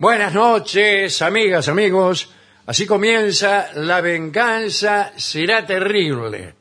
[0.00, 2.30] Buenas noches, amigas, amigos.
[2.64, 6.54] Así comienza La venganza será terrible.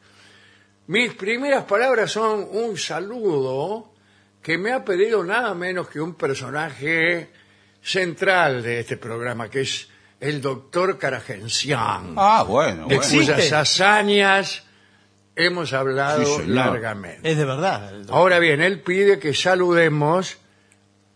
[0.87, 3.93] Mis primeras palabras son un saludo
[4.41, 7.29] que me ha pedido nada menos que un personaje
[7.81, 9.87] central de este programa, que es
[10.19, 13.01] el doctor Caragencián, Ah, bueno, de bueno.
[13.09, 13.55] cuyas ¿Existe?
[13.55, 14.63] hazañas
[15.33, 16.47] hemos hablado Sí, señor.
[16.49, 17.31] largamente.
[17.31, 17.87] Es de verdad.
[17.93, 18.15] el doctor.
[18.17, 20.37] Ahora bien, él pide que saludemos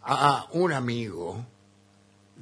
[0.04, 1.46] a un amigo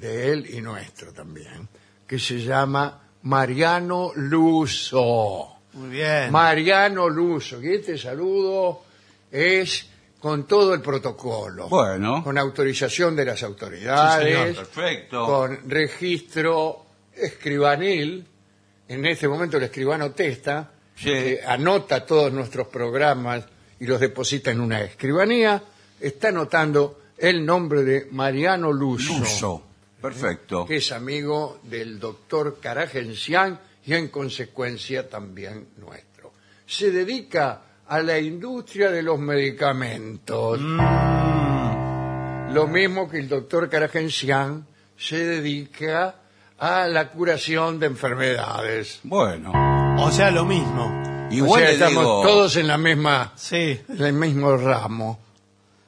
[0.02, 1.70] de él y nuestro también,
[2.08, 5.58] que se llama Mariano Luso.
[5.74, 6.32] Muy bien.
[6.32, 8.82] Mariano Luso, y este saludo
[9.32, 9.88] es
[10.20, 11.70] con todo el protocolo.
[11.70, 12.24] Bueno.
[12.24, 15.26] Con autorización de las Sí, autoridades, señor, perfecto.
[15.26, 18.28] con registro escribanil.
[18.88, 21.06] En este momento el escribano Testa Sí.
[21.06, 23.46] que anota todos nuestros programas
[23.80, 25.64] y los deposita en una escribanía,
[26.00, 29.64] está anotando el nombre de Mariano Luso, Luso.
[30.02, 30.66] Perfecto.
[30.66, 36.34] que es amigo del doctor Caragencián y en consecuencia también nuestro.
[36.66, 40.60] Se dedica a la industria de los medicamentos.
[42.54, 44.66] Lo mismo que el doctor Caragencián
[44.98, 46.16] se dedica
[46.58, 49.00] a la curación de enfermedades.
[49.04, 49.52] Bueno.
[50.00, 51.28] O sea, lo mismo.
[51.32, 53.80] Igual o sea, le estamos digo, todos en la misma, Sí.
[53.88, 55.20] en el mismo ramo.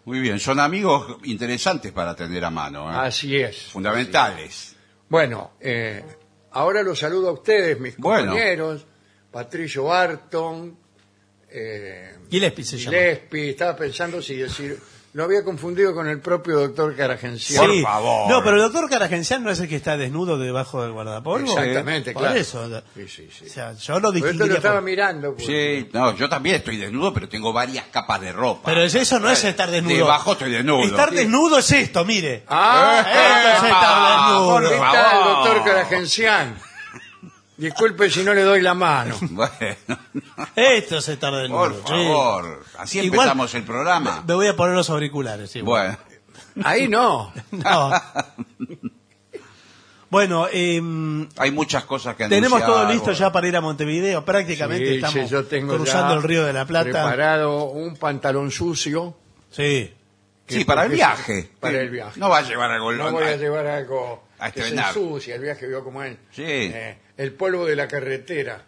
[0.05, 2.95] Muy bien, son amigos interesantes para tener a mano, ¿eh?
[2.97, 3.63] Así es.
[3.71, 4.75] fundamentales.
[5.09, 6.03] Bueno, eh,
[6.51, 8.31] ahora los saludo a ustedes, mis Bueno.
[8.31, 8.85] compañeros,
[9.31, 10.77] Patricio Barton,
[11.49, 12.97] eh, Gillespie se llama.
[12.97, 14.77] Gillespie, estaba pensando si decir,
[15.13, 17.65] lo había confundido con el propio doctor Caragencián.
[17.67, 18.29] Por favor.
[18.31, 21.51] No, pero el doctor Caragencián no es el que está desnudo debajo del guardapolvo.
[21.59, 22.39] Exactamente, Por claro.
[22.39, 22.67] eso.
[22.95, 23.45] Sí, sí, sí.
[23.45, 25.35] O sea, yo lo Pero esto lo distinguiría estaba por- mirando.
[25.35, 25.45] pues.
[25.45, 28.61] Sí, no, yo también estoy desnudo, pero tengo varias capas de ropa.
[28.65, 29.95] Pero es- eso no es estar desnudo.
[29.97, 30.83] Debajo estoy desnudo.
[30.83, 32.43] Estar desnudo es esto, mire.
[32.47, 34.49] Ah, Esto es estar desnudo.
[34.51, 34.93] por ¿qué favor.
[34.93, 36.55] tal, doctor Caragencián?
[37.57, 39.15] Disculpe si no le doy la mano.
[39.29, 39.99] Bueno,
[40.55, 41.59] Esto es estar desnudo.
[41.59, 41.81] por sí.
[42.07, 42.63] favor.
[42.79, 44.23] Así Igual- empezamos el programa.
[44.27, 45.51] Me voy a poner los auriculares.
[45.51, 45.97] sí, Bueno,
[46.63, 47.31] Ahí no.
[47.51, 47.91] No.
[50.09, 53.19] Bueno, em, hay muchas cosas que tenemos anunciar, todo listo bueno.
[53.19, 54.23] ya para ir a Montevideo.
[54.23, 56.83] Prácticamente Sí, estamos sí, yo tengo cruzando el río de la Plata.
[56.91, 59.15] Preparado un pantalón sucio.
[59.49, 59.91] Sí.
[60.47, 61.49] Sí, para el viaje.
[61.59, 62.19] Para el viaje.
[62.19, 65.33] No va a llevar algo No voy a llevar algo A que se ensucia.
[65.35, 66.15] El viaje vio como es.
[66.31, 66.43] Sí.
[66.45, 68.63] Eh, el polvo de la carretera.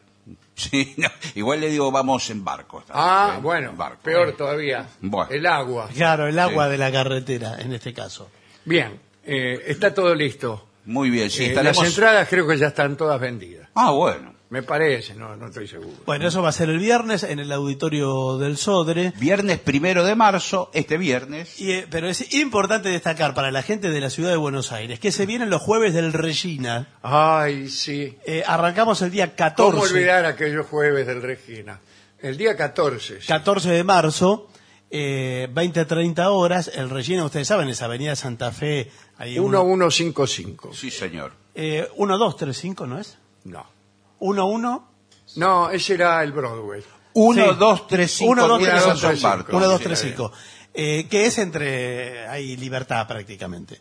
[0.55, 2.79] Sí, no, igual le digo vamos en barco.
[2.79, 3.41] esta Ah, vez, ¿eh?
[3.41, 4.01] bueno, En barco.
[4.03, 4.87] peor todavía.
[5.01, 5.31] Bueno.
[5.31, 5.89] El agua.
[5.93, 6.71] Claro, el agua Sí.
[6.71, 8.29] de la carretera, en este caso.
[8.63, 10.67] Bien, eh, está todo listo.
[10.85, 11.77] Muy bien, sí, Eh, estaremos...
[11.77, 13.67] Las entradas creo que ya están todas vendidas.
[13.75, 14.34] Ah, bueno.
[14.49, 15.97] Me parece, no, no estoy seguro.
[16.05, 19.11] Bueno, eso va a ser el viernes en el auditorio del Sodre.
[19.17, 21.59] Viernes primero de marzo, este viernes.
[21.59, 24.99] Y, eh, pero es importante destacar para la gente de la ciudad de Buenos Aires
[24.99, 26.89] que se vienen los jueves del Regina.
[27.01, 28.17] Ay, sí.
[28.25, 29.71] Eh, arrancamos el día 14.
[29.71, 31.79] ¿Cómo olvidar aquellos jueves del Regina?
[32.19, 33.21] El día 14.
[33.21, 33.27] sí.
[33.27, 34.49] 14 de marzo,
[34.91, 36.71] eh, 20-30 horas.
[36.73, 38.91] El Regina, ustedes saben, es Avenida Santa Fe.
[39.17, 40.73] Ahí 1155.
[40.73, 41.33] Sí, señor.
[41.55, 43.17] Eh, 1, 2, 3, 5, ¿no es?
[43.43, 43.74] No.
[44.19, 44.91] 1, 1,
[45.37, 46.83] No, ese era el Broadway.
[47.13, 47.55] 1, Sí.
[47.57, 49.15] 2, 3, 5, 1, 2, 3, 3, 5.
[49.15, 49.27] 5.
[49.27, 49.57] Barco.
[49.57, 50.31] 1, 2, Sí, 3, está 5.
[50.73, 52.27] Eh, que es entre.
[52.27, 53.79] Hay libertad prácticamente.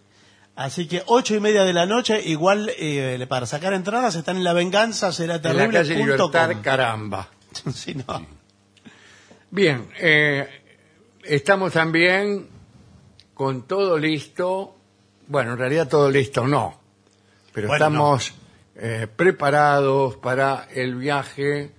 [0.56, 4.44] Así que ocho y media de la noche, igual eh, para sacar entradas están en
[4.44, 5.78] la venganza será En la terrible.
[5.80, 7.28] calle Libertad, caramba.
[7.74, 8.24] Sí, no.
[9.50, 10.48] Bien, eh,
[11.24, 12.48] estamos también
[13.34, 14.76] con todo listo.
[15.26, 16.80] Bueno, en realidad todo listo no.
[17.52, 18.32] Pero Bueno, estamos
[18.76, 21.72] eh, preparados para el viaje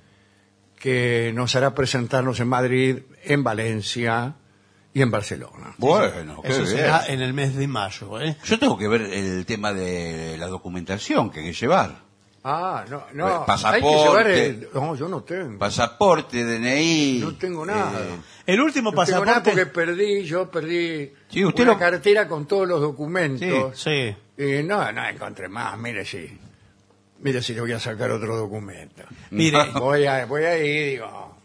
[0.79, 4.35] que nos hará presentarnos en Madrid, en Valencia
[4.93, 5.73] y en Barcelona.
[5.77, 6.77] Bueno, qué Eso bien.
[6.77, 8.21] será en el mes de mayo.
[8.21, 8.37] ¿eh?
[8.45, 12.05] Yo tengo que ver el tema de la documentación que hay que llevar.
[12.47, 13.43] Ah, no, no.
[13.45, 14.03] Pues, Hay que pasaporte.
[14.03, 15.57] llevar el- No, yo no tengo.
[15.57, 17.17] Pasaporte, DNI.
[17.19, 17.91] No tengo nada.
[17.99, 19.49] eh, El último No tengo nada pasaporte.
[19.51, 23.79] porque perdí, yo perdí Sí, usted una lo- cartera con todos los documentos.
[23.81, 24.15] Sí.
[24.37, 26.37] Y no, no encontré más, mire si,
[27.25, 29.01] mire si le voy a sacar otro documento.
[29.31, 31.35] Mire, Voy a, voy a ir, digo.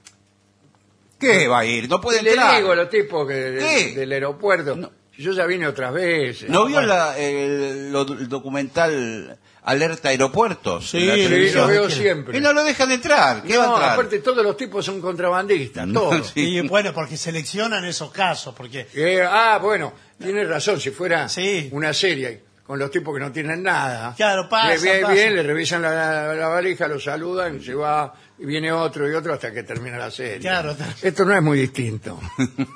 [1.18, 1.88] ¿Qué va a ir?
[1.88, 2.56] No puede Le entrar.
[2.58, 3.94] digo a los tipos que de- ¿Qué?
[3.94, 4.90] del aeropuerto, No.
[5.16, 6.50] yo ya vine otras veces.
[6.50, 10.90] ¿No vio la- el, lo- el documental Alerta Aeropuertos?
[10.90, 11.62] Sí, en la Sí, televisión?
[11.62, 12.36] lo veo siempre.
[12.38, 13.42] Y no lo dejan entrar.
[13.42, 13.92] ¿Qué va a No, entrar?
[13.92, 16.28] aparte todos los tipos son contrabandistas, todos.
[16.34, 16.40] Sí.
[16.56, 21.68] y bueno, porque seleccionan esos casos, porque Eh, ah, bueno, tiene razón, si fuera Sí.
[21.72, 24.14] una serie con los tipos que no tienen nada.
[24.17, 25.12] Claro, pasa, Le viene pasa.
[25.12, 29.12] bien, le revisan la, la- la valija, lo saludan, se va, y viene otro y
[29.12, 30.38] otro hasta que termina la serie.
[30.38, 30.76] Claro.
[31.02, 32.20] Esto no es muy distinto.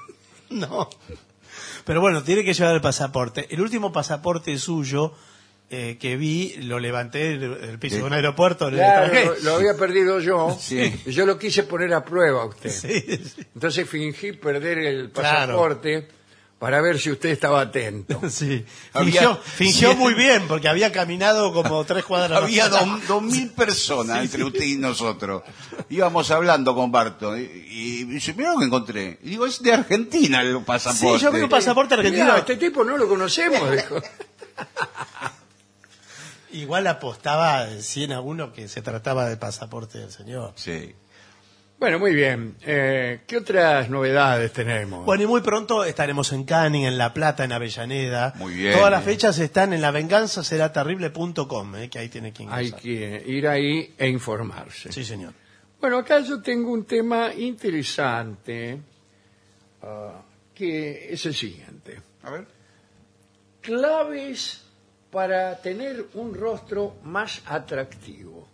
[0.50, 0.91] no.
[1.85, 3.46] Pero bueno, tiene que llevar el pasaporte.
[3.55, 5.12] El último pasaporte suyo
[5.70, 9.75] eh, que vi, lo levanté del, piso de un aeropuerto, le Claro, lo, lo había
[9.76, 10.58] perdido yo.
[10.61, 11.02] Sí.
[11.06, 12.69] y Yo lo quise poner a prueba a usted.
[12.70, 15.52] Sí, sí, Entonces fingí perder el Claro.
[16.64, 18.22] Para ver si usted estaba atento.
[18.31, 18.64] sí.
[18.94, 22.43] Había- Fingió, muy bien, porque había caminado como tres cuadras.
[22.43, 22.87] Había más.
[22.87, 25.43] dos, dos mil personas entre usted y nosotros.
[25.90, 29.19] Íbamos hablando con Barto y, y dice, mira lo que encontré.
[29.25, 31.19] Y digo, es de Argentina el pasaporte.
[31.19, 32.25] Sí, yo vi un pasaporte argentino.
[32.25, 34.00] Mirá, este tipo no lo conocemos, dijo.
[36.52, 40.52] Igual apostaba 100 a uno que se trataba de pasaporte del señor.
[40.55, 40.94] Sí.
[41.79, 42.56] Bueno, muy bien.
[42.62, 45.05] Eh, ¿Qué otras novedades tenemos?
[45.05, 48.32] Bueno, y muy pronto estaremos en Canning, en La Plata, en Avellaneda.
[48.37, 48.75] Muy bien.
[48.75, 52.81] Todas las fechas están en lavenganzaseraterrible.com, eh, que ahí tiene que Hay ingresar.
[52.81, 54.93] que ir ahí e informarse.
[54.93, 55.35] Sí, señor.
[55.81, 58.81] Bueno, acá yo tengo un tema interesante
[59.82, 60.23] ah,
[60.55, 62.00] que es el siguiente.
[62.23, 62.47] A ver.
[63.61, 64.62] Claves
[65.11, 68.49] para tener un rostro más atractivo.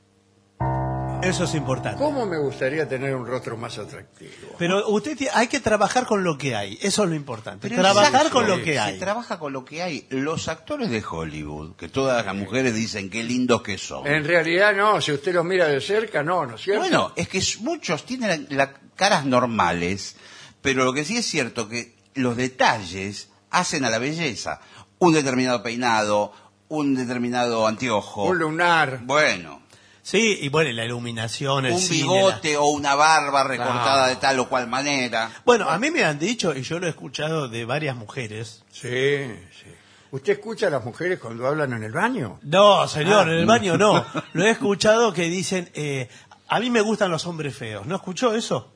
[1.22, 1.98] Eso es importante.
[2.02, 4.30] ¿Cómo me gustaría tener un rostro más atractivo?
[4.58, 6.78] Pero usted tie- hay que trabajar con lo que hay.
[6.80, 7.68] Eso es lo importante.
[7.68, 8.98] Pero trabajar con lo que Se hay.
[8.98, 10.06] trabaja con lo que hay.
[10.08, 14.06] Los actores de Hollywood, que todas las mujeres dicen qué lindos que son.
[14.06, 16.80] En realidad no, si usted los mira de cerca, no, ¿no es cierto?
[16.82, 20.16] Bueno, es que muchos tienen las caras normales,
[20.62, 24.60] pero lo que sí es cierto que los detalles hacen a la belleza.
[24.98, 26.32] Un determinado peinado,
[26.68, 28.24] un determinado anteojo.
[28.24, 29.00] un lunar.
[29.04, 29.59] Bueno,
[30.02, 34.08] Sí, y bueno, y la iluminación, el un cine, bigote o una barba recortada Ah.
[34.08, 35.30] de tal o cual manera.
[35.44, 38.64] Bueno, a mí me han dicho, y yo lo he escuchado de varias mujeres.
[38.72, 39.66] Sí, sí.
[40.12, 42.40] ¿Usted escucha a las mujeres cuando hablan en el baño?
[42.42, 43.32] No, señor, Ah.
[43.32, 44.04] en el baño no.
[44.32, 46.08] Lo he escuchado que dicen, eh,
[46.48, 47.86] a mí me gustan los hombres feos.
[47.86, 48.72] ¿No escuchó eso?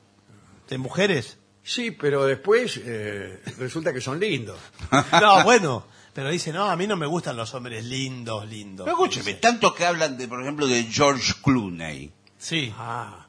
[0.69, 1.39] ¿De mujeres?
[1.63, 4.59] Sí, pero después eh, resulta que son lindos.
[5.21, 8.85] No, bueno, pero dice, no, a mí no me gustan los hombres lindos, lindos.
[8.85, 9.41] Pero escúcheme, Dice.
[9.41, 12.13] tanto que hablan, de, por ejemplo, de George Clooney.
[12.39, 12.73] Sí.
[12.79, 13.27] Ah,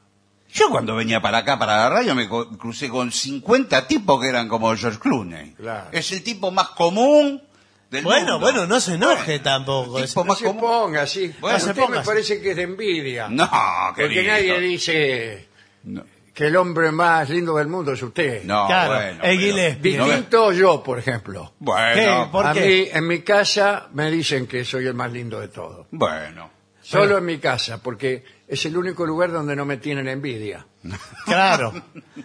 [0.52, 4.48] Yo cuando venía para acá, para la radio, me crucé con 50 tipos que eran
[4.48, 5.52] como George Clooney.
[5.52, 5.88] Claro.
[5.92, 7.42] Es el tipo más común
[7.90, 8.38] del Bueno, mundo.
[8.40, 9.98] bueno, no se enoje Bueno, tampoco.
[9.98, 10.60] el tipo no más se común.
[10.62, 11.34] ponga así.
[11.40, 12.06] Bueno, Usted se ponga me así.
[12.08, 13.28] parece que es de envidia.
[13.28, 13.48] No,
[13.94, 14.32] porque querido.
[14.32, 15.48] nadie dice
[15.84, 16.04] No,
[16.36, 18.44] que el hombre más lindo del mundo es usted.
[18.44, 19.18] no, Claro, bueno.
[19.22, 19.96] pero- Gillespie.
[19.96, 21.54] no me- Distinto yo, por ejemplo.
[21.58, 21.94] Bueno,
[22.26, 22.28] ¿Qué?
[22.30, 22.60] ¿Por a qué?
[22.60, 25.86] mí, en mi casa, me dicen que soy el más lindo de todos.
[25.90, 26.50] bueno.
[26.82, 30.64] Solo en mi casa, porque es el único lugar donde no me tienen envidia.
[31.24, 31.72] Claro.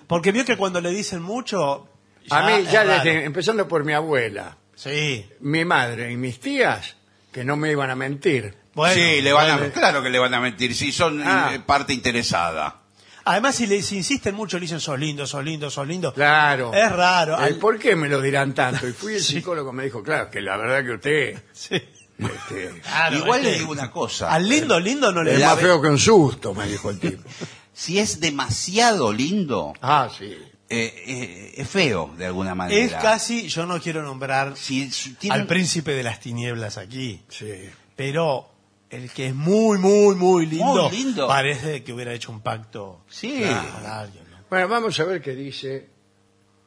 [0.07, 1.87] Porque vio que cuando le dicen mucho...
[2.29, 3.03] A mí, es ya raro.
[3.03, 5.25] desde, empezando por mi abuela, Sí.
[5.39, 6.95] mi madre y mis tías,
[7.31, 8.55] que no me iban a mentir.
[8.75, 9.73] Bueno, sí, le van a, bueno.
[9.73, 11.51] claro que le van a mentir, si son Ah.
[11.55, 12.80] eh, parte interesada.
[13.25, 16.13] Además, si le si insisten mucho, le dicen, sos lindo, sos lindo, sos lindo.
[16.13, 16.73] Claro.
[16.73, 17.33] Es raro.
[17.39, 18.87] Eh, Al- ¿Por qué me lo dirán tanto?
[18.87, 21.75] Y fui el psicólogo, me dijo, claro, que la verdad que usted Sí.
[22.17, 24.31] este, Claro, Igual es le digo una cosa.
[24.31, 27.23] Al lindo, lindo no le es más feo que un susto, me dijo el tipo.
[27.73, 30.25] Si es demasiado lindo, Ah, sí.
[30.69, 32.79] eh, eh, es feo de alguna manera.
[32.83, 37.21] Es casi, yo no quiero nombrar Si si tiene- al príncipe de las tinieblas aquí,
[37.29, 37.47] Sí.
[37.95, 38.50] pero
[38.91, 41.27] el que es muy, muy, muy lindo, Muy lindo.
[41.27, 43.39] parece que hubiera hecho un pacto Sí.
[43.41, 44.23] con alguien.
[44.31, 44.37] ¿no?
[44.49, 45.87] Bueno, vamos a ver qué dice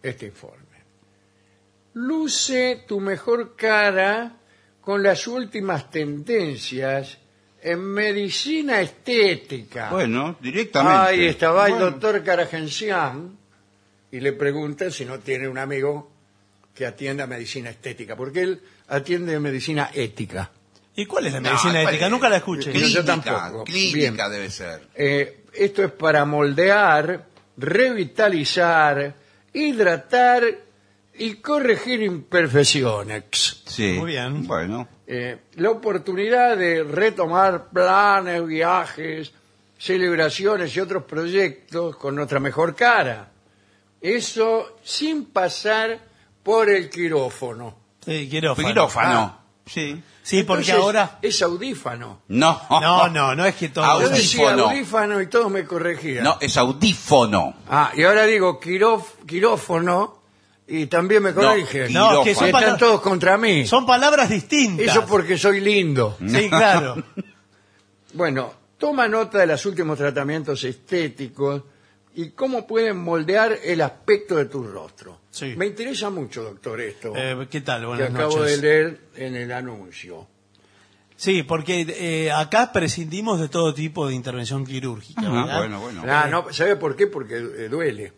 [0.03, 0.65] este informe.
[1.94, 4.37] Luce tu mejor cara
[4.81, 7.19] con las últimas tendencias
[7.62, 9.90] en medicina estética.
[9.90, 10.99] Bueno, directamente.
[10.99, 11.90] Ahí estaba el Bueno.
[11.93, 13.38] doctor Caragencián
[14.11, 16.11] y le pregunta si no tiene un amigo
[16.75, 20.50] que atienda medicina estética, porque él atiende medicina ética.
[20.96, 22.04] ¿Y cuál es la medicina ¿cuál ética?
[22.06, 22.10] es?
[22.10, 22.70] Nunca la escuché.
[22.72, 23.64] Clí- yo Clínica, tampoco.
[23.64, 24.30] clínica Bien.
[24.30, 24.88] debe ser.
[24.94, 29.14] Eh, esto es para moldear, revitalizar,
[29.52, 30.44] hidratar
[31.16, 33.62] y corregir imperfecciones.
[33.66, 33.96] Sí.
[33.98, 34.46] Muy bien.
[34.46, 34.88] Bueno.
[35.06, 39.32] Eh, la oportunidad de retomar planes, viajes,
[39.78, 43.30] celebraciones y otros proyectos con nuestra mejor cara.
[44.00, 45.98] Eso sin pasar
[46.42, 47.76] por el quirófano.
[48.04, 48.68] Sí, quirófano.
[48.68, 49.43] Quirófano.
[49.66, 50.02] Sí.
[50.23, 51.18] Sí, porque Entonces, ahora...
[51.21, 52.21] Es audífano.
[52.28, 52.61] No.
[52.71, 54.00] No, no, no es que todo...
[54.00, 54.71] Yo decía Audífono.
[54.71, 56.25] audífano y todos me corregían.
[56.25, 57.54] No, es audífono.
[57.68, 60.23] Ah, y ahora digo quiróf- quirófono
[60.66, 61.92] y también me corrigen.
[61.92, 63.66] No, No, que son, están pala- todos contra mí.
[63.66, 64.87] son palabras distintas.
[64.87, 66.16] Eso porque soy lindo.
[66.26, 67.02] Sí, claro.
[68.14, 71.62] Bueno, toma nota de los últimos tratamientos estéticos
[72.14, 75.21] y cómo pueden moldear el aspecto de tu rostro.
[75.30, 75.54] Sí.
[75.56, 77.80] Me interesa mucho, doctor, esto Eh, ¿Qué tal?
[77.80, 78.61] que Buenas acabo noches.
[78.61, 80.28] de leer en el anuncio.
[81.16, 85.59] Sí, porque eh, acá prescindimos de todo tipo de intervención quirúrgica, Ajá, ¿verdad?
[85.59, 86.02] bueno, bueno.
[86.09, 87.06] Ah, no, ¿Sabe por qué?
[87.06, 88.12] Porque eh, duele.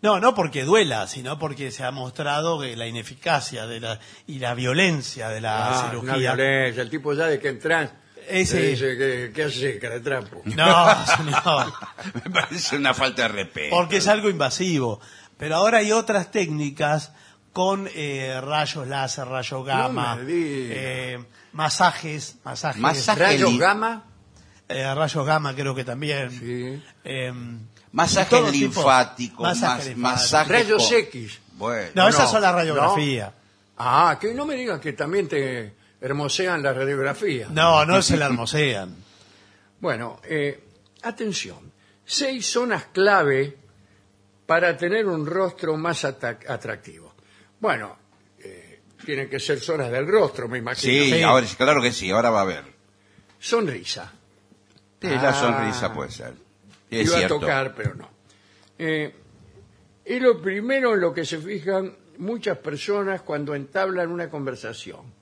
[0.00, 4.38] No, no porque duela, sino porque se ha mostrado que la ineficacia de la, y
[4.38, 6.34] la violencia de la Ah, una cirugía.
[6.34, 7.90] violencia, el tipo ya de que entras,
[8.28, 10.42] Ese- dice, ¿qué, qué hace, cara de trapo?
[10.44, 11.72] No, señor.
[12.24, 13.76] Me parece una falta de respeto.
[13.76, 15.00] porque es algo invasivo.
[15.36, 17.12] Pero ahora hay otras técnicas
[17.52, 20.74] con eh, rayos láser, rayos gamma, diga.
[20.76, 24.04] eh, masajes, masajes, Masaje ¿Rayos gamma?
[24.68, 26.30] eh, rayos gamma creo que también.
[26.30, 26.82] Sí.
[27.04, 27.32] Eh,
[27.92, 30.00] Masaje todo tipo- linfático, masaje mas- linfático.
[30.22, 31.40] masaje Rayos X.
[31.52, 32.58] Bueno, no, no, esas son las no.
[32.58, 33.30] radiografías.
[33.78, 37.48] Ah, que no me digas que también te hermosean la radiografía.
[37.50, 38.96] No, no se la hermosean.
[39.80, 40.64] Bueno, eh,
[41.02, 41.70] atención.
[42.06, 43.54] Seis zonas clave
[44.46, 47.12] para tener un rostro más atractivo.
[47.60, 47.98] Bueno,
[48.38, 50.90] eh, tienen que ser zonas del rostro, me imagino.
[51.04, 51.22] sí, Sí.
[51.22, 52.64] ahora sí, claro que sí, ahora va a ver.
[53.38, 54.10] Sonrisa.
[55.02, 55.34] Sí, la Ah.
[55.34, 56.32] sonrisa puede ser.
[56.90, 57.36] Es Iba cierto.
[57.36, 58.08] a tocar, pero no.
[58.78, 59.14] Eh,
[60.02, 65.12] es lo primero en lo que se fijan muchas personas cuando entablan una conversación.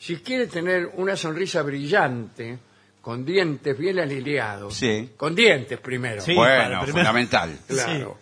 [0.00, 2.58] Si quiere tener una sonrisa brillante,
[3.02, 5.10] con dientes bien alineados, Sí.
[5.16, 6.34] con dientes primero, Sí.
[6.34, 7.58] para bueno, primero- fundamental.
[7.68, 8.18] claro,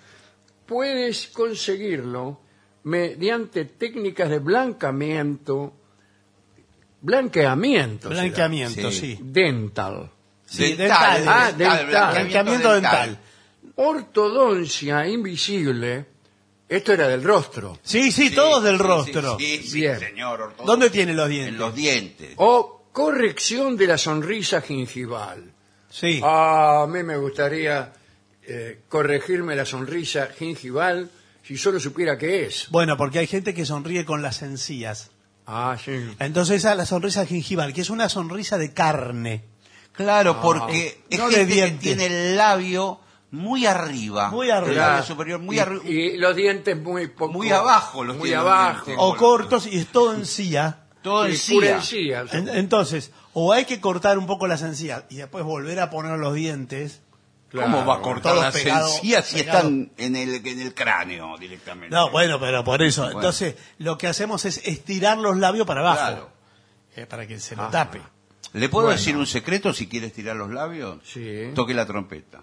[0.66, 2.40] puedes conseguirlo
[2.84, 5.72] mediante técnicas de blancamiento,
[7.00, 9.16] blanqueamiento, será, Blanqueamiento, Sí.
[9.16, 9.18] sí.
[9.22, 10.10] dental,
[10.46, 11.24] Sí, Dental, dental.
[11.28, 12.12] Ah, dental.
[12.14, 13.18] Blanqueamiento dental.
[13.76, 16.06] ortodoncia invisible,
[16.68, 19.36] esto era del rostro, Sí, sí, Sí, todos del sí, rostro.
[19.38, 19.98] Sí, sí, Bien.
[19.98, 20.40] señor.
[20.40, 20.64] ortodoxo.
[20.70, 21.52] ¿Dónde tiene los dientes?
[21.54, 22.32] En los dientes.
[22.36, 25.52] o corrección de la sonrisa gingival.
[25.90, 26.20] Sí.
[26.22, 27.92] Ah, a mí me gustaría
[28.42, 31.10] eh, corregirme la sonrisa gingival
[31.42, 32.66] si solo supiera qué es.
[32.70, 35.10] Bueno, porque hay gente que sonríe con las encías.
[35.46, 35.92] Ah, sí.
[36.18, 39.44] Entonces esa es la sonrisa gingival, que es una sonrisa de carne.
[39.92, 41.80] Claro, porque es no de gente que dientes.
[41.80, 44.30] tiene el labio muy arriba.
[44.30, 44.70] Muy arriba.
[44.70, 45.84] El labio superior muy y, arriba.
[45.84, 48.86] y los dientes muy poco- Muy abajo los muy abajo.
[48.86, 48.96] dientes.
[48.98, 50.84] O cortos y es todo encía.
[51.02, 51.54] Todo encía.
[51.54, 52.24] pura encía.
[52.32, 56.18] En- Entonces, o hay que cortar un poco las encías y después volver a poner
[56.18, 57.02] los dientes.
[57.52, 59.62] ¿Cómo va a cortar las pegados, encías si pegados.
[59.64, 61.94] están en el, en el cráneo directamente?
[61.94, 63.04] No, bueno, pero por eso.
[63.04, 63.20] Bueno.
[63.20, 65.96] Entonces, lo que hacemos es estirar los labios para abajo.
[65.98, 66.30] Claro.
[66.96, 67.70] eh, para que se lo Ajá.
[67.70, 68.02] tape.
[68.54, 68.98] ¿Le puedo Bueno.
[68.98, 70.98] decir un secreto si quieres tirar los labios?
[71.04, 71.52] Sí.
[71.54, 72.40] Toque la trompeta.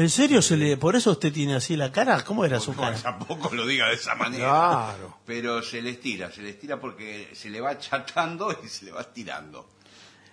[0.00, 2.24] ¿En serio se le, por eso usted tiene así la cara?
[2.24, 2.96] ¿Cómo era su No, cara?
[2.96, 4.46] tampoco lo diga de esa manera.
[4.48, 5.18] Claro.
[5.26, 8.92] Pero se le estira, se le estira porque se le va achatando y se le
[8.92, 9.68] va estirando.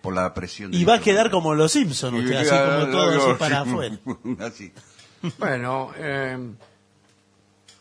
[0.01, 0.73] Por la presión.
[0.73, 3.97] Y va a quedar como los Simpsons, usted, así como todo así para afuera.
[4.39, 4.71] Así.
[5.37, 6.37] Bueno, eh,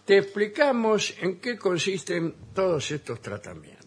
[0.05, 3.87] te explicamos en qué consisten todos estos tratamientos.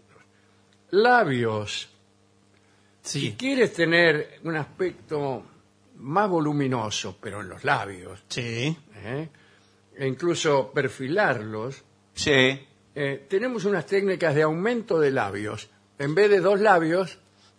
[0.91, 1.89] Labios.
[3.01, 5.43] Si quieres tener un aspecto
[5.99, 8.75] más voluminoso, pero en los labios, sí.
[8.95, 9.29] ¿eh?
[9.97, 12.59] e incluso perfilarlos, Sí.
[12.95, 15.69] eh, tenemos unas técnicas de aumento de labios.
[15.97, 17.17] En vez de dos labios,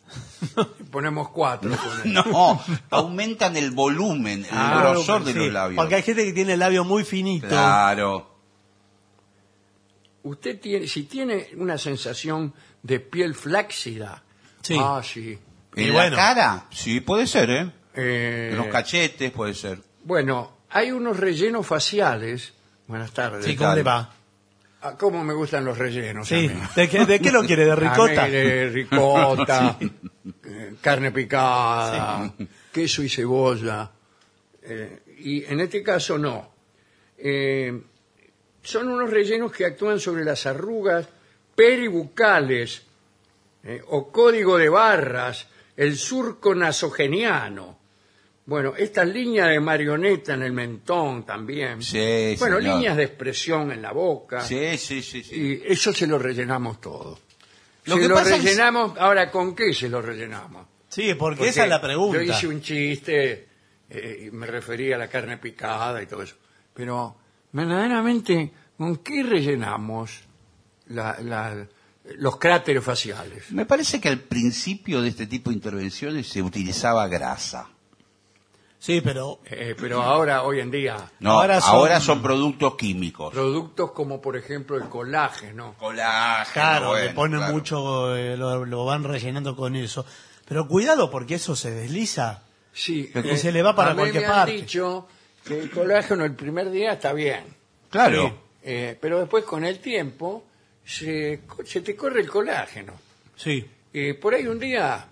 [0.91, 1.71] ponemos cuatro.
[2.07, 5.77] No, aumentan el volumen, el Ah, grosor de Sí, los labios.
[5.77, 7.47] Porque hay gente que tiene el labio muy finito.
[7.49, 8.27] Claro.
[10.23, 14.23] Usted tiene, si tiene una sensación de piel flácida,
[14.63, 14.77] Sí.
[14.79, 15.39] ah, sí.
[15.77, 16.17] ¿En Y la bueno.
[16.17, 16.67] cara?
[16.71, 17.71] Sí, puede ser, ¿eh?
[18.01, 19.79] Eh, En los cachetes puede ser.
[20.05, 22.53] bueno, hay unos rellenos faciales.
[22.87, 23.45] Buenas tardes.
[23.45, 24.15] Sí, ¿cómo le va?
[24.83, 26.27] Ah, ¿Cómo me gustan los rellenos?
[26.27, 26.47] Sí.
[26.47, 26.61] a mí?
[26.75, 27.65] ¿De qué, de qué lo quiere?
[27.67, 28.23] ¿De ricota?
[28.25, 29.79] A mí de ricota,
[30.45, 32.33] eh, carne picada,
[32.73, 33.91] queso y cebolla.
[34.63, 36.51] Eh, y en este caso no.
[37.19, 37.79] Eh,
[38.63, 41.07] son unos rellenos que actúan sobre las arrugas
[41.55, 42.83] peribucales
[43.65, 47.79] eh, o código de barras, el surco nasogeniano.
[48.51, 51.81] Bueno, esta línea de marioneta en el mentón también.
[51.83, 52.63] Sí, bueno, señor.
[52.75, 54.41] líneas de expresión en la boca.
[54.41, 55.23] Sí, sí, sí.
[55.23, 55.35] sí.
[55.37, 57.17] Y eso se lo rellenamos todo.
[57.85, 60.67] Lo se que lo pasa es- rellenamos, ahora ¿con qué se lo rellenamos?
[60.89, 62.21] Sí, porque, Porque esa es la pregunta.
[62.21, 63.47] Yo hice un chiste
[63.89, 66.35] eh, y me refería a la carne picada y todo eso.
[66.75, 67.17] Pero,
[67.53, 70.23] verdaderamente, ¿con qué rellenamos
[70.89, 71.69] la- la-
[72.19, 73.53] los cráteres faciales?
[73.53, 77.69] Me parece que al principio de este tipo de intervenciones se utilizaba grasa.
[78.83, 83.31] Sí, pero Eh, pero ahora, hoy en día, No, Ahora ahora son- son, productos químicos.
[83.33, 85.75] productos como, por ejemplo, el colágeno.
[85.79, 86.53] Colágeno.
[86.55, 87.53] claro, bueno, le ponen claro.
[87.53, 90.07] mucho, eh, lo, lo van rellenando con eso.
[90.49, 92.43] Pero cuidado porque eso se desliza.
[92.73, 94.53] Sí, Y se le va para a mí cualquier me han parte.
[94.53, 95.07] dicho
[95.45, 97.45] que el colágeno el primer día está bien.
[97.91, 98.29] Claro.
[98.29, 98.35] Sí.
[98.63, 100.45] Eh, pero después con el tiempo
[100.85, 102.95] se, se te corre el colágeno.
[103.37, 103.69] Sí.
[103.93, 105.07] Y por ahí un día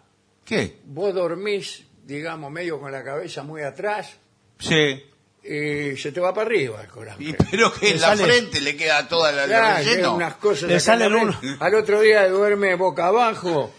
[0.45, 0.79] ¿Qué?
[0.87, 4.17] vos dormís, digamos, medio con la cabeza muy atrás,
[4.59, 5.05] Sí.
[5.45, 7.23] y se te va para arriba el corazón.
[7.23, 10.15] Y, pero que en la sale- frente le queda toda la, la Claro, relleno.
[10.15, 11.37] unas cosas Le acá salen en la unos-.
[11.61, 13.73] Al otro día duerme boca abajo,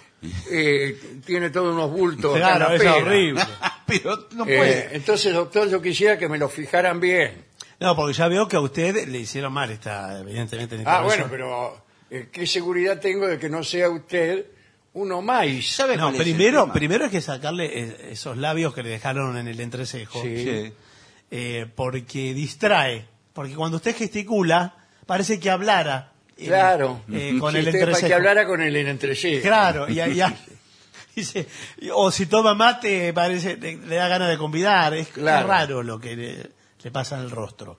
[0.52, 2.36] eh, tiene todos unos bultos.
[2.38, 2.96] acá en Claro, la es pera.
[2.98, 3.42] horrible.
[3.88, 4.90] pero no Eh, puede.
[4.96, 7.46] entonces, doctor, yo quisiera que me lo fijaran bien.
[7.80, 10.76] No, porque ya veo que a usted le hicieron mal esta, evidentemente.
[10.76, 14.46] esta Ah, bueno, pero eh, ¿qué seguridad tengo de que no sea usted
[15.02, 15.48] uno más?
[15.68, 18.90] ¿Sabe No, cuál es el primero, primero hay que sacarle eh, esos labios que le
[18.90, 20.22] dejaron en el entrecejo.
[20.22, 20.44] Sí.
[20.44, 20.74] Sí.
[21.32, 23.06] eh, porque distrae.
[23.34, 24.76] Porque cuando usted gesticula,
[25.06, 26.12] parece que hablara.
[26.38, 27.02] eh, Claro.
[27.12, 28.08] eh, con Sí, el entrecejo.
[28.08, 29.42] que hablara con el entrecejo.
[29.42, 30.24] Claro, y, y-
[31.16, 31.48] dice,
[31.94, 34.94] o si toma mate, parece, le, le da ganas de convidar.
[34.94, 35.48] Es, es Claro.
[35.48, 36.50] raro lo que le,
[36.84, 37.78] le pasa en el rostro.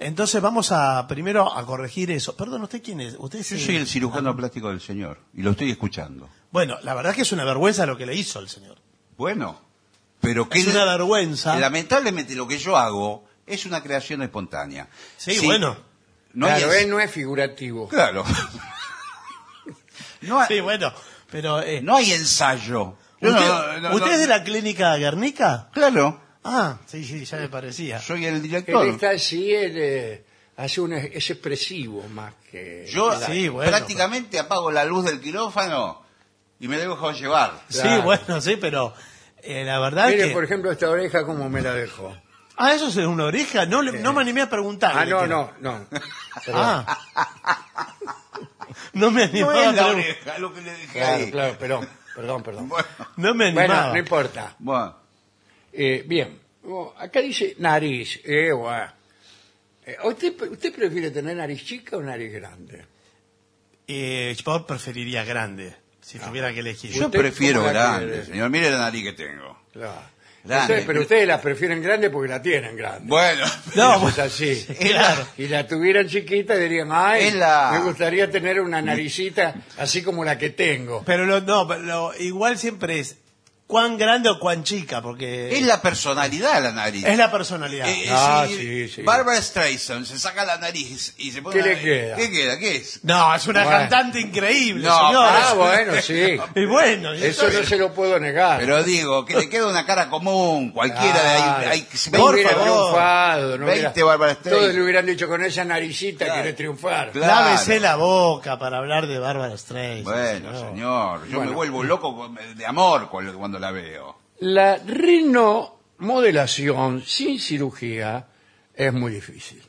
[0.00, 2.36] Entonces vamos a primero a corregir eso.
[2.36, 3.16] Perdón, ¿usted quién es?
[3.18, 6.28] ¿Usted Yo es soy el cirujano plástico del señor y lo estoy escuchando.
[6.50, 8.76] Bueno, la verdad que es una vergüenza lo que le hizo el señor.
[9.16, 9.60] Bueno,
[10.20, 11.56] pero que Es una vergüenza.
[11.58, 14.88] lamentablemente lo que yo hago es una creación espontánea.
[15.16, 15.76] Sí, bueno.
[16.34, 17.88] No hay claro, él no es figurativo.
[17.88, 18.24] Claro.
[20.22, 20.92] no, hay, Sí, bueno,
[21.30, 21.60] pero...
[21.62, 22.96] eh, no hay ensayo.
[23.20, 25.68] Yo ¿Usted, no- no- ¿usted no- es de la clínica Guernica?
[25.72, 28.00] Claro, Ah, sí, sí, ya me parecía.
[28.00, 28.86] soy el Él director.
[28.86, 30.24] está así, él eh,
[30.56, 32.86] hace un, es expresivo más que...
[32.88, 36.00] Yo Sí, bueno, prácticamente apago la luz del quirófano
[36.60, 37.60] y me dejo llevar.
[37.68, 38.02] Sí, Claro.
[38.02, 38.94] bueno, sí, pero
[39.42, 40.34] eh, la verdad Mire, que...
[40.34, 42.16] por ejemplo, esta oreja como me la dejó.
[42.56, 43.66] Ah, ¿eso es una oreja?
[43.66, 44.92] No, le- no me animé a preguntar.
[44.96, 45.86] Ah, no, no, no.
[46.44, 46.62] Perdón.
[46.64, 46.98] Ah.
[48.94, 51.30] no me animaba No es a la pregun- oreja lo que le dejé Claro, ahí.
[51.30, 52.68] claro, perdón, perdón, perdón.
[52.68, 53.66] Bueno, No me animaba.
[53.76, 54.54] Bueno, no importa.
[54.58, 54.96] bueno.
[55.72, 58.20] Eh, bien, Oh, acá dice nariz.
[58.24, 58.88] Eh, guau.
[59.86, 62.84] Eh, ¿usted, ¿Usted prefiere tener nariz chica o nariz grande?
[63.86, 65.74] Eh, yo preferiría grande,
[66.08, 66.90] si tuviera que elegir.
[66.90, 68.24] Yo ¿Usted prefiero cómo la grande, quiere?
[68.26, 68.50] señor.
[68.50, 69.58] Mire la nariz que tengo.
[69.72, 70.18] Claro.
[70.44, 70.62] Grande.
[70.72, 73.04] Ustedes- pero ustedes la prefieren grande porque la tienen grande.
[73.06, 74.66] Bueno, No, Eso bueno, es así.
[74.80, 75.26] claro.
[75.36, 80.24] Si la tuvieran chiquita dirían, ay, Es la- me gustaría tener una naricita así como
[80.24, 81.02] la que tengo.
[81.04, 83.16] Pero lo- no, pero lo- igual siempre es
[83.68, 87.04] cuán grande o cuán chica, porque es la personalidad la nariz.
[87.06, 87.86] es la personalidad.
[87.86, 89.02] Eh, eh, Ah, si sí, sí.
[89.02, 92.16] Barbara Streisand se saca la nariz y se pone ¿Qué le queda?
[92.16, 92.58] ¿Qué queda?
[92.58, 93.00] ¿Qué es?
[93.04, 93.78] No, es una Bueno.
[93.78, 95.28] cantante increíble, No, señor.
[95.30, 96.38] Ah, bueno, sí.
[96.56, 98.58] Y bueno, y Eso no se lo puedo negar.
[98.58, 101.64] Pero digo, que le queda una cara común, cualquiera de ahí.
[101.70, 102.64] Ahí- No Por hubiera favor.
[102.64, 103.58] triunfado.
[103.58, 104.62] No 20 hubiera- Bárbara Streisand.
[104.62, 106.40] Todos le hubieran dicho con esa naricita Claro.
[106.40, 107.10] quiere triunfar.
[107.12, 107.26] Claro.
[107.44, 110.04] Lávese la boca para hablar de Bárbara Streisand.
[110.04, 111.50] Bueno, señor, yo Bueno.
[111.50, 114.16] me vuelvo loco de amor cuando cuando la veo.
[114.40, 118.26] La rinomodelación sin cirugía
[118.74, 119.62] es muy difícil.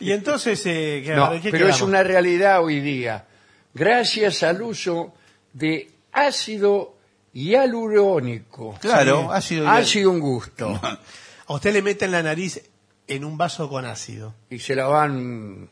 [0.00, 3.26] Y entonces, eh, ¿qué- No, ¿qué pero es una realidad hoy día.
[3.72, 5.14] Gracias al uso
[5.52, 6.96] de ácido
[7.32, 8.76] hialurónico.
[8.80, 10.78] Claro, ácido Ha sido un gusto.
[11.46, 12.62] A usted le meten la nariz
[13.06, 15.68] en un vaso con ácido Y se la van...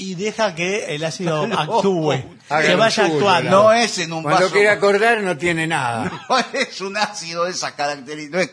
[0.00, 2.12] y deja que el ácido No, actúe,
[2.48, 3.50] haga que vaya suyo, actuando.
[3.50, 4.52] No es en un Cuando vaso.
[4.54, 6.24] quiere acordar no tiene nada.
[6.30, 8.38] No es un ácido de esa característica.
[8.38, 8.50] No es,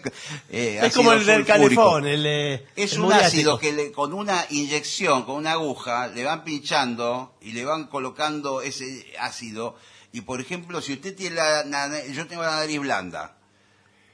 [0.50, 3.28] eh, es como el del calefón, el, eh, Es el un muriático.
[3.28, 7.86] ácido que le- con una inyección, con una aguja, le van pinchando y le van
[7.88, 9.78] colocando ese ácido.
[10.12, 13.38] Y por ejemplo, si usted tiene la, na- yo tengo la nariz blanda.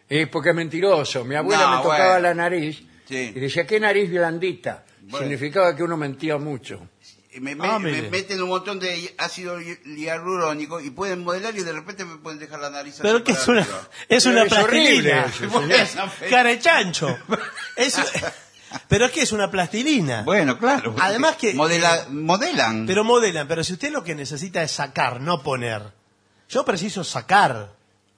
[0.10, 1.24] Es porque es mentiroso.
[1.24, 2.20] Mi abuela No, me tocaba bueno.
[2.20, 3.32] la nariz Sí.
[3.36, 4.84] y decía, ¿qué nariz blandita?
[5.04, 5.20] Bueno.
[5.20, 6.88] Significaba que uno mentía mucho.
[7.34, 11.56] Y Me, Ah, me- me meten un montón de ácido hi- hialurónico y pueden modelar
[11.58, 13.82] y de repente me pueden dejar la nariz así Pero que es una, arriba.
[14.10, 15.50] es Pero una es horrible plastilina.
[15.54, 15.96] Bueno, Es
[16.30, 17.18] carechancho.
[17.78, 17.96] Es,
[18.90, 20.24] pero es que es una plastilina.
[20.24, 20.96] Bueno, claro.
[21.00, 22.86] Además que- Modela- modelan.
[22.86, 25.84] Pero modelan, pero si usted lo que necesita es sacar, no poner.
[26.50, 27.72] Yo preciso sacar.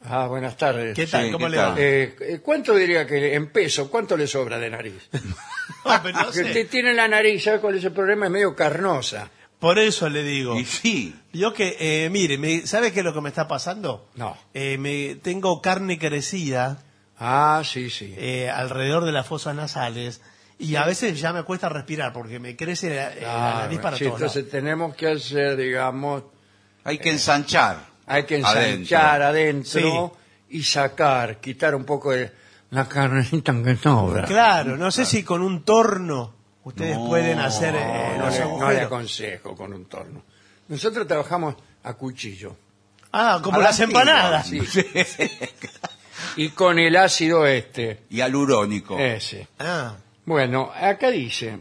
[0.06, 0.96] Ah, buenas tardes.
[0.96, 1.26] ¿Qué tal?
[1.26, 1.76] Sí, ¿Cómo ¿qué le va?
[1.78, 5.10] Eh, eh, ¿Cuánto diría que en peso, cuánto le sobra de nariz?
[5.86, 6.46] No, pero no Porque sé.
[6.46, 8.26] usted tiene la nariz, ¿sabe cuál es el problema?
[8.26, 9.30] Es medio carnosa.
[9.60, 10.58] Por eso le digo.
[10.58, 11.14] Y sí.
[11.34, 14.10] Yo que, eh, mire, me, ¿sabe qué es lo que me está pasando?
[14.16, 14.38] No.
[14.54, 16.80] Eh, me, tengo carne crecida
[17.20, 18.14] Ah, sí, sí.
[18.18, 20.22] eh, alrededor de las fosas nasales
[20.60, 23.80] y a veces ya me cuesta respirar porque me crece la, eh, la Ah, nariz
[23.80, 24.52] para sí, todos entonces lados.
[24.52, 26.24] tenemos que hacer, digamos,
[26.86, 27.93] Hay que ensanchar.
[28.08, 29.80] Hay que ensanchar Adentro.
[29.82, 30.18] adentro,
[30.50, 32.32] y sacar, quitar un poco de
[32.72, 34.26] la carnecita que sobra.
[34.26, 38.40] Claro, no sé si con un torno ustedes No, pueden hacer eh, No, los le,
[38.40, 38.86] no le agujeros.
[38.86, 40.24] aconsejo con un torno.
[40.68, 42.56] Nosotros trabajamos a cuchillo.
[43.12, 44.48] Ah, como A la las empanadas.
[44.48, 44.60] Sí.
[46.38, 48.98] y con el ácido este, Y alurónico.
[48.98, 49.48] ese.
[49.60, 51.60] Ah, Bueno, acá dice,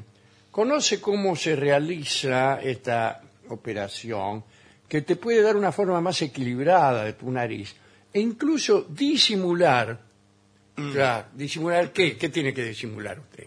[0.51, 4.45] conoce cómo se realiza esta operación
[4.93, 7.75] que te puede dar una forma más equilibrada de tu nariz
[8.13, 9.99] e incluso disimular.
[10.75, 12.19] Claro, disimular qué?
[12.19, 13.47] ¿Qué tiene que disimular usted?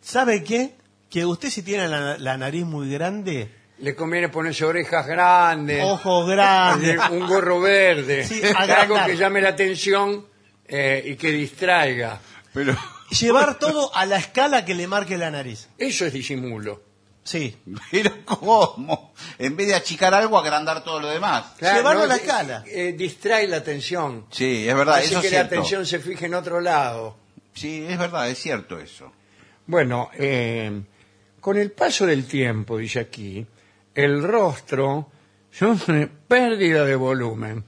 [0.00, 0.72] ¿Sabe qué?
[1.10, 6.26] Que usted si tiene la, la nariz muy grande, Le conviene ponerse orejas grandes, ojos
[6.26, 10.24] grandes, un gorro verde, Sí, algo que llame la atención
[10.66, 12.18] eh, y que distraiga.
[12.54, 12.74] Pero,
[13.10, 15.68] llevar todo a la escala que le marque la nariz.
[15.76, 16.91] Eso es disimulo.
[17.24, 17.56] Sí.
[17.90, 19.12] pero ¿cómo?
[19.38, 21.56] En vez de achicar algo, agrandar todo lo demás.
[21.60, 22.64] Llevarlo a la eh, escala.
[22.66, 24.26] eh, distrae la atención.
[24.30, 25.54] Sí, es verdad, Así eso que es la cierto.
[25.54, 27.16] atención se fije en otro lado.
[27.54, 29.12] Sí, es verdad, es cierto eso.
[29.66, 30.82] Bueno, eh,
[31.40, 33.46] con el paso del tiempo, dice aquí,
[33.94, 35.10] el rostro
[35.50, 37.64] sufre pérdida de volumen.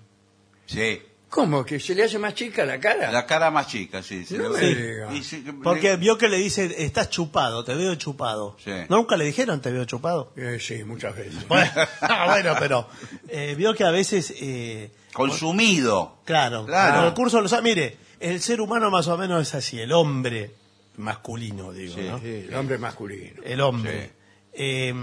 [0.66, 1.00] Sí.
[1.34, 1.64] ¿Cómo?
[1.64, 3.10] ¿Que se le hace más chica la cara?
[3.10, 4.24] La cara más chica, sí.
[4.24, 4.74] se No le me ve.
[4.74, 5.14] diga.
[5.16, 8.56] Y Porque vio que le dice, estás chupado, te veo chupado.
[8.64, 8.70] Sí.
[8.88, 10.32] ¿Nunca le dijeron te veo chupado?
[10.36, 11.48] Eh, sí, muchas veces.
[11.48, 12.86] Bueno, ah, bueno, pero
[13.26, 16.18] eh, vio que a veces, eh, Consumido.
[16.24, 17.00] claro, Claro.
[17.00, 17.62] el recurso lo sabe.
[17.64, 20.54] Mire, el ser humano más o menos es así, el hombre
[20.98, 22.20] masculino, digo, Sí, ¿no?
[22.20, 23.42] Sí, el hombre masculino.
[23.44, 24.12] El hombre.
[24.52, 24.94] Eh,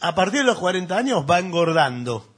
[0.00, 2.31] a partir de los 40 años va engordando.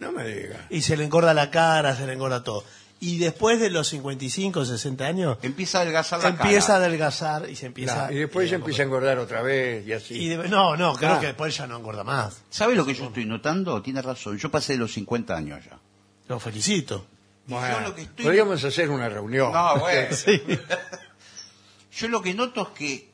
[0.00, 0.66] No me diga.
[0.70, 2.64] Y se le engorda la cara, se le engorda todo.
[3.02, 7.56] Y después de los 55, 60 años, Empieza a adelgazar la empieza a adelgazar y
[7.56, 7.94] se empieza...
[7.94, 10.14] Claro, y después se empieza a engordar otra vez y así.
[10.16, 12.42] y de- no, no, creo que después ya no engorda más.
[12.50, 13.80] ¿Sabe lo que yo estoy notando?
[13.80, 14.36] Tiene razón.
[14.36, 15.78] Yo pasé de los 50 años ya.
[16.28, 17.06] Lo felicito.
[17.46, 19.50] Bueno, yo lo que estoy- Podríamos hacer una reunión.
[19.52, 20.08] No, bueno.
[20.16, 20.42] Sí.
[21.92, 23.10] Yo lo que noto es que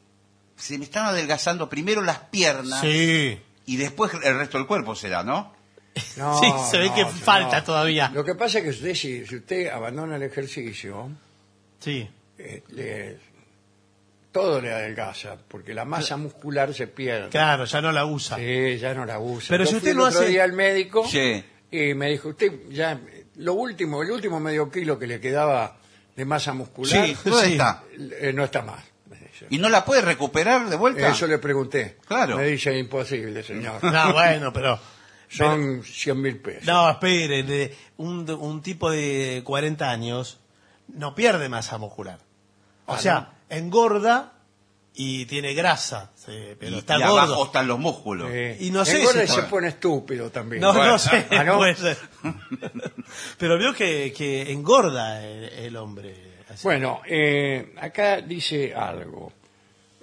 [0.57, 3.41] se me están adelgazando primero las piernas Sí.
[3.67, 5.55] y después el resto del cuerpo será, ¿no?
[6.17, 7.09] No, Sí, se ve no, que no.
[7.11, 8.11] falta todavía.
[8.15, 11.11] Lo que pasa es que usted, si, si usted abandona el ejercicio,
[11.81, 12.09] Sí.
[12.39, 13.19] eh, le-
[14.33, 17.31] todo le adelgaza, porque la masa muscular se pierde.
[17.31, 18.37] Claro, ya no la usa.
[18.37, 19.49] Sí, ya no la usa.
[19.49, 21.43] Pero Yo si fui usted el no otro hace- día al médico Sí.
[21.71, 23.01] y me dijo, usted ya,
[23.37, 25.79] lo último, el último medio kilo que le quedaba
[26.15, 27.53] de masa muscular, Sí, ¿dónde Sí.
[27.53, 27.83] está?
[28.21, 28.83] eh, no está más.
[29.09, 29.47] me dice.
[29.51, 31.09] ¿Y no la puede recuperar de vuelta?
[31.09, 31.97] Eso le pregunté.
[32.07, 32.37] Claro.
[32.37, 33.83] Me dice, imposible, señor.
[33.85, 34.79] No, bueno, pero...
[35.29, 36.65] Son 100 mil pesos.
[36.67, 40.39] No, espere, de- un, un tipo de 40 años
[40.89, 42.19] no pierde masa muscular.
[42.87, 44.33] O Ah, sea, engorda
[44.95, 47.19] y tiene grasa, sí, pero y, está y gordo.
[47.21, 48.29] abajo están los músculos.
[48.33, 50.63] Eh, Y no sé engorda si- y se pone estúpido también.
[50.63, 50.93] No, Bueno.
[50.93, 51.57] no sé, Ah, ¿no?
[51.59, 51.99] puede ser.
[53.39, 56.15] Pero veo que, que engorda el, el hombre.
[56.49, 56.61] así.
[56.63, 59.33] Bueno, eh, acá dice algo.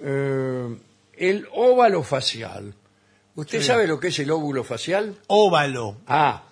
[0.00, 0.76] Eh,
[1.16, 2.74] el óvalo facial.
[3.36, 3.66] ¿Usted Sí.
[3.66, 5.16] sabe lo que es el óvulo facial?
[5.26, 6.44] Óvalo, Ah,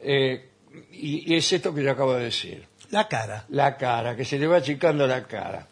[0.00, 0.48] eh,
[0.92, 2.66] y, y es esto que yo acabo de decir.
[2.90, 3.44] la cara.
[3.50, 5.66] La cara, que se le va achicando la cara.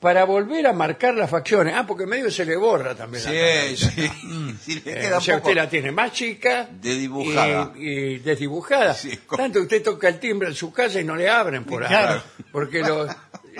[0.00, 1.72] Para volver a marcar las facciones.
[1.74, 3.68] Ah, porque medio se le borra también la cara.
[3.68, 4.10] Sí, sí.
[4.60, 7.72] Sí, le Eh, queda o sea, poco- usted la tiene más chica Desdibujada.
[7.76, 8.92] y, y desdibujada.
[8.94, 11.88] Sí, Tanto usted toca el timbre en su casa y no le abren por ahí.
[11.88, 12.22] Claro.
[12.52, 13.10] Porque los,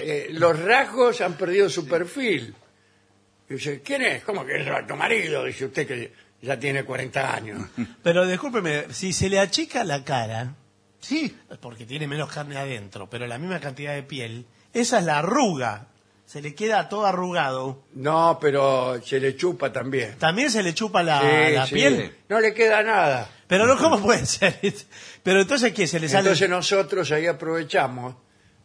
[0.03, 2.55] eh, los rasgos han perdido su perfil.
[3.49, 4.23] Y dice, ¿quién es?
[4.25, 5.44] ¿Cómo que es tu marido?
[5.44, 6.12] Dice usted que
[6.44, 7.62] ya tiene 40 años.
[8.02, 10.54] Pero discúlpeme, si se le achica la cara,
[11.00, 11.37] Sí.
[11.61, 15.88] porque tiene menos carne adentro, pero la misma cantidad de piel, esa es la arruga.
[16.26, 17.83] Se le queda todo arrugado.
[17.92, 20.16] No, pero se le chupa también.
[20.18, 21.74] También se le chupa la, Sí, la sí.
[21.74, 22.16] piel.
[22.30, 23.28] No le queda nada.
[23.46, 24.59] Pero no, ¿cómo puede ser?
[25.22, 25.87] Pero entonces, ¿qué?
[25.87, 26.20] Se le sale...
[26.30, 28.16] Entonces nosotros ahí aprovechamos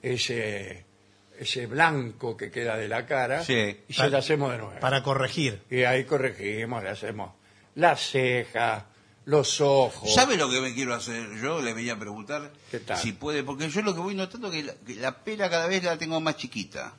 [0.02, 0.86] ese,
[1.38, 3.82] ese blanco que queda de la cara Sí.
[3.89, 4.80] y se lo hacemos de nuevo.
[4.80, 5.62] Para corregir.
[5.70, 7.34] Y ahí corregimos, le hacemos
[7.80, 8.86] la ceja,
[9.26, 10.13] los ojos.
[10.13, 11.30] ¿Sabe lo que me quiero hacer?
[11.42, 12.98] Yo le venía a preguntar ¿Qué tal?
[12.98, 15.68] si puede, porque yo lo que voy notando es que la, que la pela cada
[15.68, 16.94] vez la tengo más chiquita.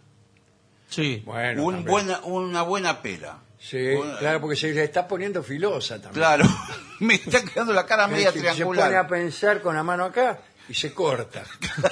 [0.89, 1.23] Sí.
[1.25, 1.91] Bueno, Un también.
[1.93, 3.39] buena, una buena pela.
[3.59, 6.15] Sí, Una- claro, porque se le está poniendo filosa también.
[6.15, 6.45] Claro,
[7.01, 9.09] me está quedando la cara media que se pone a triangular.
[9.09, 11.45] pensar con la mano acá y se corta.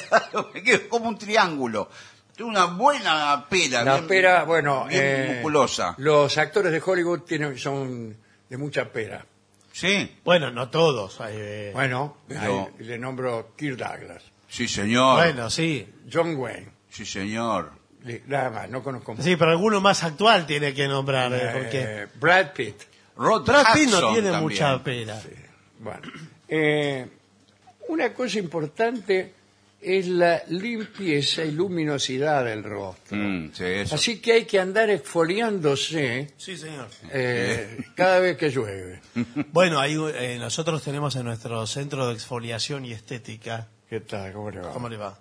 [0.55, 1.91] me quedo como un triángulo.
[2.35, 3.83] Tengo una buena pela.
[3.85, 5.95] La bien- pera, bueno, bien eh, musculosa.
[5.99, 8.17] los actores de Hollywood tienen, son
[8.49, 9.25] de mucha pera.
[9.73, 11.19] Sí, Bueno, no todos.
[11.29, 15.17] eh, Bueno, Pero- ahí le nombro Kirk Douglas, sí señor.
[15.17, 15.87] bueno, sí.
[16.13, 17.73] John Wayne, Sí señor.
[18.27, 19.25] nada más, no conozco más.
[19.25, 22.83] Sí, pero alguno más actual tiene que nombrar, eh, porque Eh, Brad Pitt.
[23.17, 24.43] Rod Brad Pitt no Hudson tiene también.
[24.43, 25.21] mucha pena.
[25.81, 26.01] Bueno,
[26.49, 27.07] eh,
[27.89, 29.35] una cosa importante
[29.81, 33.17] es la limpieza y luminosidad del rostro.
[33.17, 33.95] Mm, sí, eso.
[33.95, 36.89] Así que hay que andar exfoliándose Sí, señor.
[37.13, 39.01] eh, cada vez que llueve.
[39.53, 44.33] Bueno, ahí eh, nosotros tenemos en nuestro centro de exfoliación y estética, ¿Qué tal?
[44.33, 44.73] ¿Cómo le va?
[44.73, 45.19] ¿cómo le va?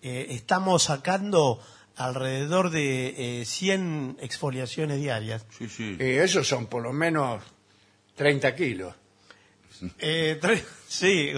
[0.00, 1.60] Eh, estamos sacando
[1.96, 5.44] alrededor de eh, 100 exfoliaciones diarias.
[5.58, 5.96] Sí, sí.
[5.98, 7.42] Y esos son por lo menos
[8.14, 8.94] 30 kilos.
[9.98, 11.32] Eh, tre- sí,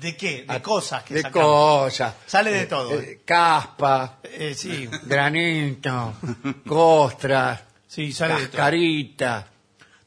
[0.00, 0.44] ¿De qué?
[0.48, 1.46] De a- cosas que de sacamos.
[1.46, 2.14] cosas.
[2.26, 2.92] Sale de Eh, todo.
[3.00, 6.14] eh, caspa, Eh, sí, granito,
[6.66, 9.44] costras, sí, sale de todo.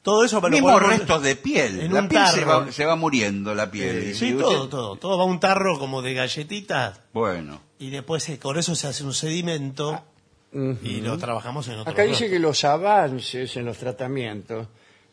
[0.02, 1.80] Todo eso para Mismos restos de piel.
[1.80, 2.66] en la un piel se tarro.
[2.66, 4.10] va, se va muriendo, la piel.
[4.10, 4.96] Y Sí, usted- todo, todo.
[4.96, 7.62] Todo va a un tarro como de galletitas Bueno.
[7.78, 10.04] y después eh, con eso se hace un sedimento
[10.82, 14.68] y lo trabajamos en otro Acá dice que los avances en los tratamientos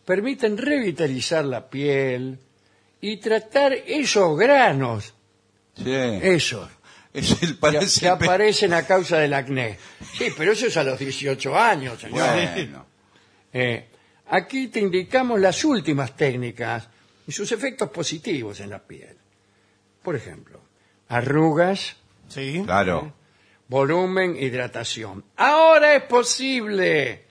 [0.06, 2.38] permiten revitalizar la piel
[3.01, 5.13] y tratar esos granos,
[5.75, 5.85] Sí.
[6.21, 6.69] esos,
[7.13, 9.77] Es el que, parece que aparecen a causa del acné.
[10.17, 12.29] Sí, pero eso es a los 18 años, señor.
[12.33, 12.85] Bueno.
[13.53, 13.87] Eh,
[14.27, 16.87] aquí te indicamos las últimas técnicas
[17.27, 19.17] y sus efectos positivos en la piel.
[20.03, 20.61] Por ejemplo,
[21.09, 21.95] arrugas,
[22.29, 22.61] Sí.
[22.65, 23.13] Claro.
[23.67, 25.25] volumen, hidratación.
[25.35, 27.25] Ahora es posible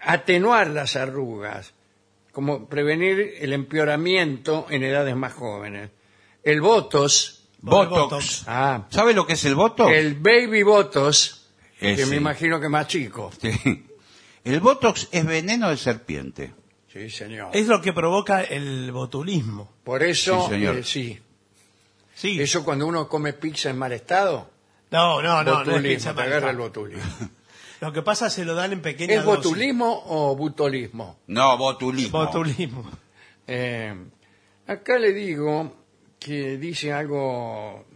[0.00, 1.72] atenuar las arrugas,
[2.38, 5.90] como prevenir el empeoramiento en edades más jóvenes.
[6.44, 7.90] El Botox, Botox.
[7.90, 8.44] Botox.
[8.46, 9.92] ah, ¿Sabe lo que es el Botox?
[9.92, 11.48] el Baby Botox,
[11.80, 13.32] que me imagino que más chico.
[13.42, 13.84] Sí.
[14.44, 16.52] El Botox es veneno de serpiente.
[16.92, 17.48] Sí, señor.
[17.54, 19.72] Es lo que provoca el botulismo.
[19.82, 20.76] Por eso, Sí, señor.
[20.76, 21.18] eh, sí.
[22.14, 22.40] Sí.
[22.40, 24.48] Eso cuando uno come pizza en mal estado,
[24.92, 25.42] No, no, no.
[25.42, 27.02] no es botulismo, pizza te agarra el botulismo.
[27.80, 29.44] Lo que pasa se lo dan en pequeñas ¿Es dosis.
[29.44, 31.20] botulismo o butolismo?
[31.28, 32.18] No, botulismo.
[32.24, 32.90] Botulismo.
[33.46, 33.94] Eh,
[34.66, 35.76] acá le digo
[36.18, 37.86] que dice algo...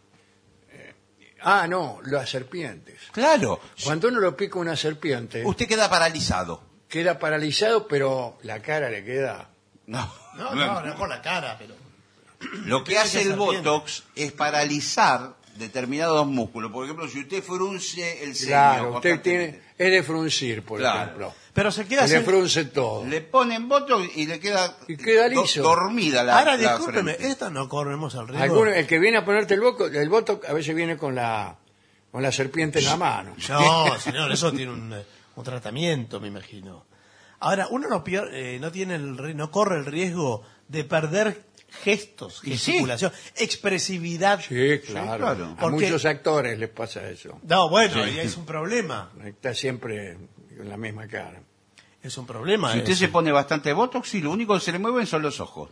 [0.71, 0.95] eh,
[1.43, 3.01] ah, no, las serpientes.
[3.13, 3.61] Claro.
[3.85, 6.63] Cuando uno lo pica una serpiente, Usted queda paralizado.
[6.89, 9.49] queda paralizado, pero la cara le queda...
[9.87, 10.09] No.
[10.37, 11.75] No, no, no por la cara, pero...
[12.65, 13.69] Lo que hace el serpiente.
[13.69, 16.71] Botox es paralizar determinados músculos.
[16.73, 19.61] Por ejemplo, si usted frunce el ceño Claro, usted tiene...
[19.79, 21.03] Es de fruncir, por Claro.
[21.03, 21.35] ejemplo.
[21.53, 23.05] Pero se queda le sin- frunce todo.
[23.05, 25.63] le ponen Botox y le queda, Y queda do- liso.
[25.63, 27.31] dormida la Ahora, la discúlpeme, frente.
[27.31, 28.43] esto no corremos el riesgo.
[28.45, 31.57] Alguno- el que viene a ponerte el boco, el voto a veces viene con la
[32.11, 33.35] con la serpiente en la mano.
[33.49, 35.03] No, señor, eso tiene un, eh,
[35.35, 36.85] un tratamiento, me imagino.
[37.41, 41.43] Ahora, uno no, pier- eh, no tiene el, ri- no corre el riesgo de perder
[41.73, 42.51] gestos, sí.
[42.51, 44.41] gesticulación, expresividad.
[44.41, 45.19] Sí, claro.
[45.19, 45.57] claro.
[45.59, 47.41] A muchos actores les pasa eso.
[47.43, 49.11] No, bueno, y es un problema.
[49.25, 50.17] Está siempre
[50.57, 51.43] con la misma cara.
[52.03, 52.73] Es un problema.
[52.73, 53.01] Si usted eso.
[53.01, 55.71] se pone bastante Botox y lo único que se le mueven son los ojos.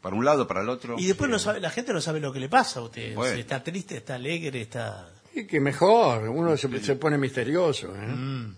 [0.00, 0.96] Para un lado, para el otro.
[0.98, 3.14] Y después no sabe, la gente no sabe lo que le pasa a usted.
[3.14, 3.34] Bueno.
[3.34, 5.10] Si está triste, está alegre, está...
[5.34, 7.94] Y que mejor, uno se, se pone misterioso.
[7.94, 8.06] ¿eh?
[8.06, 8.56] Mm.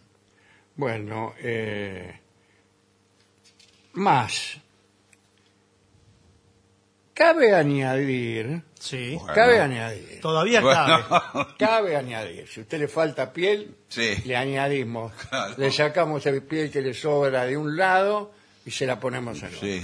[0.76, 2.20] Bueno, eh,
[3.94, 4.58] más.
[7.18, 9.16] Cabe añadir, Sí.
[9.16, 9.34] Bueno.
[9.34, 11.02] cabe añadir, Todavía Bueno.
[11.08, 11.46] cabe.
[11.58, 12.46] cabe añadir.
[12.46, 14.14] Si a usted le falta piel, Sí.
[14.24, 15.54] le añadimos, Claro.
[15.56, 18.30] le sacamos el piel que le sobra de un lado
[18.64, 19.58] y se la ponemos en otro.
[19.60, 19.82] Sí.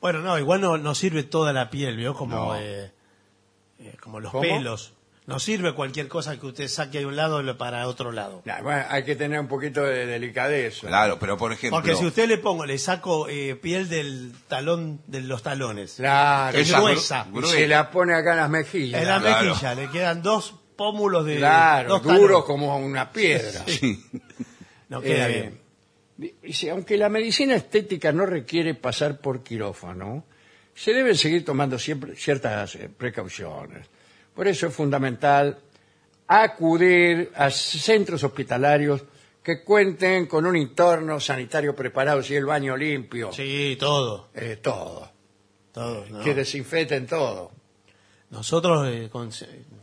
[0.00, 2.14] Bueno, no, igual no, no sirve toda la piel, ¿vio?
[2.14, 2.56] Como, No.
[2.56, 2.90] eh,
[3.80, 4.42] eh, como los ¿Cómo?
[4.42, 4.94] pelos.
[5.26, 8.42] No sirve cualquier cosa que usted saque de un lado para otro lado.
[8.44, 10.86] Nah, bueno, hay que tener un poquito de delicadeza.
[10.86, 11.78] Claro, pero por ejemplo.
[11.78, 15.94] Porque si usted le pongo, le saco eh, piel del talón, de los talones.
[15.94, 17.26] Claro, Es Esa gruesa.
[17.42, 19.00] y se la pone acá en las mejillas.
[19.00, 19.48] En la claro.
[19.48, 22.44] mejilla le quedan dos pómulos de Claro, dos duro talones.
[22.44, 23.64] como una piedra.
[24.90, 25.54] No queda Eh,
[26.18, 26.34] bien.
[26.42, 30.24] Dice, aunque la medicina estética no requiere pasar por quirófano,
[30.74, 33.86] se deben seguir tomando siempre ciertas eh, precauciones.
[34.34, 35.58] Por eso es fundamental
[36.26, 39.04] acudir a centros hospitalarios
[39.42, 44.30] que cuenten con un entorno sanitario preparado, si el baño limpio, Sí, todo.
[44.34, 45.10] eh, todo,
[45.72, 46.24] todo ¿no?
[46.24, 47.52] que desinfecten todo.
[48.30, 49.30] Nosotros eh, con-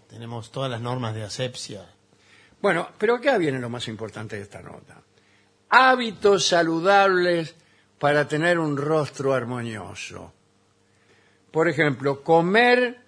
[0.10, 1.86] tenemos todas las normas de asepsia.
[2.60, 5.02] Bueno, pero acá viene lo más importante de esta nota.
[5.70, 7.56] Hábitos saludables
[8.00, 10.34] para tener un rostro armonioso.
[11.52, 13.01] Por ejemplo, comer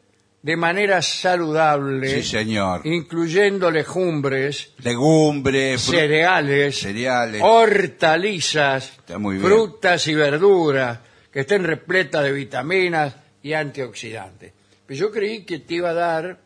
[0.43, 2.81] de manera saludable, Sí, señor.
[2.85, 7.41] incluyendo legumbres, Legumbres, fru- cereales, cereales.
[7.41, 9.47] hortalizas, Está muy bien.
[9.47, 10.99] frutas y verduras
[11.31, 14.51] que estén repletas de vitaminas y antioxidantes.
[14.85, 16.39] Pero yo creí que te iba a dar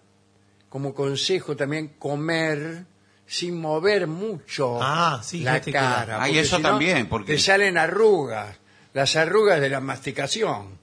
[0.70, 2.84] como consejo también comer
[3.26, 6.22] sin mover mucho Ah, sí, la cara.
[6.22, 8.56] Ah, y porque eso si no, también, porque- te salen arrugas,
[8.94, 10.77] las arrugas de la masticación.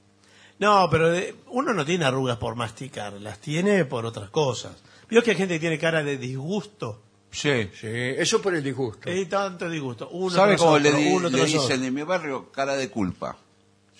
[0.58, 4.72] No, pero de- uno no tiene arrugas por masticar, las tiene por otras cosas.
[5.08, 7.02] Vio que hay gente que tiene cara de disgusto.
[7.30, 7.68] Sí.
[7.78, 9.10] Sí, eso por el disgusto.
[9.10, 10.08] Hay tanto disgusto.
[10.10, 11.74] Uno ¿Sabe tras cómo le, otro, di- uno le tras dicen otro.
[11.86, 12.52] en mi barrio?
[12.52, 13.36] Cara de culpa.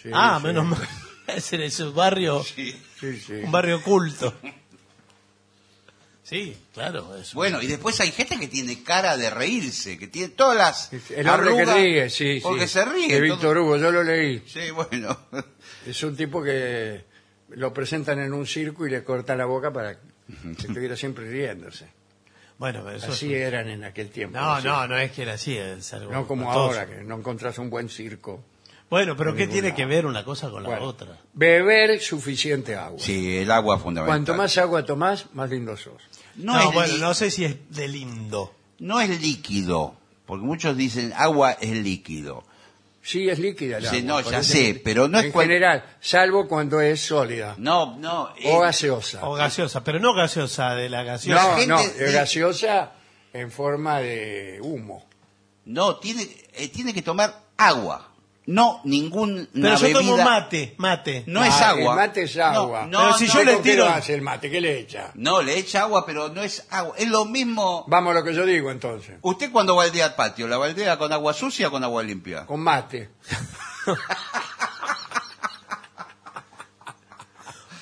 [0.01, 0.47] Sí, Ah, sí.
[0.47, 0.89] menos mal.
[1.27, 3.33] Ese es un barrio, Sí, sí.
[3.43, 4.33] un barrio oculto.
[6.23, 7.35] Sí, claro, eso.
[7.35, 11.29] Bueno, y después hay gente que tiene cara de reírse, que tiene todas las El
[11.29, 12.73] hombre que arrugas ríe, sí, Porque sí.
[12.75, 13.09] se ríe.
[13.15, 14.43] De Víctor Hugo, yo lo leí.
[14.47, 15.19] Sí, bueno.
[15.87, 17.05] Es un tipo que
[17.51, 20.01] lo presentan en un circo y le cortan la boca para que
[20.59, 21.87] estuviera siempre riéndose.
[22.59, 24.39] Bueno, eso Así es- eran en aquel tiempo.
[24.39, 27.59] No, no, no es que era así, es algo No como ahora, que no encontrás
[27.59, 28.43] un buen circo.
[28.89, 29.77] Bueno, pero ¿qué tiene lado.
[29.77, 31.19] que ver una cosa con la Bueno, otra?
[31.33, 32.99] Beber suficiente agua.
[33.01, 34.15] Sí, el agua es fundamental.
[34.19, 36.01] Cuanto más agua tomás, más lindo sos.
[36.37, 38.55] No, No, es bueno, li- no sé si es de lindo.
[38.79, 42.45] no es líquido, porque muchos dicen agua es líquido.
[43.07, 44.01] Sí, es líquida el Sí, agua.
[44.01, 47.97] no, por ya sé, pero no es En cual- general, salvo cuando es sólida No,
[47.99, 48.23] no.
[48.23, 49.21] o eh, gaseosa.
[49.29, 51.43] O gaseosa, pero no gaseosa de la gaseosa.
[51.43, 52.93] No, gente no, es gaseosa
[53.35, 55.07] en forma de humo.
[55.67, 58.11] no, tiene, eh, tiene que tomar agua.
[58.47, 61.25] No ningún pero yo tomo mate, mate.
[61.27, 61.93] No es Ah, agua.
[61.93, 62.87] El mate es agua.
[62.87, 64.51] no, Pero si no, yo le ¿Con qué tiro- lo hace el mate?
[64.51, 65.13] ¿Qué le echa?
[65.15, 66.95] No, le echa agua, pero no es agua.
[66.99, 67.85] Es lo mismo.
[67.89, 69.17] Vamos a lo que yo digo entonces.
[69.23, 72.45] ¿Usted cuando baldea el patio, la baldea con agua sucia o con agua limpia?
[72.45, 73.09] Con mate.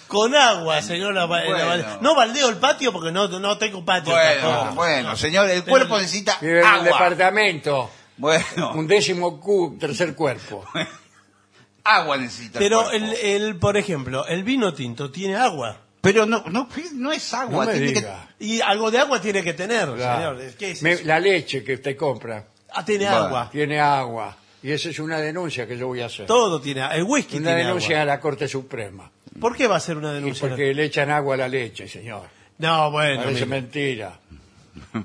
[0.07, 1.15] Con agua, señor.
[1.15, 1.77] la- la- Bueno.
[1.77, 4.13] la- no baldeo el patio porque no, no tengo patio.
[4.13, 4.75] Bueno, tampoco.
[4.77, 6.85] bueno, señor, el cuerpo necesita Vive en el agua.
[6.85, 7.91] departamento.
[8.17, 10.65] Bueno, Un décimo cu, tercer cuerpo.
[11.85, 12.97] agua necesita el Pero cuerpo.
[12.97, 15.79] el, el, por ejemplo, el vino tinto tiene agua.
[16.01, 17.67] Pero no, no, no es No agua.
[17.67, 18.29] me tiene que- diga.
[18.41, 20.39] Y algo de agua tiene que tener, Claro.
[20.39, 20.55] señor.
[20.57, 21.03] ¿Qué es Me- eso?
[21.05, 22.45] la leche que usted compra
[22.75, 23.27] Ah, tiene Bueno.
[23.27, 23.49] agua.
[23.53, 24.37] tiene agua.
[24.63, 26.27] Y esa es una denuncia que yo voy a hacer.
[26.27, 26.97] Todo tiene agua.
[26.97, 28.03] El whisky Una tiene denuncia agua.
[28.03, 29.11] a la Corte Suprema.
[29.41, 30.49] ¿Por qué va a ser una Y denuncia?
[30.49, 32.23] porque le echan agua a la leche, señor.
[32.59, 34.19] No, bueno, Parece mire, mentira.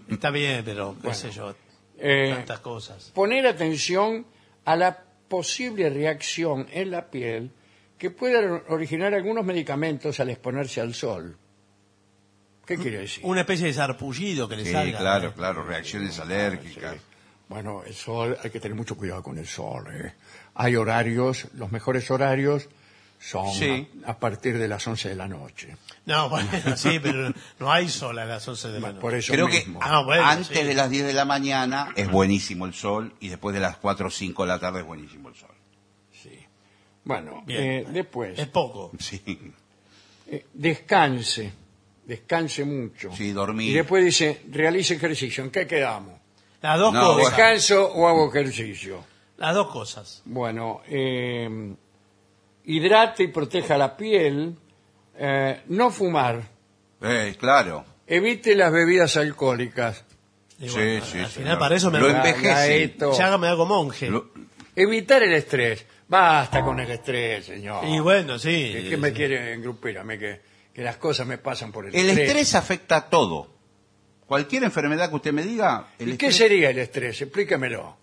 [0.10, 1.56] está bien, pero qué sé yo,
[2.00, 3.12] Eh, tantas cosas.
[3.14, 4.26] poner atención
[4.66, 7.52] a la posible reacción en la piel
[7.98, 11.36] que pueden originar algunos medicamentos al exponerse al sol.
[12.66, 13.24] ¿Qué quiere decir?
[13.26, 15.00] Una especie de sarpullido que le Sí, salga.
[15.00, 15.34] claro, ¿eh?
[15.36, 16.96] claro, reacciones alérgicas.
[16.96, 17.02] Sí.
[17.48, 19.86] Bueno, el sol, hay que tener mucho cuidado con el sol.
[19.92, 20.14] ¿eh?
[20.56, 22.68] Hay horarios, los mejores horarios
[23.20, 23.88] son Sí.
[24.06, 25.76] a, a partir de las 11 de la noche.
[26.06, 29.02] No, bueno, sí, pero no hay sol a las 11 de la noche.
[29.02, 29.66] Por eso Creo que.
[29.82, 30.64] Ah, bueno, antes sí.
[30.64, 34.08] de las 10 de la mañana es buenísimo el sol y después de las 4
[34.08, 35.50] o 5 de la tarde es buenísimo el sol.
[36.12, 36.32] Sí.
[37.04, 37.62] Bueno, Bien.
[37.64, 38.92] eh, después, Es poco.
[39.00, 39.22] Sí,
[40.28, 41.54] eh, descanse,
[42.06, 43.12] descanse mucho.
[43.16, 43.72] Sí, dormir.
[43.72, 45.44] Y después dice, realice ejercicio.
[45.44, 46.20] ¿En qué quedamos?
[46.62, 47.28] Las dos No, cosas.
[47.32, 49.04] ¿Descanso o hago ejercicio?
[49.38, 50.22] Las dos cosas.
[50.26, 51.76] Bueno, eh,
[52.68, 54.56] hidrate y proteja la piel,
[55.18, 56.44] eh, no fumar,
[57.02, 57.84] Eh, claro.
[58.06, 60.04] evite las bebidas alcohólicas,
[60.60, 61.30] Y Sí, bueno, sí, al señor.
[61.30, 62.84] final para eso me Lo hago- envejece.
[62.86, 63.14] esto.
[63.16, 64.10] ya me hago monje.
[64.10, 64.32] Lo-
[64.76, 65.86] evitar el estrés.
[66.08, 67.86] Basta con el estrés, señor.
[67.86, 68.72] Y bueno, sí.
[68.74, 70.18] ¿Qué, qué me quiere engrupir a mí?
[70.18, 70.42] Que,
[70.74, 73.50] que las cosas me pasan por el, el estrés afecta a todo.
[74.26, 77.22] Cualquier enfermedad que usted me diga, el ¿Y qué estrés- sería el estrés?
[77.22, 77.98] Explíquemelo.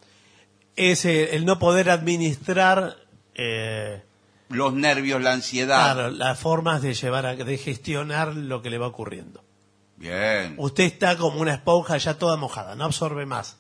[0.77, 2.97] Es eh, el no poder administrar
[3.35, 4.01] eh,
[4.55, 5.95] los nervios, la ansiedad.
[5.95, 9.43] claro, las formas de llevar, a, de gestionar lo que le va ocurriendo.
[9.97, 10.55] Bien.
[10.59, 13.57] Usted está como una esponja ya toda mojada, no absorbe más.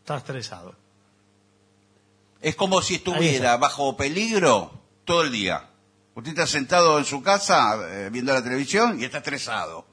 [0.00, 0.74] Está estresado.
[2.40, 4.72] Es como si estuviera bajo peligro
[5.04, 5.68] todo el día.
[6.14, 9.86] Usted está sentado en su casa eh, viendo la televisión y está estresado.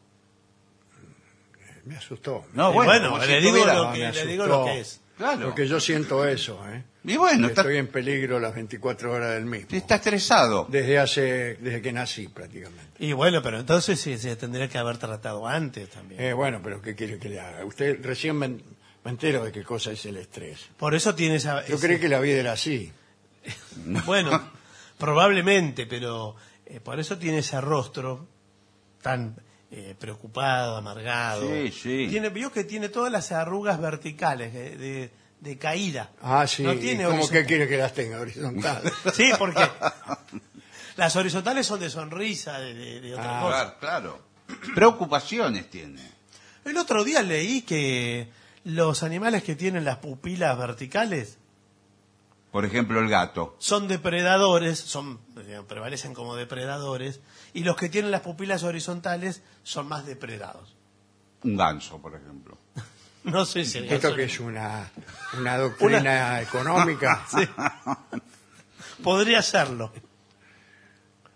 [1.85, 2.45] Me asustó.
[2.53, 4.79] No, Y bueno, bueno, como si le, digo No, que, me le digo lo que
[4.81, 5.01] es.
[5.17, 5.47] Claro.
[5.47, 6.83] Porque yo siento eso, ¿eh?
[7.03, 9.69] Y bueno, está, Estoy en peligro las 24 horas del mismo.
[9.71, 10.67] está estresado.
[10.69, 12.83] Desde hace, desde que nací prácticamente.
[12.99, 16.21] Y bueno, pero entonces sí, se tendría que haber tratado antes también.
[16.21, 17.65] Eh, bueno, pero ¿qué quiere que le haga?
[17.65, 18.61] Usted recién me, me
[19.11, 20.67] entero de qué cosa es el estrés.
[20.77, 21.65] Por eso tiene esa...
[21.65, 22.91] Yo ese- creí que la vida era así.
[24.05, 24.51] Bueno,
[24.97, 28.27] probablemente, pero eh, por eso tiene ese rostro
[29.01, 29.35] tan
[29.71, 31.47] eh, preocupado, amargado.
[31.47, 32.07] Sí, sí.
[32.09, 36.09] Tiene, vio que tiene todas las arrugas verticales de, de- de caída.
[36.21, 36.63] Ah, sí.
[36.63, 38.81] No ¿y tiene ¿Cómo que quiere que las tenga horizontal?
[39.13, 39.61] Sí, porque
[40.95, 43.77] las horizontales son de sonrisa, de, de- de otra Ah, cosa.
[43.79, 44.73] Claro, claro.
[44.73, 46.01] Preocupaciones tiene.
[46.65, 48.29] El otro día leí que
[48.63, 51.37] los animales que tienen las pupilas verticales
[52.51, 53.55] Por ejemplo, el gato.
[53.59, 57.19] son depredadores, son digamos, prevalecen como depredadores,
[57.53, 60.75] y los que tienen las pupilas horizontales son más depredados.
[61.43, 62.57] Un ganso, por ejemplo.
[63.23, 64.89] No sé si el Esto ganso- que es una,
[65.37, 67.25] una doctrina económica.
[67.29, 67.45] Sí.
[69.03, 69.91] Podría serlo.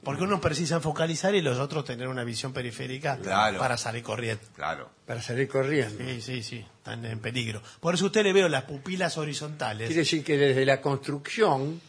[0.04, 3.60] Porque uno precisa focalizar y los otros tener una visión periférica Claro.
[3.60, 4.42] para salir corriendo.
[4.56, 4.90] Claro.
[5.06, 6.04] Para salir corriendo.
[6.04, 7.62] Sí, sí, sí, están en peligro.
[7.80, 9.88] Por eso usted le veo las pupilas horizontales.
[9.88, 11.80] Quiere decir que desde la construcción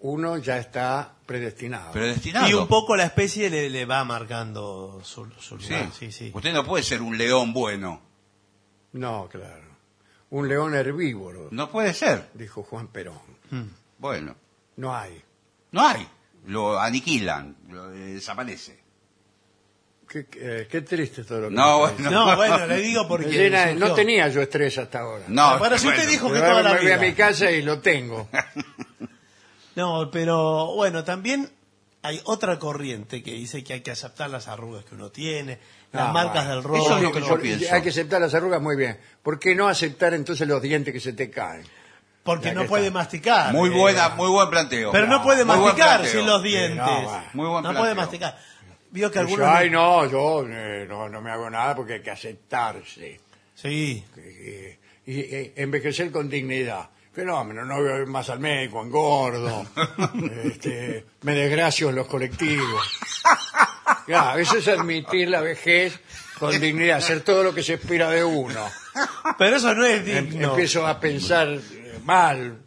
[0.00, 1.92] uno ya está predestinado.
[1.92, 2.48] Predestinado.
[2.48, 5.90] Y un poco la especie le, le va marcando su, lugar.
[5.98, 6.30] Sí, sí.
[6.34, 8.00] Usted no puede ser un león bueno.
[8.92, 9.72] No, claro.
[10.30, 12.28] Un león herbívoro, No puede ser.
[12.34, 13.18] dijo Juan Perón.
[13.50, 13.62] Mm.
[13.98, 14.34] Bueno,
[14.76, 15.22] No hay.
[15.72, 16.06] no hay.
[16.46, 18.80] lo aniquilan, lo eh, desaparece.
[20.08, 22.10] Qué, qué- qué triste todo lo que No, me está bueno.
[22.26, 23.50] No, bueno, le digo porque...
[23.50, 23.74] Surgió.
[23.76, 25.24] no tenía yo estrés hasta ahora.
[25.28, 26.10] No, Bueno, si usted bueno.
[26.10, 28.28] dijo que Pero toda ahora la me voy a mi casa y lo tengo.
[29.76, 31.50] No, pero bueno, también
[32.02, 35.58] hay otra corriente que dice que hay que aceptar las arrugas que uno tiene,
[35.92, 36.84] las Ah, marcas del rostro.
[36.84, 37.74] Eso es lo que yo pienso.
[37.74, 38.98] Hay que aceptar las arrugas muy bien.
[39.22, 41.64] ¿Por qué no aceptar entonces los dientes que se te caen?
[42.24, 42.98] Porque Ya no puede está.
[42.98, 43.52] masticar.
[43.52, 44.92] Muy eh, buena, muy buen planteo.
[44.92, 46.76] Pero no puede masticar sin los dientes.
[46.76, 47.24] no.
[47.34, 47.82] Muy buen No planteo.
[47.82, 48.38] puede masticar.
[48.90, 49.48] Vio que algunos...
[49.48, 53.20] Ay, no, yo eh, no, no me hago nada porque hay que aceptarse.
[53.54, 54.04] Sí.
[54.16, 56.90] Eh, Y, y envejecer con dignidad.
[57.12, 59.66] Fenómeno, no voy a más al médico, engordo,
[60.44, 62.82] este, me desgracio en los colectivos.
[64.06, 66.00] Claro, eso es admitir la vejez
[66.38, 68.66] con dignidad, hacer todo lo que se espera de uno.
[69.38, 70.50] Pero eso no es Em- digno.
[70.50, 72.58] Empiezo a pensar eh, mal.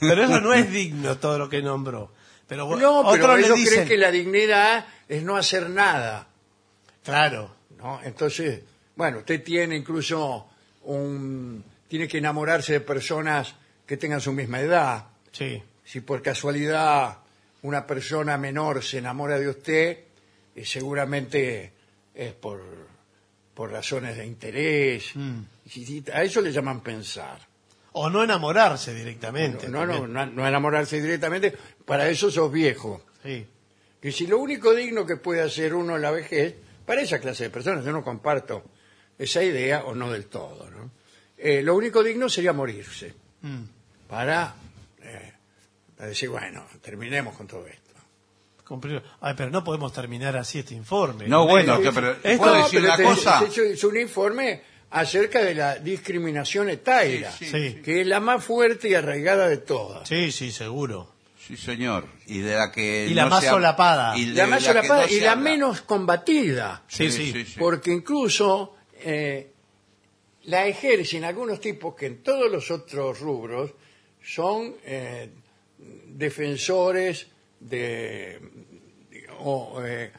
[0.00, 2.12] Pero eso no es digno todo lo que nombró.
[2.48, 3.72] Pero bueno, No, pero otros le ellos dicen...
[3.74, 6.26] creen que la dignidad es no hacer nada.
[7.04, 7.54] Claro.
[7.78, 8.00] ¿no?
[8.04, 8.60] Entonces,
[8.96, 10.46] bueno, usted tiene incluso
[10.84, 11.62] un...
[11.88, 13.54] Tiene que enamorarse de personas
[13.92, 15.04] que tengan su misma edad.
[15.32, 15.62] Sí.
[15.84, 17.18] Si por casualidad
[17.60, 19.98] una persona menor se enamora de usted,
[20.56, 21.72] eh, seguramente
[22.14, 22.62] es por,
[23.52, 25.10] por razones de interés.
[25.14, 25.40] Mm.
[25.74, 27.38] Y- y A eso le llaman pensar.
[27.92, 29.68] O no enamorarse directamente.
[29.68, 30.12] No, no, también.
[30.14, 31.52] no, no enamorarse directamente.
[31.84, 33.04] Para eso sos viejo.
[33.22, 33.46] Sí.
[34.00, 36.54] Que si lo único digno que puede hacer uno en la vejez,
[36.86, 38.64] para esa clase de personas, yo no comparto
[39.18, 40.90] esa idea, o no del todo, ¿no?
[41.36, 43.64] Eh, lo único digno sería morirse, Mm.
[44.12, 44.54] Para,
[45.02, 45.32] eh,
[45.96, 47.80] para decir, bueno, terminemos con todo esto.
[48.68, 51.26] Cumplir- Ay, pero no podemos terminar así este informe.
[51.28, 53.40] No, bueno, que- pero esto- ¿puedo decir pero una te- cosa?
[53.40, 57.80] te- te- Es un informe acerca de la discriminación Sí, sí.
[57.82, 60.06] que es la más fuerte y arraigada de todas.
[60.06, 61.10] Sí, sí, seguro.
[61.46, 62.06] Sí, señor.
[62.26, 64.16] Y de la que Y la no más solapada.
[64.16, 65.42] y La más solapada no y la habla.
[65.50, 66.82] menos combatida.
[66.86, 67.46] Sí, sí.
[67.58, 69.50] porque incluso eh,
[70.44, 73.72] la ejercen algunos tipos que en todos los otros rubros
[74.22, 75.30] son eh,
[76.08, 77.26] defensores
[77.60, 78.40] de
[79.40, 80.12] o, eh,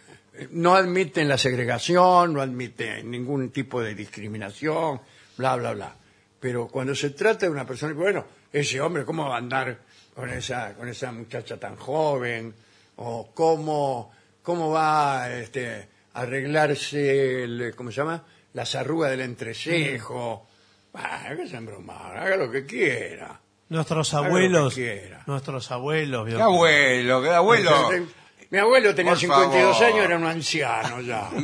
[0.51, 5.01] no admiten la segregación, no admiten ningún tipo de discriminación,
[5.37, 5.95] bla bla bla.
[6.39, 9.79] Pero cuando se trata de una persona, bueno, ese hombre cómo va a andar
[10.13, 12.53] con esa con esa muchacha tan joven
[12.97, 18.23] o cómo cómo va este a arreglarse el, ¿cómo se llama?
[18.53, 20.47] las arrugas del entrecejo.
[20.93, 23.39] Ah, que se embromar, haga lo que quiera.
[23.73, 24.73] Nuestros Haga lo abuelos.
[24.75, 25.23] quiera.
[25.25, 26.27] Nuestros abuelos.
[26.29, 27.71] Qué abuelo, qué abuelo.
[28.51, 29.83] Mi abuelo tenía Por 52 favor.
[29.93, 31.27] años, era un anciano ya.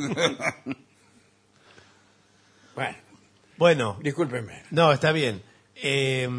[2.75, 2.95] bueno,
[3.57, 4.63] Bueno, discúlpeme.
[4.71, 5.41] no, está bien.
[5.75, 6.29] Eh,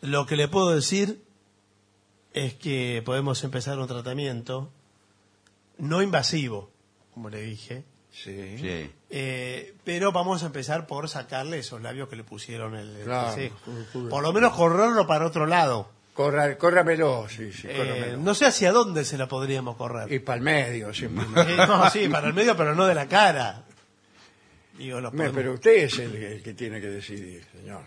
[0.00, 1.22] lo que le puedo decir
[2.32, 4.72] es que podemos empezar un tratamiento
[5.78, 6.70] no invasivo,
[7.12, 7.84] como le dije.
[8.14, 8.56] Sí.
[8.58, 8.90] Sí.
[9.10, 13.32] Eh, pero vamos a empezar por sacarle esos labios que le pusieron el, el Claro.
[13.34, 14.08] cejo.
[14.08, 15.90] Por lo menos correrlo para otro lado.
[16.14, 20.12] Corra, córramelo, sí, sí, Eh, no sé hacia dónde se la podríamos correr.
[20.12, 21.24] Y para el medio, siempre.
[21.54, 23.64] Eh, no, sí, para el medio, pero no de la cara.
[24.78, 27.82] Digo, lo Me- podemos- Pero usted es el, el que tiene que decidir, señor.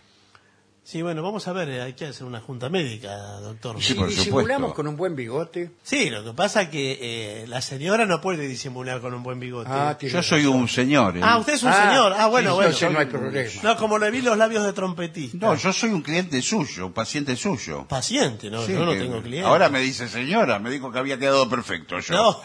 [0.87, 3.75] Sí, bueno, vamos a ver, eh, hay que hacer una junta médica, doctor.
[3.83, 5.71] Sí, por disimulamos con un buen bigote.
[5.83, 6.97] Sí, lo que pasa es que
[7.41, 9.69] eh, la señora no puede disimular con un buen bigote.
[9.69, 10.55] Ah, Yo soy razón.
[10.61, 11.17] un señor.
[11.17, 11.19] ¿eh?
[11.21, 12.13] Ah, usted es un Ah, señor.
[12.17, 12.69] Ah, bueno, sí, bueno.
[12.69, 13.49] entonces no hay problema.
[13.63, 15.45] No, como le vi los labios de trompetista.
[15.45, 17.85] No, yo soy un cliente suyo, un paciente suyo.
[17.85, 19.45] Paciente, no, Sí, yo no tengo cliente.
[19.45, 22.13] Ahora me dice señora, me dijo que había quedado perfecto yo.
[22.15, 22.39] No.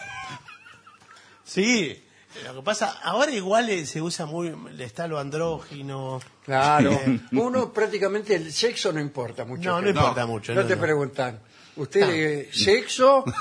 [1.45, 2.03] Sí,
[2.45, 6.19] lo que pasa, ahora igual eh, se usa muy, está lo andrógino.
[6.45, 6.99] Claro.
[7.31, 9.69] Uno prácticamente el sexo no importa mucho.
[9.69, 10.53] No, no importa mucho.
[10.53, 10.81] No, no, te no.
[10.81, 11.39] preguntan.
[11.75, 13.23] ¿Usted eh, sexo?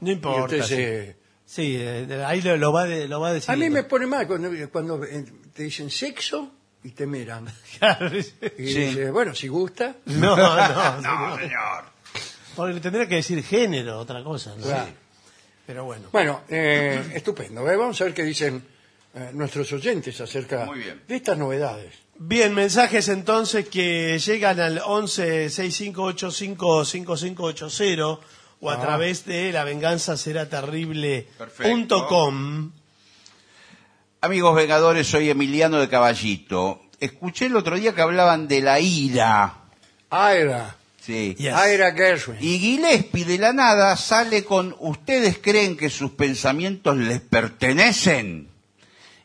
[0.00, 0.42] No y importa.
[0.56, 0.74] usted sí.
[0.74, 4.26] se- Sí, eh, ahí lo, lo va de, lo va A mí me pone mal
[4.26, 6.50] cuando, cuando eh, te dicen sexo
[6.82, 7.46] y te miran.
[7.78, 8.34] Claro, Y Sí.
[8.58, 9.96] dice, bueno, si gusta.
[10.06, 10.56] No, no,
[11.00, 11.36] No, no.
[11.38, 11.84] señor.
[12.56, 14.54] Porque le tendría que decir género, otra cosa.
[14.56, 14.64] ¿no?
[14.64, 14.90] Claro.
[15.66, 16.08] Pero bueno.
[16.12, 17.68] Bueno, eh, estupendo.
[17.70, 17.76] ¿eh?
[17.76, 18.62] Vamos a ver qué dicen
[19.14, 21.02] eh, nuestros oyentes acerca Muy bien.
[21.08, 21.92] de estas novedades.
[22.18, 28.04] Bien, mensajes entonces que llegan al 11 6585 5580
[28.60, 28.80] o a Ah.
[28.80, 30.66] través de la venganza será Perfecto.
[31.36, 32.70] terrible.com.
[34.22, 36.80] Amigos vengadores, soy Emiliano de Caballito.
[37.00, 39.54] Escuché el otro día que hablaban de la ira.
[40.08, 40.76] Aira.
[41.06, 41.36] Sí.
[41.38, 41.54] Yes.
[41.94, 42.36] Gershwin.
[42.40, 48.48] Y Gillespie de la nada sale con ¿Ustedes creen que sus pensamientos les pertenecen?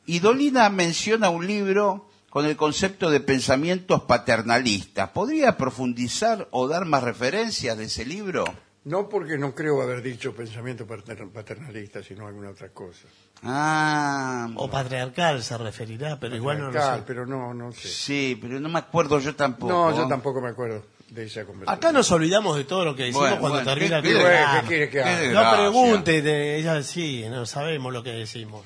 [0.06, 5.10] Y Dolina menciona un libro con el concepto de pensamientos paternalistas.
[5.10, 8.46] ¿Podría profundizar o dar más referencias de ese libro?
[8.84, 13.08] No porque no creo haber dicho pensamiento pater- paternalista, sino alguna otra cosa.
[13.44, 17.04] Ah, O patriarcal se referirá, pero igual no lo sé.
[17.06, 17.88] Pero no, no sé.
[17.88, 19.72] sí, pero no me acuerdo yo tampoco.
[19.72, 21.78] No, yo tampoco me acuerdo de esa conversación.
[21.78, 24.16] Acá nos olvidamos de todo lo que decimos Bueno, cuando bueno, termina el ¿qué- qué-
[24.16, 24.62] programa.
[24.62, 25.22] ¿Qué quiere que haga?
[25.28, 25.56] No Gracias.
[25.60, 28.66] pregunte, de ella sí, no sabemos lo que decimos.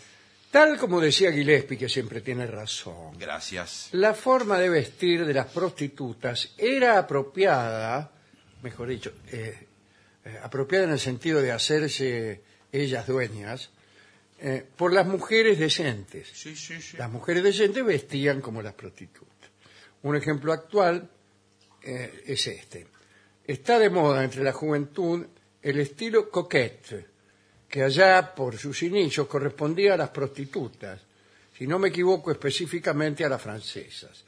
[0.51, 3.89] Tal como decía Gillespie, que siempre tiene razón, Gracias.
[3.91, 8.11] la forma de vestir de las prostitutas era apropiada,
[8.61, 9.67] mejor dicho, eh,
[10.23, 12.41] eh, apropiada en el sentido de hacerse
[12.71, 13.69] ellas dueñas,
[14.39, 16.29] eh, por las mujeres decentes.
[16.33, 16.95] Sí, sí, sí.
[16.97, 19.49] Las mujeres decentes vestían como las prostitutas.
[20.03, 21.09] Un ejemplo actual
[21.85, 22.87] eh, es este.
[23.45, 25.25] Está de moda entre la juventud
[25.61, 27.05] el estilo coquette,
[27.67, 31.01] que allá por sus inicios correspondía a las prostitutas,
[31.57, 34.23] si no me equivoco específicamente a las francesas.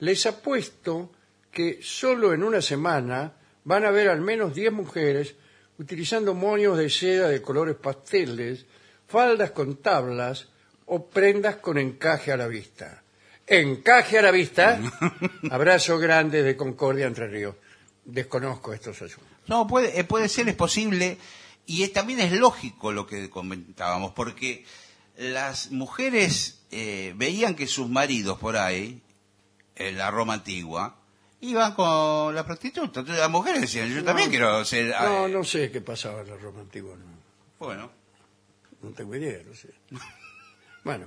[0.00, 1.12] Les apuesto
[1.50, 3.32] que solo en una semana
[3.64, 5.34] van a ver al menos 10 mujeres
[5.78, 8.66] utilizando moños de seda de colores pasteles,
[9.06, 10.48] faldas con tablas
[10.86, 13.01] o prendas con encaje a la vista.
[13.46, 14.80] Encaje a la vista,
[15.50, 17.56] abrazo grande de Concordia entre Ríos.
[18.04, 19.28] Desconozco estos asuntos.
[19.46, 21.18] No, puede, eh, puede ser, es posible,
[21.66, 24.64] y es- también es lógico lo que comentábamos, porque
[25.16, 29.02] las mujeres eh, veían que sus maridos por ahí,
[29.76, 30.96] en la Roma antigua,
[31.40, 33.00] iban con la prostituta.
[33.00, 34.94] Entonces las mujeres decían, yo también quiero ser...
[35.02, 37.04] No, eh, no sé qué pasaba en la Roma antigua, no,
[37.58, 37.90] Bueno,
[38.82, 39.68] no tengo idea, no sé.
[40.84, 41.06] Bueno,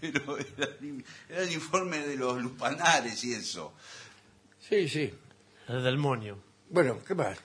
[0.00, 3.72] pero era, el- era el informe de los lupanares y eso.
[4.60, 5.12] sí, sí.
[5.68, 6.36] El del moño.
[6.68, 7.38] Bueno, ¿qué más?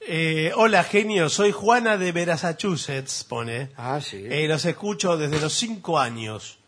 [0.00, 3.70] Eh, hola, genio, soy Juana de Massachusetts, pone.
[3.76, 4.24] Ah, sí.
[4.28, 6.58] Eh, los escucho desde los cinco años.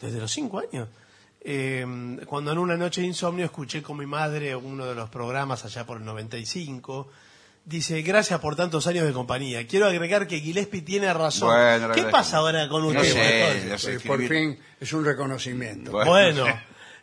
[0.00, 0.88] ¿Desde los cinco años?
[1.42, 1.84] Eh,
[2.26, 5.84] cuando en una noche de insomnio escuché con mi madre uno de los programas allá
[5.86, 7.10] por el 95.
[7.70, 9.64] Dice, gracias por tantos años de compañía.
[9.64, 11.50] Quiero agregar que Gillespie tiene razón.
[11.50, 13.12] Bueno, ¿Qué pasa ahora con No usted?
[13.12, 15.92] sé, no sé Eh, por fin es un reconocimiento.
[15.92, 16.10] Bueno.
[16.10, 16.44] Bueno,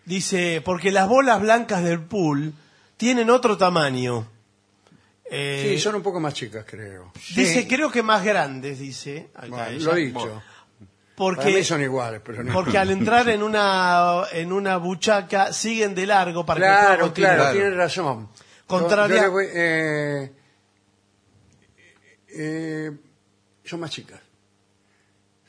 [0.03, 2.53] dice, porque las bolas blancas del pool
[2.97, 4.27] tienen otro tamaño.
[5.31, 7.13] Eh, Sí, son un poco más chicas, creo.
[7.33, 7.67] Dice, Sí.
[7.67, 9.29] creo que más grandes, dice.
[9.35, 9.85] acá Bueno, ella.
[9.85, 10.19] lo he dicho.
[10.19, 10.31] Para
[10.81, 15.95] mí Porque, son iguales, pero no porque al entrar en una, en una buchaca siguen
[15.95, 17.27] de largo para que el Claro, tire.
[17.27, 17.53] claro, Claro.
[17.57, 18.29] tiene razón.
[18.67, 20.31] Contraria- Yo- yo le voy- eh,
[22.37, 22.91] eh,
[23.65, 24.21] son más chicas.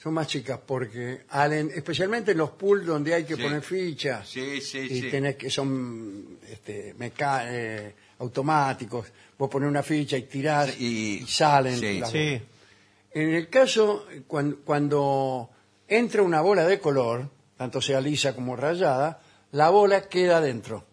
[0.02, 3.42] Son más chicas porque, al en- especialmente en los pools donde hay que Sí.
[3.42, 5.10] poner fichas Sí, sí, y sí.
[5.10, 11.24] tenés que son este, meca- eh, automáticos, vos pones una ficha y tirás Sí, y,
[11.24, 11.78] y- salen.
[11.78, 11.98] sí.
[11.98, 12.40] las Sí.
[13.12, 15.50] en el caso, cuan- cuando,
[15.88, 19.20] entra una bola de color, tanto sea lisa como rayada,
[19.52, 20.84] la bola queda dentro.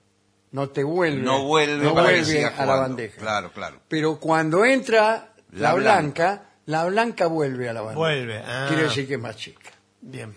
[0.51, 2.81] No te vuelve, No vuelve, no para que vuelve a la jugando.
[2.81, 3.21] bandeja.
[3.21, 3.81] Claro, claro.
[3.87, 7.97] Pero cuando entra la, La blanca, la blanca vuelve a la bandeja.
[7.99, 8.65] Vuelve, ah.
[8.67, 9.71] Quiere decir que es más chica.
[10.01, 10.33] Bien.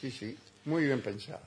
[0.00, 1.40] Sí, sí, muy bien pensado.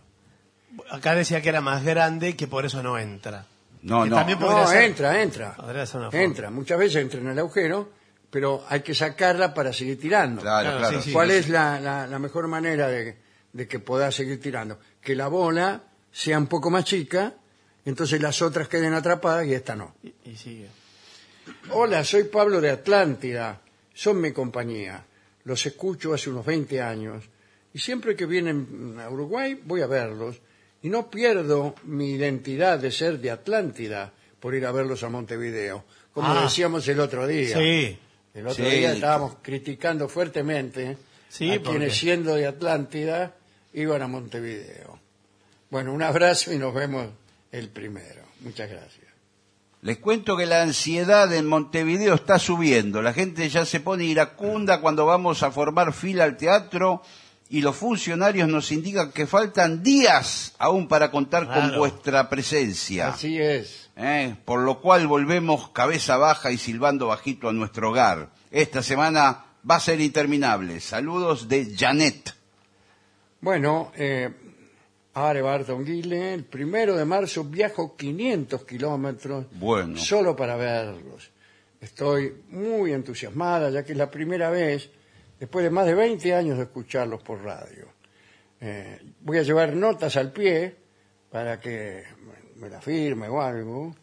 [0.91, 3.45] Acá decía que era más grande que por eso no entra.
[3.81, 4.15] No, Que no.
[4.17, 5.55] también podría No, ser- entra, entra.
[5.55, 6.23] Podría ser una forma.
[6.25, 7.91] Entra, muchas veces entra en el agujero,
[8.29, 10.41] pero hay que sacarla para seguir tirando.
[10.41, 10.97] Claro, Claro, claro.
[11.01, 11.13] sí, sí.
[11.13, 13.17] ¿Cuál es la, la- la mejor manera de,
[13.53, 14.79] de que puedas seguir tirando?
[15.01, 15.81] Que la bola
[16.11, 17.33] sea un poco más chica,
[17.85, 19.95] entonces las otras queden atrapadas y esta no.
[20.03, 20.69] Y, y sigue.
[21.71, 23.61] Hola, soy Pablo de Atlántida,
[23.93, 25.03] son mi compañía.
[25.45, 27.23] Los escucho hace unos 20 años
[27.73, 30.37] y siempre que vienen a Uruguay voy a verlos
[30.81, 35.83] y no pierdo mi identidad de ser de Atlántida por ir a verlos a Montevideo,
[36.13, 36.43] como Ah.
[36.43, 37.57] decíamos el otro día.
[37.57, 37.97] Sí.
[38.33, 40.97] El otro Sí, día estábamos criticando fuertemente
[41.29, 43.35] Sí, a porque- quienes siendo de Atlántida
[43.73, 44.99] iban a Montevideo.
[45.69, 47.07] Bueno, un abrazo y nos vemos
[47.51, 48.23] el primero.
[48.41, 48.98] Muchas gracias.
[49.81, 53.01] Les cuento que la ansiedad en Montevideo está subiendo.
[53.01, 57.01] La gente ya se pone iracunda cuando vamos a formar fila al teatro
[57.49, 63.07] y los funcionarios nos indican que faltan días aún para contar con vuestra presencia.
[63.07, 63.89] Así es.
[63.95, 64.35] ¿eh?
[64.43, 68.29] Por lo cual volvemos cabeza baja y silbando bajito a nuestro hogar.
[68.51, 70.81] Esta semana va a ser interminable.
[70.81, 72.35] Saludos de Janet.
[73.41, 74.29] Bueno, eh,
[75.13, 79.97] Are Barton Guile, el primero de marzo viajo 500 kilómetros Bueno.
[79.97, 81.31] solo para verlos.
[81.81, 84.89] Estoy muy entusiasmada, ya que es la primera vez,
[85.39, 87.87] después de más de 20 años de escucharlos por radio.
[88.61, 90.75] Eh, voy a llevar notas al pie
[91.31, 92.03] para que
[92.57, 93.95] me la firme o algo.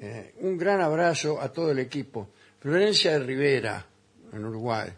[0.00, 2.30] Eh, un gran abrazo a todo el equipo.
[2.60, 3.84] Florencia de Rivera,
[4.32, 4.88] en Uruguay.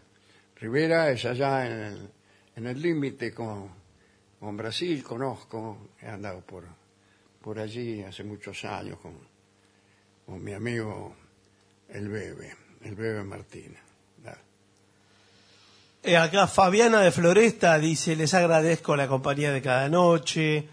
[0.55, 2.09] Rivera es allá en el
[2.55, 3.69] en el límite con,
[4.41, 6.65] con Brasil, conozco, he andado por,
[7.41, 9.13] por allí hace muchos años con,
[10.25, 11.15] con mi amigo
[11.89, 12.55] el Bebe.
[12.83, 13.79] el bebé Martina.
[14.25, 14.37] Ah.
[16.03, 20.67] Eh, acá Fabiana de Floresta dice, les agradezco la compañía de cada noche,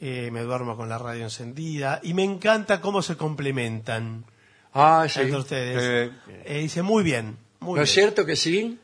[0.00, 4.24] eh, me duermo con la radio encendida y me encanta cómo se complementan
[4.74, 5.20] Ah, sí.
[5.20, 5.82] entre ustedes.
[5.82, 6.12] Eh,
[6.44, 8.04] Eh, dice, muy bien, muy ¿No es bien.
[8.04, 8.78] cierto que sí?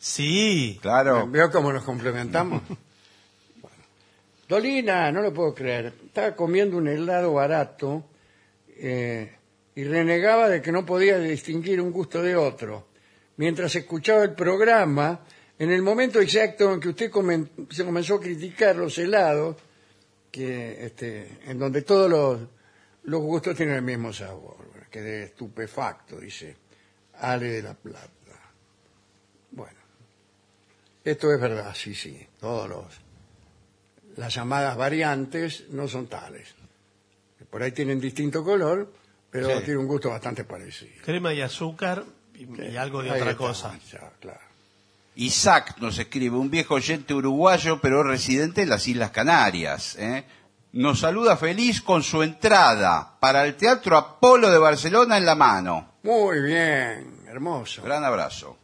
[0.00, 1.26] Sí, Claro.
[1.28, 2.62] ¿Veo cómo nos complementamos?
[4.48, 5.92] Dolina, no lo puedo creer.
[6.06, 8.06] Estaba comiendo un helado barato
[8.68, 9.30] eh,
[9.74, 12.88] y renegaba de que no podía distinguir un gusto de otro.
[13.36, 15.20] Mientras escuchaba el programa,
[15.58, 17.10] en el momento exacto en que usted
[17.70, 19.56] se comenzó a criticar los helados,
[20.30, 22.40] que este, en donde todos los,
[23.04, 24.56] los gustos tienen el mismo sabor.
[24.90, 26.56] Quedé estupefacto, dice
[27.20, 28.08] Ale de la Plata.
[29.50, 29.78] Bueno.
[31.04, 32.26] Esto es verdad, sí, sí.
[32.40, 33.07] Todos los
[34.18, 36.48] las llamadas variantes no son tales.
[37.50, 38.92] Por ahí tienen distinto color,
[39.30, 39.54] pero Sí.
[39.64, 40.92] tienen un gusto bastante parecido.
[41.04, 42.04] crema y azúcar
[42.34, 43.78] y, y algo de Ahí otra está, cosa.
[43.90, 44.40] ya, claro.
[45.16, 49.96] Isaac nos escribe, un viejo oyente uruguayo, pero residente en las Islas Canarias.
[49.98, 50.24] ¿eh?
[50.72, 55.94] Nos saluda feliz con su entrada para el Teatro Apolo de Barcelona en la mano.
[56.04, 57.82] Muy bien, hermoso.
[57.82, 58.56] Gran abrazo.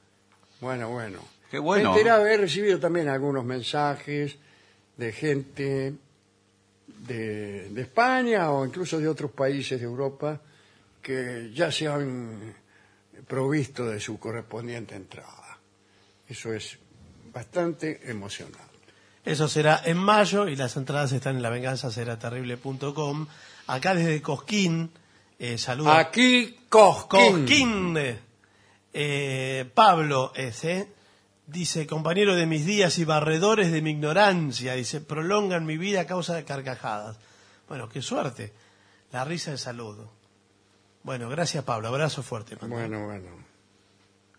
[0.61, 1.18] Bueno, bueno.
[1.50, 1.90] Qué bueno.
[1.92, 4.36] Me enteraba, he recibido también algunos mensajes
[4.97, 5.95] de gente
[6.86, 10.40] de, de España o incluso de otros países de Europa
[11.03, 12.55] que ya se han
[13.26, 15.59] provisto de su correspondiente entrada.
[16.28, 16.78] Eso es
[17.32, 18.59] bastante emocionante.
[19.24, 23.26] Eso será en mayo y las entradas están en lavenganzaseraterrible.com.
[23.66, 24.90] Acá desde Cosquín,
[25.38, 27.40] eh, saluda Aquí Cosquín.
[27.40, 27.99] Cosquín.
[28.97, 30.88] Eh, Pablo ese
[31.47, 36.07] dice, compañero de mis días y barredores de mi ignorancia, dice, prolongan mi vida a
[36.07, 37.18] causa de carcajadas.
[37.68, 38.53] Bueno, qué suerte.
[39.12, 40.11] La risa de saludo.
[41.03, 42.57] Bueno, gracias Pablo, abrazo fuerte.
[42.57, 43.28] Bueno, bueno.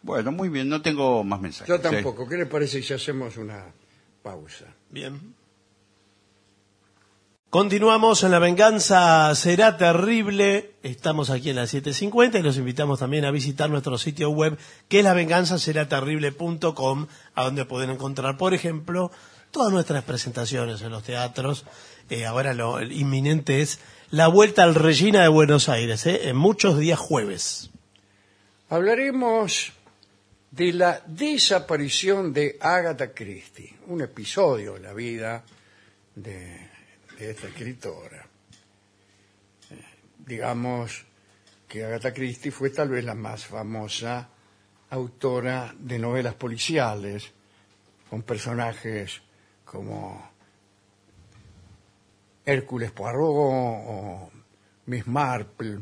[0.01, 1.67] Bueno, muy bien, no tengo más mensajes.
[1.67, 1.81] Yo Sí.
[1.83, 2.27] tampoco.
[2.27, 3.65] ¿Qué le parece si hacemos una
[4.23, 4.65] pausa?
[4.89, 5.34] Bien.
[7.49, 10.71] Continuamos en La Venganza Será Terrible.
[10.83, 14.57] Estamos aquí en las 7.50 y los invitamos también a visitar nuestro sitio web
[14.89, 19.09] que es lavenganzaseraterrible.com a donde pueden encontrar, por ejemplo,
[19.51, 21.63] todas nuestras presentaciones en los teatros.
[22.09, 23.79] Eh, ahora lo inminente es
[24.11, 27.69] la vuelta al Regina de Buenos Aires, eh, en muchos días jueves.
[28.69, 29.71] Hablaremos
[30.51, 35.45] de la desaparición de Agatha Christie, un episodio de la vida
[36.15, 36.74] de,
[37.17, 38.27] de esta escritora.
[39.71, 39.83] Eh,
[40.25, 41.05] digamos
[41.67, 44.29] que Agatha Christie fue tal vez la más famosa
[44.89, 47.31] autora de novelas policiales,
[48.09, 49.21] con personajes
[49.63, 50.31] como
[52.45, 54.31] Hércules Poirot o
[54.85, 55.79] Miss Marple,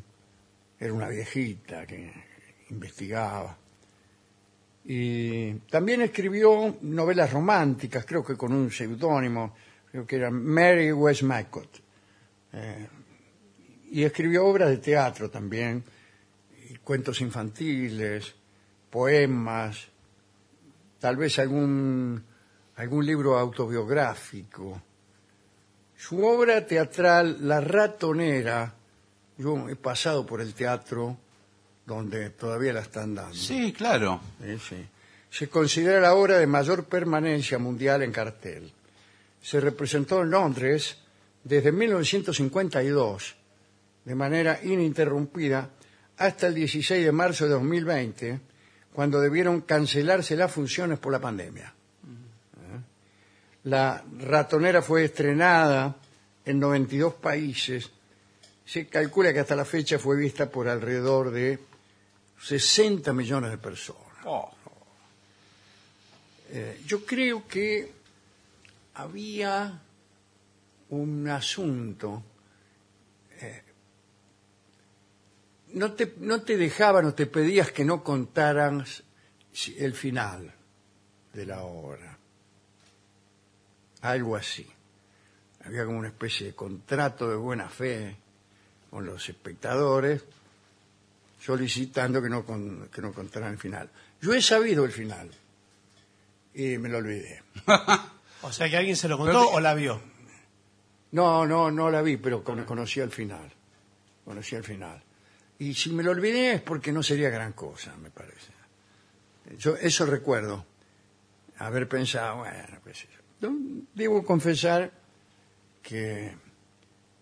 [0.79, 2.11] era una viejita que
[2.69, 3.57] investigaba.
[4.85, 9.53] Y también escribió novelas románticas, creo que con un seudónimo,
[9.93, 11.79] creo que era Mary Westmacott.
[12.51, 12.87] Eh,
[13.91, 15.83] y escribió obras de teatro también,
[16.67, 18.33] y cuentos infantiles,
[18.89, 19.87] poemas,
[20.97, 22.23] tal vez algún,
[22.77, 24.81] algún libro autobiográfico.
[25.95, 28.73] Su obra teatral, La ratonera,
[29.37, 31.15] yo he pasado por el teatro
[31.85, 33.35] donde todavía la están dando.
[33.35, 34.21] Sí, claro.
[34.41, 34.87] Sí, sí.
[35.29, 38.73] Se considera la obra de mayor permanencia mundial en cartel.
[39.43, 40.97] Se representó en Londres
[41.43, 43.35] desde 1952,
[44.05, 45.69] de manera ininterrumpida,
[46.17, 48.39] hasta el 16 de marzo de 2020,
[48.93, 51.73] cuando debieron cancelarse las funciones por la pandemia.
[53.65, 55.95] La ratonera fue estrenada
[56.45, 57.89] en 92 países.
[58.65, 61.59] Se calcula que hasta la fecha fue vista por alrededor de
[62.41, 64.01] 60 millones de personas.
[64.25, 64.51] Oh,
[66.55, 67.91] Eh, yo creo que
[68.95, 69.81] había
[70.89, 72.23] un asunto.
[73.39, 73.63] eh,
[75.73, 79.03] no, te, no te dejaban o te pedías que no contaras
[79.51, 80.53] si- el final
[81.33, 82.17] de la obra.
[84.01, 84.67] Algo así.
[85.65, 88.17] Había como una especie de contrato de buena fe
[88.91, 90.23] con los espectadores
[91.39, 93.89] solicitando que no, con- que no contaran el final.
[94.21, 95.31] Yo he sabido el final
[96.53, 97.41] y me lo olvidé.
[98.43, 100.01] O sea que alguien se lo contó Pero- o la vio.
[101.11, 103.51] No, no, no la vi, pero con- conocía el final.
[104.25, 105.03] Conocía el final.
[105.59, 108.51] Y si me lo olvidé es porque no sería gran cosa, me parece.
[109.57, 110.65] Yo eso recuerdo.
[111.57, 113.49] Haber pensado, bueno, qué sé yo.
[113.49, 114.91] No, Debo confesar
[115.81, 116.35] que,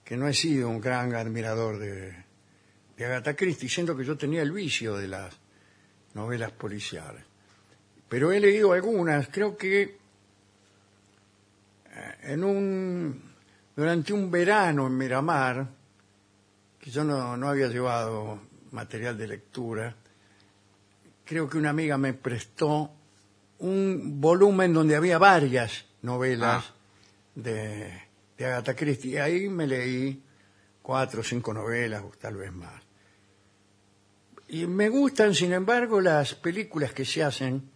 [0.05, 2.15] que no he sido un gran admirador de,
[2.95, 5.35] de Agatha Christie, siendo que yo tenía el vicio de las
[6.13, 7.23] novelas policiales.
[8.07, 9.97] Pero he leído algunas, creo que
[12.23, 13.31] en un
[13.75, 15.67] durante un verano en Miramar,
[16.79, 18.39] que yo no, no había llevado
[18.71, 19.95] material de lectura,
[21.25, 22.91] creo que una amiga me prestó
[23.59, 26.73] un volumen donde había varias novelas Ah.
[27.35, 28.01] de,
[28.37, 29.11] de Agatha Christie.
[29.11, 30.21] Y ahí me leí
[30.81, 32.81] cuatro o cinco novelas, o tal vez más.
[34.47, 37.69] Y me gustan, sin embargo, las películas que se hacen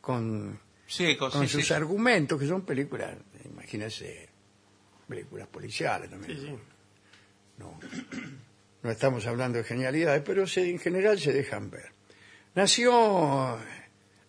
[0.00, 0.58] con,
[0.90, 1.72] Sí, con, con sí, sus sí.
[1.72, 3.14] argumentos, que son películas,
[3.44, 4.28] imagínense,
[5.08, 6.58] películas policiales también.
[8.82, 11.92] No estamos hablando de genialidades, pero se- en general se dejan ver.
[12.54, 13.58] Nació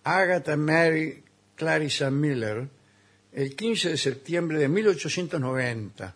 [0.03, 1.23] Agatha Mary
[1.55, 2.67] Clarissa Miller
[3.31, 6.15] el 15 de septiembre de 1890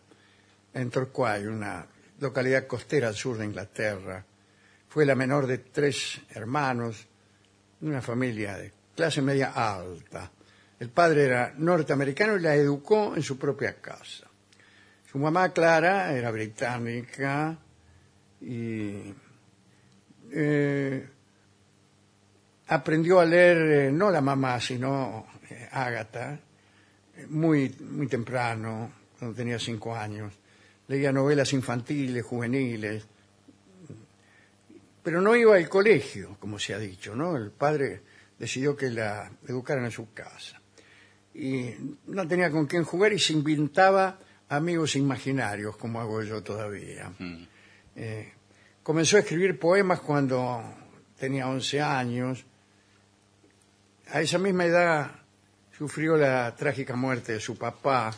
[0.74, 1.88] en Torquay, una
[2.20, 4.26] localidad costera al sur de Inglaterra.
[4.90, 7.08] Fue la menor de tres hermanos,
[7.80, 10.32] de una familia de clase media alta.
[10.80, 14.28] El padre era norteamericano y la educó en su propia casa.
[15.10, 17.58] Su mamá Clara era británica
[18.42, 19.14] y
[20.32, 21.08] eh,
[22.68, 26.40] aprendió a leer, eh, no la mamá, sino eh, Ágata,
[27.16, 30.34] eh, muy, muy temprano, cuando tenía cinco años.
[30.88, 33.06] Leía novelas infantiles, juveniles,
[35.02, 37.38] pero no iba al colegio, como se ha dicho, ¿no?
[37.38, 38.02] El padre
[38.38, 40.60] decidió que la educaran en su casa.
[41.36, 41.76] Y
[42.08, 44.18] no tenía con quién jugar y se inventaba
[44.50, 47.12] amigos imaginarios, como hago yo todavía.
[47.20, 47.44] Mm.
[47.98, 48.34] Eh,
[48.82, 50.64] comenzó a escribir poemas cuando
[51.20, 52.46] tenía 11 años.
[54.12, 55.12] A esa misma edad
[55.78, 58.16] sufrió la trágica muerte de su papá.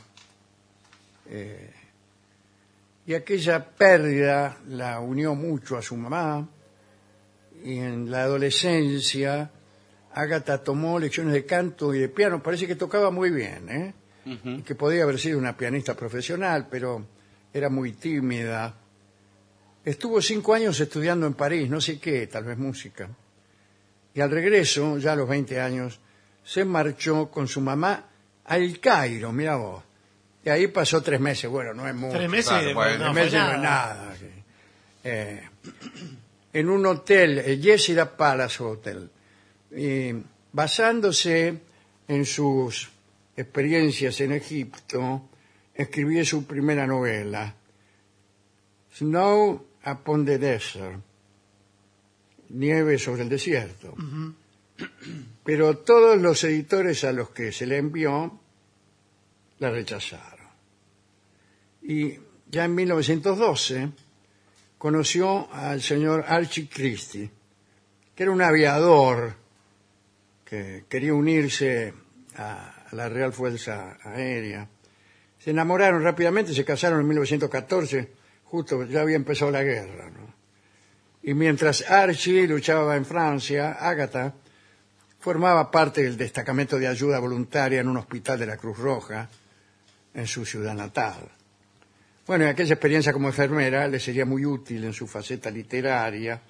[1.30, 1.74] eh,
[3.08, 6.46] y aquella pérdida la unió mucho a su mamá.
[7.64, 9.50] Y en la adolescencia,
[10.20, 12.42] Agatha tomó lecciones de canto y de piano.
[12.42, 13.94] Parece que tocaba muy bien, ¿eh?
[14.26, 17.06] y que podía haber sido una pianista profesional, pero
[17.54, 18.76] era muy tímida.
[19.86, 23.08] Estuvo cinco años estudiando en París, no sé qué, tal vez música.
[24.14, 26.00] Y al regreso, ya a los 20 años,
[26.44, 28.06] se marchó con su mamá
[28.46, 29.84] al Cairo, mira vos.
[30.44, 32.18] Y ahí pasó tres meses, bueno, no es mucho.
[32.18, 33.96] Tres meses Claro, de- bueno, no, Tres meses no es nada.
[33.96, 34.16] nada.
[34.20, 34.26] sí.
[35.06, 35.42] Eh,
[36.54, 39.10] en un hotel, el Yesida Palace Hotel,
[39.72, 40.14] y
[40.52, 41.60] basándose
[42.08, 42.90] en sus
[43.36, 45.30] experiencias en Egipto,
[45.74, 47.56] escribió su primera novela,
[48.94, 51.00] Snow upon the Desert,
[52.50, 53.94] Nieve sobre el desierto.
[55.44, 58.40] Pero todos los editores a los que se le envió
[59.60, 60.48] la rechazaron.
[61.84, 62.18] Y
[62.50, 63.90] ya en 1912
[64.78, 67.30] conoció al señor Archie Christie,
[68.16, 69.36] que era un aviador
[70.48, 71.94] que quería unirse
[72.38, 74.68] a la Real Fuerza Aérea.
[75.38, 78.12] Se enamoraron rápidamente, se casaron en 1914,
[78.46, 80.10] justo ya había empezado la guerra.
[80.10, 80.34] ¿no?
[81.24, 84.34] Y mientras Archie luchaba en Francia, Agatha
[85.20, 89.30] formaba parte del destacamento de ayuda voluntaria en un hospital de la Cruz Roja
[90.14, 91.30] en su ciudad natal.
[92.26, 96.42] Bueno, y aquella experiencia como enfermera le sería muy útil en su faceta literaria,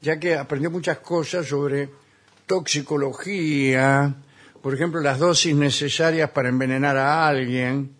[0.00, 2.03] ya que aprendió muchas cosas sobre
[2.46, 4.14] toxicología,
[4.62, 7.94] por ejemplo, las dosis necesarias para envenenar a alguien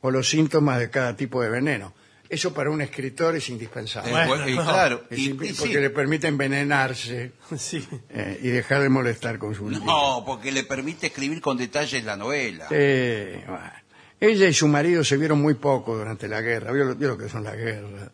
[0.00, 1.92] o los síntomas de cada tipo de veneno.
[2.28, 4.10] Eso para un escritor es indispensable.
[4.12, 5.54] Eh, Bueno, y claro, Es y- sí.
[5.58, 7.86] porque le permite envenenarse Sí.
[8.10, 9.86] eh, y dejar de molestar con su libro.
[9.86, 12.66] No, porque le permite escribir con detalles la novela.
[12.68, 13.72] Sí, bueno.
[14.20, 17.18] Ella y su marido se vieron muy poco durante la guerra, vio, lo- vio lo
[17.18, 18.10] que son las guerras.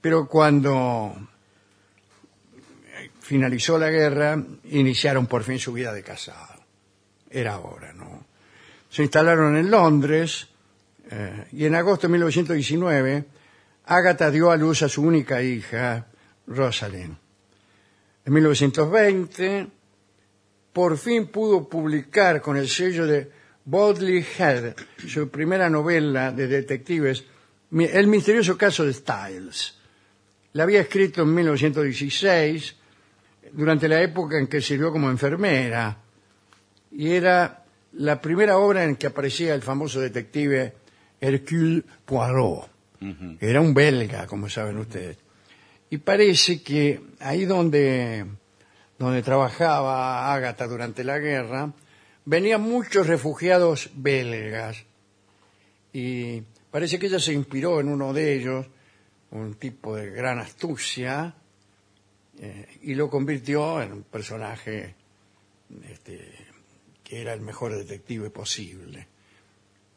[0.00, 1.26] Pero cuando eh,
[3.24, 6.62] finalizó la guerra, iniciaron por fin su vida de casado.
[7.30, 8.26] Era hora, ¿no?
[8.90, 10.46] Se instalaron en Londres
[11.10, 13.24] eh, y en agosto de 1919
[13.86, 16.06] Agatha dio a luz a su única hija,
[16.46, 17.16] Rosalind.
[18.26, 19.68] En 1920
[20.74, 23.30] por fin pudo publicar con el sello de
[23.64, 24.74] Bodley Head
[25.06, 27.24] su primera novela de detectives,
[27.72, 29.78] El misterioso caso de Styles.
[30.52, 32.83] La había escrito en 1916,
[33.54, 35.98] durante la época en que sirvió como enfermera,
[36.90, 40.74] y era la primera obra en que aparecía el famoso detective
[41.20, 42.68] Hercule Poirot,
[43.40, 45.18] era un belga, como saben ustedes.
[45.90, 48.24] Y parece que ahí donde,
[48.98, 51.72] donde trabajaba Ágata durante la guerra,
[52.24, 54.84] venían muchos refugiados belgas.
[55.92, 58.66] Y parece que ella se inspiró en uno de ellos,
[59.30, 61.34] un tipo de gran astucia,
[62.40, 64.94] eh, y lo convirtió en un personaje
[65.90, 66.30] este,
[67.02, 69.06] que era el mejor detective posible.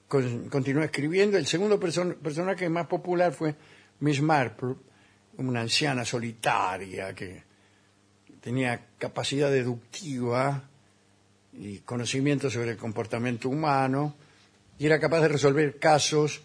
[0.08, 1.38] Con- continuó escribiendo.
[1.38, 3.56] El segundo person- personaje más popular fue
[4.00, 4.76] Miss Marple,
[5.38, 7.44] una anciana solitaria que
[8.42, 10.64] tenía capacidad deductiva
[11.54, 14.16] y conocimiento sobre el comportamiento humano
[14.80, 16.42] y era capaz de resolver casos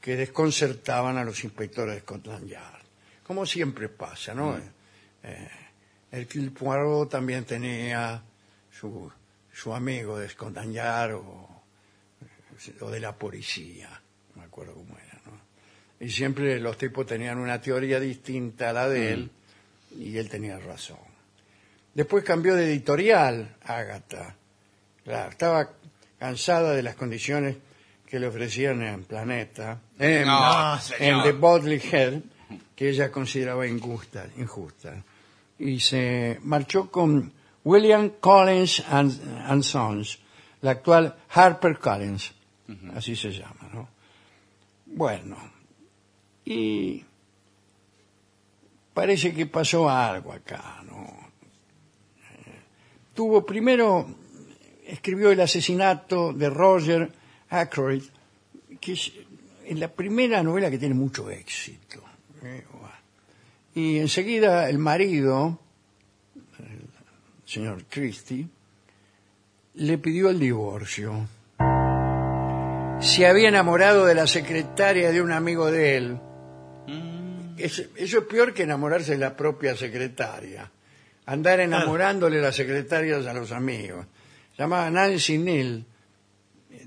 [0.00, 2.82] que desconcertaban a los inspectores de Scotland Yard.
[3.22, 4.58] Como siempre pasa, ¿no?
[5.22, 5.48] Eh,
[6.12, 8.22] el Poirot también tenía
[8.70, 9.10] su,
[9.52, 10.28] su amigo de
[10.72, 11.62] Yard o,
[12.80, 13.88] o de la policía,
[14.34, 15.40] no me acuerdo cómo era, ¿no?
[16.04, 19.30] Y siempre los tipos tenían una teoría distinta a la de él
[19.98, 20.98] y él tenía razón.
[21.94, 24.34] Después cambió de editorial, Agatha.
[25.04, 25.70] Claro, estaba
[26.18, 27.56] cansada de las condiciones
[28.06, 31.24] que le ofrecían en Planeta, en, No, en señor.
[31.24, 32.20] The Bodley Head,
[32.74, 35.02] que ella consideraba injusta, injusta.
[35.60, 37.32] Y se marchó con
[37.64, 40.18] William Collins and, and Sons,
[40.62, 42.32] la actual Harper Collins,
[42.94, 43.88] así se llama, ¿no?
[44.86, 45.36] Bueno,
[46.44, 47.04] y
[48.94, 51.04] parece que pasó algo acá, ¿no?
[51.04, 52.60] Eh,
[53.14, 54.06] Tuvo primero,
[54.86, 57.12] escribió el asesinato de Roger
[57.50, 58.04] Ackroyd,
[58.80, 59.12] que es
[59.70, 62.02] la primera novela que tiene mucho éxito.
[62.42, 62.64] ¿eh?
[63.74, 65.58] Y enseguida el marido,
[66.58, 66.88] el
[67.44, 68.48] señor Christie,
[69.74, 71.28] le pidió el divorcio.
[73.00, 76.20] Se había enamorado de la secretaria de un amigo de él.
[77.56, 80.70] Es- eso es peor que enamorarse de la propia secretaria.
[81.26, 84.06] Andar enamorándole las secretarias a los amigos.
[84.56, 85.84] Se llamaba Nancy Neal,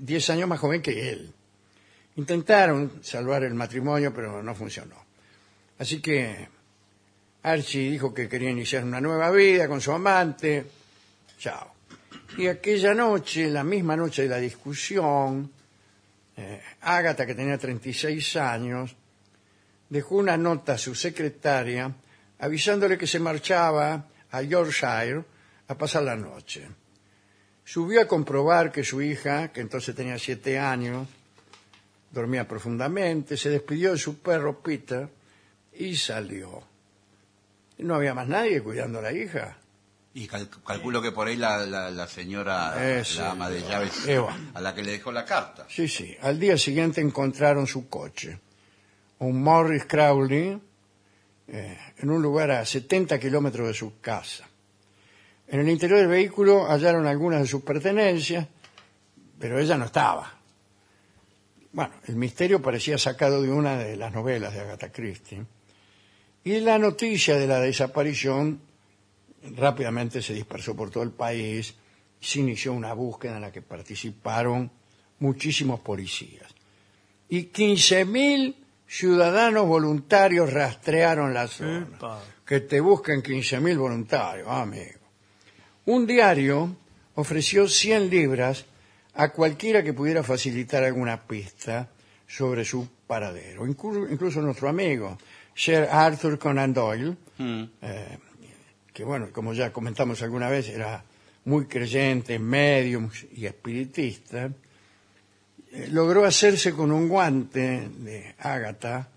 [0.00, 1.32] 10 años más joven que él.
[2.16, 4.96] Intentaron salvar el matrimonio, pero no funcionó.
[5.78, 6.48] Así que
[7.44, 10.64] Archie dijo que quería iniciar una nueva vida con su amante.
[11.38, 11.74] Chao.
[12.38, 15.52] Y aquella noche, la misma noche de la discusión,
[16.38, 18.96] eh, Agatha, que tenía 36 años,
[19.90, 21.94] dejó una nota a su secretaria
[22.38, 25.22] avisándole que se marchaba a Yorkshire
[25.68, 26.66] a pasar la noche.
[27.62, 31.06] Subió a comprobar que su hija, que entonces tenía siete años,
[32.10, 35.08] dormía profundamente, se despidió de su perro Peter
[35.74, 36.73] y salió.
[37.78, 39.58] No había más nadie cuidando a la hija.
[40.14, 42.74] Y cal- calculo que por ahí la, la, la señora,
[43.16, 44.36] la ama de llaves, Eva.
[44.54, 45.66] a la que le dejó la carta.
[45.68, 46.16] Sí, sí.
[46.22, 48.38] Al día siguiente encontraron su coche.
[49.18, 50.60] Un Morris Crowley
[51.48, 54.48] eh, en un lugar a 70 kilómetros de su casa.
[55.48, 58.46] En el interior del vehículo hallaron algunas de sus pertenencias,
[59.38, 60.32] pero ella no estaba.
[61.72, 65.44] Bueno, el misterio parecía sacado de una de las novelas de Agatha Christie.
[66.44, 68.60] Y la noticia de la desaparición
[69.56, 71.74] rápidamente se dispersó por todo el país
[72.20, 74.70] y se inició una búsqueda en la que participaron
[75.20, 76.54] muchísimos policías.
[77.28, 78.54] Y 15.000
[78.86, 81.88] ciudadanos voluntarios rastrearon la zona.
[81.96, 82.22] Epa.
[82.44, 85.00] Que te busquen 15.000 voluntarios, amigo.
[85.86, 86.76] Un diario
[87.14, 88.66] ofreció 100 libras
[89.14, 91.88] a cualquiera que pudiera facilitar alguna pista
[92.26, 93.66] sobre su paradero.
[93.66, 95.16] Inclu- incluso nuestro amigo,
[95.54, 98.18] Sir Arthur Conan Doyle, eh,
[98.92, 101.04] que bueno, como ya comentamos alguna vez, era
[101.44, 104.50] muy creyente, medium y espiritista,
[105.72, 109.08] eh, logró hacerse con un guante de Ágata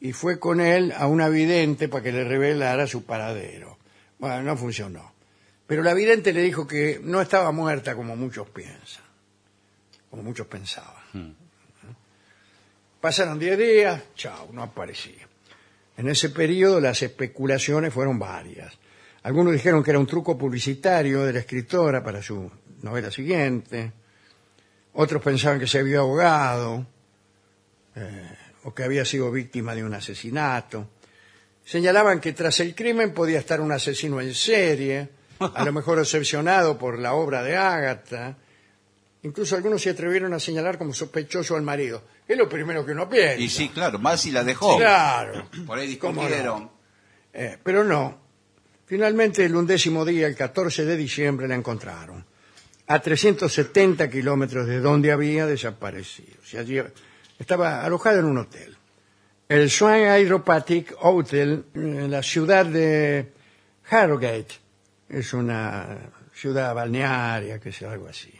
[0.00, 3.78] y fue con él a una vidente para que le revelara su paradero.
[4.18, 5.12] Bueno, no funcionó.
[5.66, 9.04] Pero la vidente le dijo que no estaba muerta como muchos piensan,
[10.10, 11.36] como muchos pensaban.
[13.00, 15.26] Pasaron 10 días, chao, no aparecía.
[15.96, 18.72] En ese periodo las especulaciones fueron varias.
[19.22, 22.50] Algunos dijeron que era un truco publicitario de la escritora para su
[22.82, 23.92] novela siguiente.
[24.94, 26.86] Otros pensaban que se había ahogado
[27.96, 30.90] eh, o que había sido víctima de un asesinato.
[31.64, 36.76] Señalaban que tras el crimen podía estar un asesino en serie, a lo mejor obsesionado
[36.76, 38.36] por la obra de Ágata.
[39.22, 42.02] Incluso algunos se atrevieron a señalar como sospechoso al marido.
[42.26, 43.36] Es lo primero que uno piensa.
[43.36, 44.76] Y sí, claro, más si la dejó.
[44.78, 45.46] Claro.
[45.66, 46.28] Por ahí ¿Cómo no?
[46.28, 46.70] discutieron.
[47.32, 48.18] Eh, pero no.
[48.86, 52.24] Finalmente, el undécimo día, el 14 de diciembre, la encontraron.
[52.86, 56.36] A 370 kilómetros de donde había desaparecido.
[56.42, 56.80] O sea, allí
[57.38, 58.76] estaba alojada en un hotel.
[59.48, 63.32] El Swan Hydropathic Hotel, en la ciudad de
[63.90, 64.54] Harrogate.
[65.08, 68.32] Es una ciudad balnearia, que sea algo así.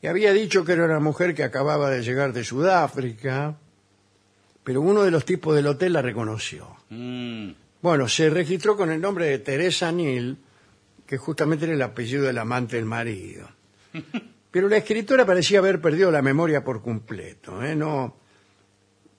[0.00, 3.56] Y había dicho que era una mujer que acababa de llegar de Sudáfrica,
[4.62, 6.76] pero uno de los tipos del hotel la reconoció.
[6.90, 10.36] Mm, Bueno, se registró con el nombre de Teresa Neal,
[11.06, 13.48] que justamente era el apellido del amante del marido.
[14.50, 17.62] Pero la escritora parecía haber perdido la memoria por completo.
[17.62, 17.76] ¿eh?
[17.76, 18.16] No,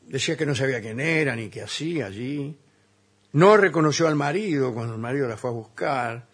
[0.07, 2.57] decía que no sabía quién era ni qué hacía allí.
[3.33, 6.27] No reconoció al marido cuando el marido la fue a buscar.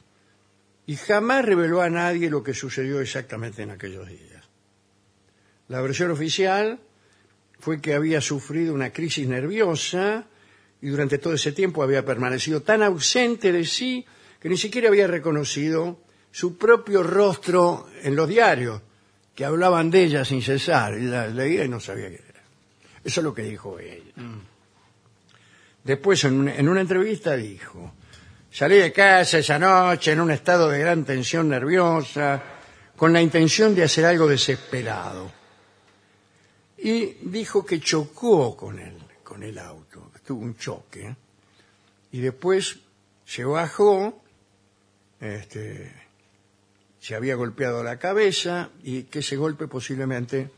[0.88, 4.35] Y jamás reveló a nadie lo que sucedió exactamente en aquellos días.
[5.68, 6.80] La versión oficial
[7.60, 10.26] fue que había sufrido una crisis nerviosa
[10.82, 14.06] y durante todo ese tiempo había permanecido tan ausente de sí
[14.40, 16.00] que ni siquiera había reconocido
[16.32, 18.82] su propio rostro en los diarios,
[19.34, 20.96] que hablaban de ella sin cesar.
[21.00, 22.44] Y la leía y no sabía qué era.
[23.04, 24.14] Eso es lo que dijo ella.
[25.84, 27.94] Después, en una, en una entrevista, dijo,
[28.52, 32.44] salí de casa esa noche en un estado de gran tensión nerviosa,
[32.96, 35.45] con la intención de hacer algo desesperado.
[36.86, 41.16] Y dijo que chocó con él, con el auto, tuvo un choque.
[42.12, 42.78] Y después
[43.26, 44.22] se bajó,
[45.20, 45.92] este,
[47.00, 50.52] se había golpeado la cabeza y que ese golpe posiblemente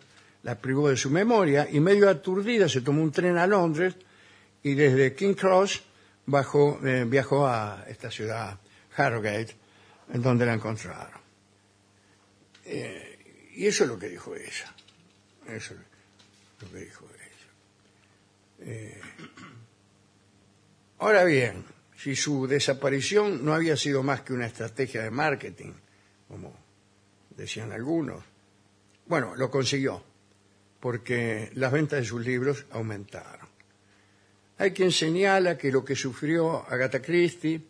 [0.43, 3.95] la privó de su memoria y medio aturdida se tomó un tren a Londres
[4.63, 5.81] y desde King Cross
[6.25, 8.59] bajó, eh, viajó a esta ciudad,
[8.97, 9.55] Harrogate,
[10.13, 11.21] en donde la encontraron.
[12.65, 14.75] Eh, y eso es lo que dijo ella.
[15.47, 15.86] Eso es
[16.61, 17.07] lo que dijo.
[18.59, 18.99] Eh,
[20.97, 21.63] ahora bien,
[21.95, 25.73] si su desaparición no había sido más que una estrategia de marketing,
[26.27, 26.55] como
[27.35, 28.23] decían algunos,
[29.05, 30.03] bueno, lo consiguió,
[30.79, 33.47] porque las ventas de sus libros aumentaron.
[34.57, 37.61] Hay quien señala que lo que sufrió Agatha Christie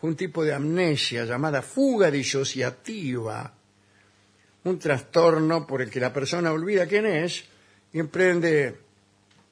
[0.00, 3.54] fue un tipo de amnesia llamada fuga disociativa,
[4.64, 7.44] un trastorno por el que la persona olvida quién es
[7.92, 8.76] y emprende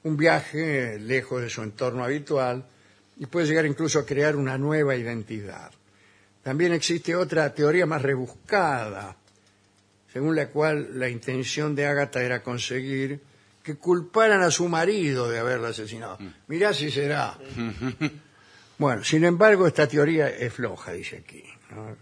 [0.03, 2.65] un viaje lejos de su entorno habitual
[3.17, 5.71] y puede llegar incluso a crear una nueva identidad.
[6.41, 9.15] También existe otra teoría más rebuscada,
[10.11, 13.19] según la cual la intención de Agatha era conseguir
[13.61, 16.17] que culparan a su marido de haberla asesinado.
[16.47, 17.37] Mirá si será.
[18.79, 21.43] Bueno, sin embargo, esta teoría es floja, dice aquí.
[21.75, 21.97] ¿no?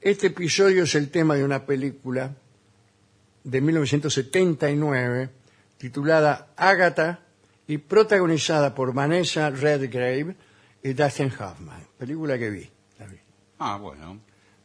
[0.00, 2.34] Este episodio es el tema de una película
[3.44, 5.30] de 1979
[5.78, 7.20] titulada Agatha
[7.66, 10.36] y protagonizada por Vanessa Redgrave
[10.82, 11.86] y Dustin Hoffman.
[11.98, 12.70] Película que vi.
[13.58, 14.20] Ah, bueno.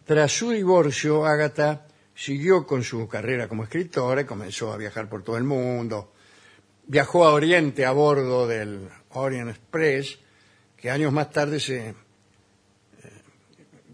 [0.06, 5.24] Tras su divorcio, Agatha siguió con su carrera como escritora y comenzó a viajar por
[5.24, 6.14] todo el mundo.
[6.88, 10.20] Viajó a Oriente a bordo del Orient Express,
[10.78, 11.96] que años más tarde se, eh,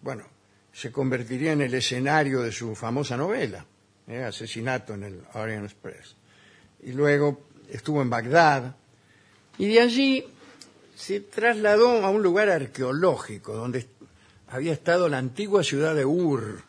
[0.01, 0.25] bueno,
[0.73, 3.65] se convertiría en el escenario de su famosa novela,
[4.11, 6.15] eh, Asesinato en el Orient Express.
[6.83, 8.75] Y luego estuvo en Bagdad
[9.57, 10.25] y de allí
[10.95, 13.87] se trasladó a un lugar arqueológico donde
[14.47, 16.63] había estado la antigua ciudad de Ur.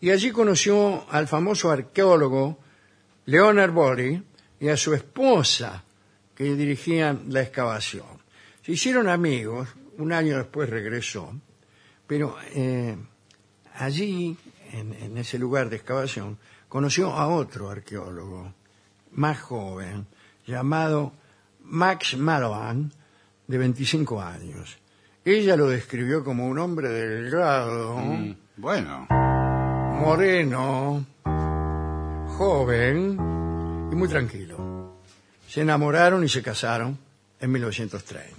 [0.00, 2.58] Y allí conoció al famoso arqueólogo
[3.26, 4.22] Leonard Bory
[4.60, 5.84] y a su esposa,
[6.34, 8.06] que dirigían la excavación.
[8.62, 11.32] Se hicieron amigos, un año después regresó,
[12.06, 12.96] pero eh,
[13.74, 14.36] allí,
[14.72, 16.38] en, en ese lugar de excavación,
[16.68, 18.52] conoció a otro arqueólogo,
[19.12, 20.06] más joven,
[20.46, 21.12] llamado
[21.62, 22.92] Max Malovan,
[23.46, 24.76] de 25 años.
[25.24, 29.06] Ella lo describió como un hombre delgado, Mm, bueno.
[30.00, 31.04] moreno,
[32.36, 33.12] joven
[33.90, 35.00] y muy tranquilo.
[35.48, 36.98] Se enamoraron y se casaron
[37.40, 38.34] en 1930.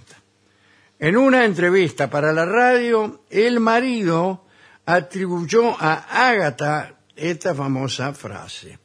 [1.00, 4.44] En una entrevista para la radio, el marido
[4.88, 8.78] atribuyó a Ágata esta famosa frase.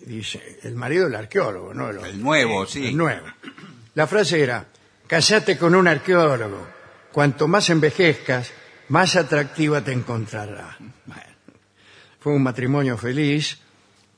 [0.00, 1.88] Dice, el marido del arqueólogo, ¿no?
[1.88, 2.88] El, El nuevo, sí.
[2.88, 3.26] el nuevo.
[3.94, 4.66] La frase era,
[5.06, 6.68] casate con un arqueólogo.
[7.12, 8.50] Cuanto más envejezcas,
[8.88, 10.76] más atractiva te encontrará.
[11.06, 11.34] Bueno,
[12.20, 13.58] fue un matrimonio feliz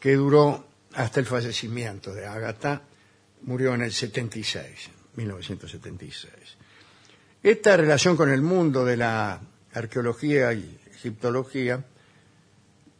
[0.00, 2.82] que duró hasta el fallecimiento de Agatha.
[3.42, 6.32] Murió en el 76, 1976.
[7.40, 9.40] Esta relación con el mundo de la
[9.74, 11.84] arqueología y egiptología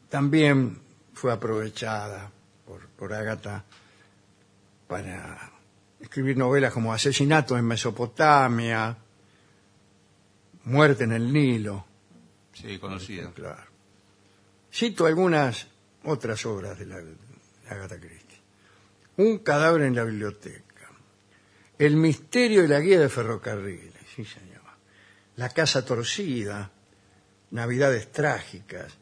[0.08, 0.80] también
[1.14, 2.30] fue aprovechada
[2.66, 3.64] por, por Agatha
[4.86, 5.52] para
[6.00, 8.96] escribir novelas como Asesinato en Mesopotamia,
[10.64, 11.84] Muerte en el Nilo.
[12.52, 13.32] Sí, conocido.
[13.32, 13.70] Claro.
[14.72, 15.66] Cito algunas
[16.04, 17.14] otras obras de, la, de
[17.68, 18.40] Agatha Christie.
[19.16, 20.90] Un cadáver en la biblioteca.
[21.78, 23.92] El misterio y la guía de ferrocarriles.
[24.14, 24.43] Sí, señor.
[25.36, 26.70] La casa torcida.
[27.50, 28.92] Navidades trágicas.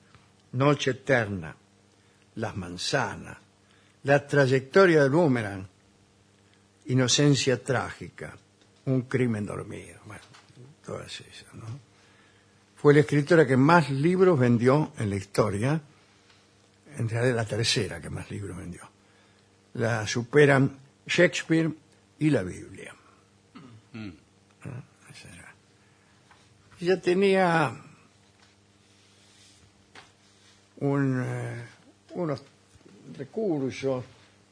[0.53, 1.55] Noche eterna.
[2.37, 3.39] Las manzanas.
[4.05, 5.67] La trayectoria del boomerang.
[6.87, 8.37] Inocencia trágica,
[8.87, 10.01] Un crimen dormido.
[10.05, 10.23] Bueno,
[10.85, 11.67] todas esas, ¿no?
[12.77, 15.81] Fue la escritora que más libros vendió en la historia,
[16.97, 18.81] en realidad la tercera que más libros vendió.
[19.75, 20.77] La superan
[21.07, 21.71] Shakespeare
[22.19, 22.93] y la Biblia.
[23.95, 24.83] ¿Ah?
[25.13, 25.55] Esa era.
[26.83, 27.81] Ella tenía
[30.81, 31.65] eh,
[32.15, 32.43] unos
[33.17, 34.05] recursos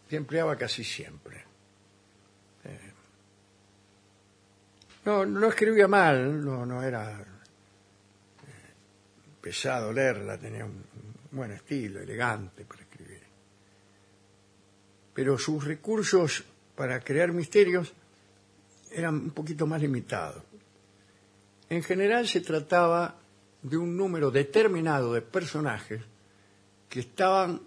[0.08, 1.44] que empleaba casi siempre.
[2.62, 2.92] Eh,
[5.06, 7.24] no, no escribía mal, no, no era eh,
[9.40, 10.84] pesado leerla, tenía un
[11.32, 13.22] buen estilo, elegante para escribir.
[15.12, 16.44] Pero sus recursos
[16.76, 17.92] para crear misterios
[18.92, 20.44] eran un poquito más limitados.
[21.70, 23.16] En general se trataba
[23.62, 26.02] de un número determinado de personajes
[26.88, 27.60] que estaban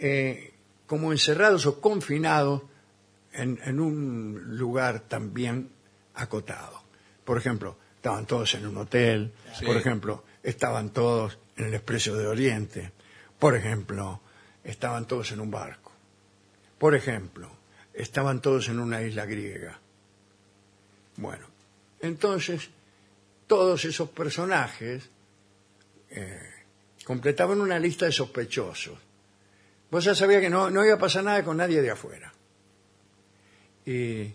[0.00, 0.52] eh,
[0.86, 2.62] como encerrados o confinados
[3.32, 5.70] en, en un lugar también
[6.14, 6.82] acotado.
[7.24, 9.64] Por ejemplo, estaban todos en un hotel, Sí.
[9.64, 12.92] por ejemplo, estaban todos en el Expreso de Oriente,
[13.38, 14.20] por ejemplo,
[14.62, 15.92] estaban todos en un barco,
[16.78, 17.50] por ejemplo,
[17.94, 19.78] estaban todos en una isla griega.
[21.16, 21.46] Bueno,
[22.04, 22.68] entonces,
[23.46, 25.08] todos esos personajes
[26.10, 26.50] eh,
[27.04, 28.98] completaban una lista de sospechosos.
[29.90, 32.32] Vos ya sabías que no, no iba a pasar nada con nadie de afuera.
[33.86, 34.32] Y,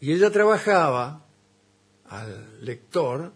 [0.00, 1.24] y ella trabajaba
[2.08, 3.32] al lector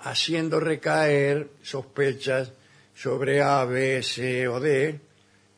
[0.00, 2.52] haciendo recaer sospechas
[2.94, 5.00] sobre A, B, C o D,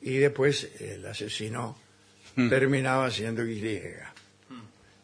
[0.01, 1.77] y después el asesino
[2.35, 3.67] terminaba siendo Y.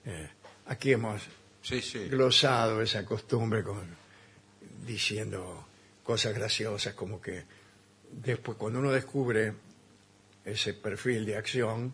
[0.05, 0.29] Eh,
[0.67, 1.23] aquí hemos
[1.63, 2.09] Sí, sí.
[2.09, 3.87] glosado esa costumbre con,
[4.87, 5.67] diciendo
[6.03, 7.45] cosas graciosas como que
[8.11, 9.53] después cuando uno descubre
[10.45, 11.93] ese perfil de acción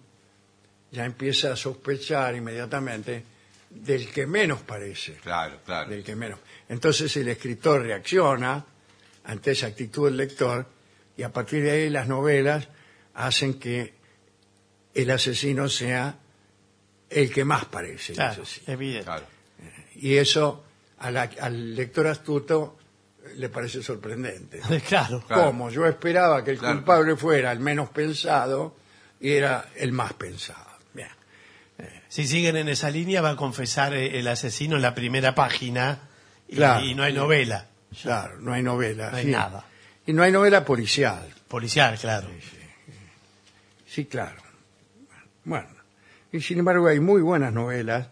[0.91, 3.23] ya empieza a sospechar inmediatamente
[3.69, 5.91] del que menos parece Claro, claro.
[5.91, 8.65] del que menos entonces el escritor reacciona
[9.25, 10.67] ante esa actitud del lector
[11.19, 12.69] y a partir de ahí las novelas
[13.15, 13.93] hacen que
[14.95, 16.19] el asesino sea
[17.11, 18.73] el que más parece el Claro, asesino.
[18.73, 19.05] evidente.
[19.05, 19.27] Claro.
[19.99, 20.65] Y eso
[20.99, 22.79] a la- al lector astuto
[23.37, 24.61] le parece sorprendente.
[24.89, 25.23] Claro.
[25.27, 25.45] Claro.
[25.47, 26.77] Como yo esperaba que el Claro.
[26.77, 28.77] culpable fuera el menos pensado
[29.21, 30.67] y era el más pensado.
[30.95, 31.09] Bien.
[32.09, 36.01] Si siguen en esa línea, va a confesar eh, el asesino en la primera página
[36.49, 36.85] y, Claro.
[36.85, 37.67] y no hay novela.
[38.03, 39.11] Claro, no hay novela.
[39.11, 39.31] No hay sí.
[39.31, 39.65] nada.
[40.07, 41.29] Y no hay novela policial.
[41.49, 42.29] Policial, claro.
[43.87, 44.41] Sí, claro.
[45.45, 45.69] Bueno,
[46.33, 48.09] y sin embargo hay muy buenas novelas,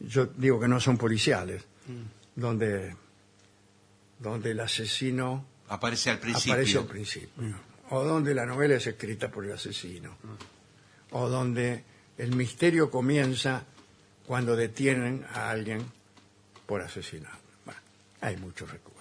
[0.00, 1.62] yo digo que no son policiales,
[2.34, 2.96] donde,
[4.18, 6.52] donde el asesino Aparece al principio.
[6.54, 7.54] aparece al principio,
[7.90, 10.16] o donde la novela es escrita por el asesino,
[11.12, 11.84] o donde
[12.18, 13.64] el misterio comienza
[14.26, 15.84] cuando detienen a alguien
[16.66, 17.38] por asesinar.
[17.64, 17.80] Bueno,
[18.20, 19.00] hay muchos recursos.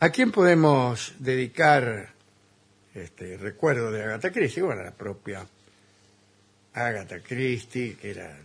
[0.00, 2.10] ¿A quién podemos dedicar
[2.94, 4.62] este recuerdo de Agatha Christie?
[4.62, 5.46] Bueno, la propia
[6.74, 8.38] Agatha Christie, que era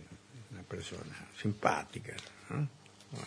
[0.50, 2.14] una persona simpática.
[2.50, 2.56] ¿no?
[3.10, 3.26] Bueno.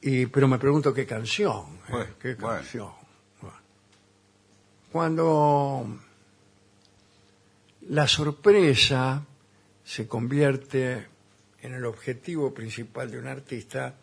[0.00, 1.78] Y, pero me pregunto qué canción.
[1.88, 1.90] ¿eh?
[1.90, 2.92] Bueno, ¿Qué canción?
[3.40, 3.56] Bueno.
[4.92, 5.98] Cuando
[7.88, 9.24] la sorpresa
[9.84, 11.06] se convierte
[11.62, 13.94] en el objetivo principal de un artista,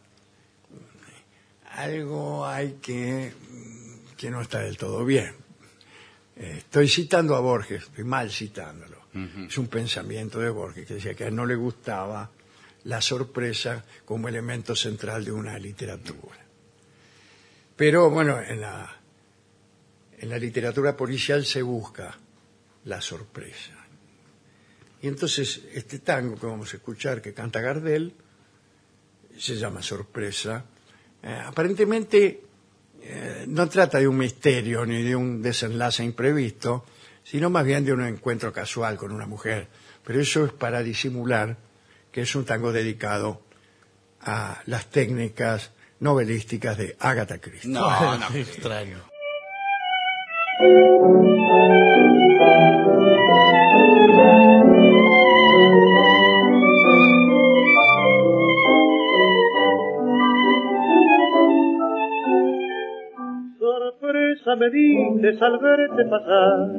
[1.72, 3.34] algo hay que,
[4.18, 5.36] que no está del todo bien.
[6.38, 8.95] Eh, estoy citando a Borges, estoy mal citándolo.
[9.48, 12.30] Es un pensamiento de Borges que decía que a él no le gustaba
[12.84, 16.38] la sorpresa como elemento central de una literatura.
[17.76, 18.94] Pero bueno, en la,
[20.18, 22.18] en la literatura policial se busca
[22.86, 23.72] la sorpresa.
[25.02, 28.14] Y entonces este tango que vamos a escuchar que canta Gardel
[29.38, 30.66] se llama Sorpresa.
[31.22, 32.42] Eh, aparentemente
[33.02, 36.86] eh, no trata de un misterio ni de un desenlace imprevisto,
[37.26, 39.68] sino más bien de un encuentro casual con una mujer.
[40.06, 41.58] Pero eso es para disimular
[42.12, 43.42] que es un tango dedicado
[44.22, 47.72] a las técnicas novelísticas de Agatha Christie.
[47.72, 48.28] No, no.
[48.30, 49.04] Qué extraño.
[64.46, 66.70] Sorpresa me dices al verte pasar,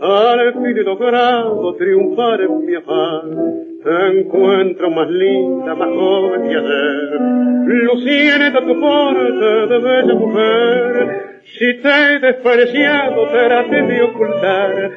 [0.00, 3.54] al fin logrado triunfar en mi afán.
[3.84, 7.20] Te encuentro más linda, más joven que ayer,
[7.66, 11.40] luciendo tu porte de bella mujer.
[11.58, 14.90] Si te he despreciado, traté de ocultar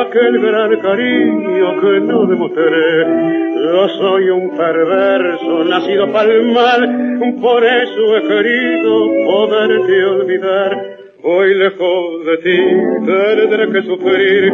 [0.00, 3.06] aquel gran cariño que no demostré.
[3.54, 10.97] Yo soy un perverso, nacido para el mal, por eso he querido poderte olvidar.
[11.30, 12.58] Hoy lejos de ti
[13.04, 14.50] tendré que sufrir.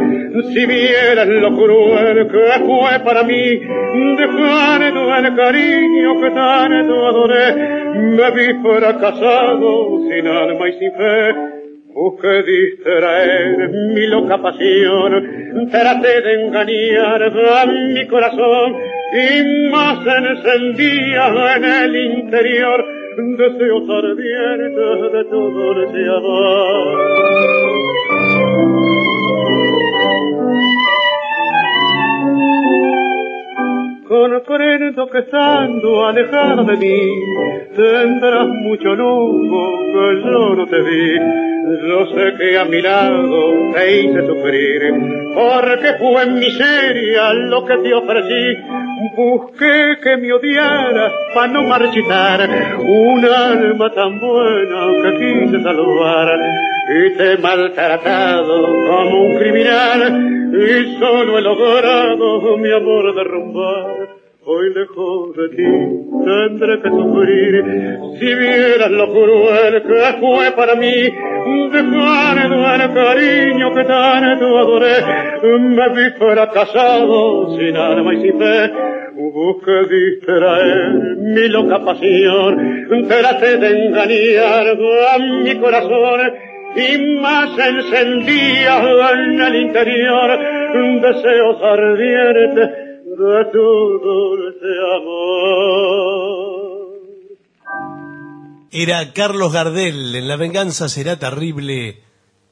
[0.53, 3.61] Si vieras lo cruel que fue para mí
[4.19, 7.55] dejando el cariño que tanto adoré.
[7.95, 11.35] Me vi fracasado sin alma y sin fe.
[11.95, 18.77] Busqué distraer mi loca pasión, traté de engañar a mi corazón
[19.13, 26.05] y más encendía en el interior deseos ardientes de tu dulce
[34.07, 37.01] Comprendo que estando alejada de mí
[37.75, 41.19] tendrás mucho lujo que yo no te vi.
[41.89, 44.95] Yo sé que a mi lado te hice sufrir,
[45.35, 48.59] porque fue en miseria lo que te ofrecí.
[49.17, 52.49] Busqué que me odiaras para no marchitar
[52.81, 56.29] un alma tan buena que quise salvar
[56.87, 64.15] y te he maltratado como un criminal y solo he logrado mi amor derrumbar.
[64.47, 65.63] Hoy lejos de ti
[66.25, 67.65] tendré que sufrir.
[68.19, 71.11] Si vieras lo cruel que fue para mí
[71.73, 74.97] dejar el cariño que tanto adoré.
[75.59, 78.73] Me vi fracasado sin alma y sin fe.
[79.15, 83.07] Busqué distraer mi loca pasión.
[83.09, 86.21] Traté de engañar a mi corazón
[86.77, 88.79] y más encendía
[89.13, 90.55] en el interior
[91.01, 92.69] deseos ardientes
[93.05, 96.75] de tu dulce amor.
[98.71, 102.03] Era Carlos Gardel en La venganza será terrible.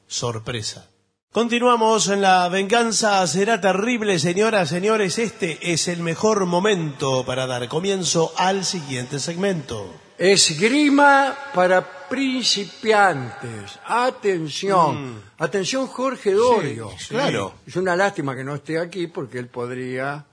[0.07, 0.89] Sorpresa.
[1.31, 5.17] Continuamos en La venganza será terrible, señoras, señores.
[5.17, 10.02] Este es el mejor momento para dar comienzo al siguiente segmento.
[10.23, 13.77] Esgrima para principiantes.
[13.85, 15.21] Atención.
[15.37, 16.91] Atención Jorge Dorio.
[17.09, 17.55] claro.
[17.67, 20.25] Es una lástima que no esté aquí porque él podría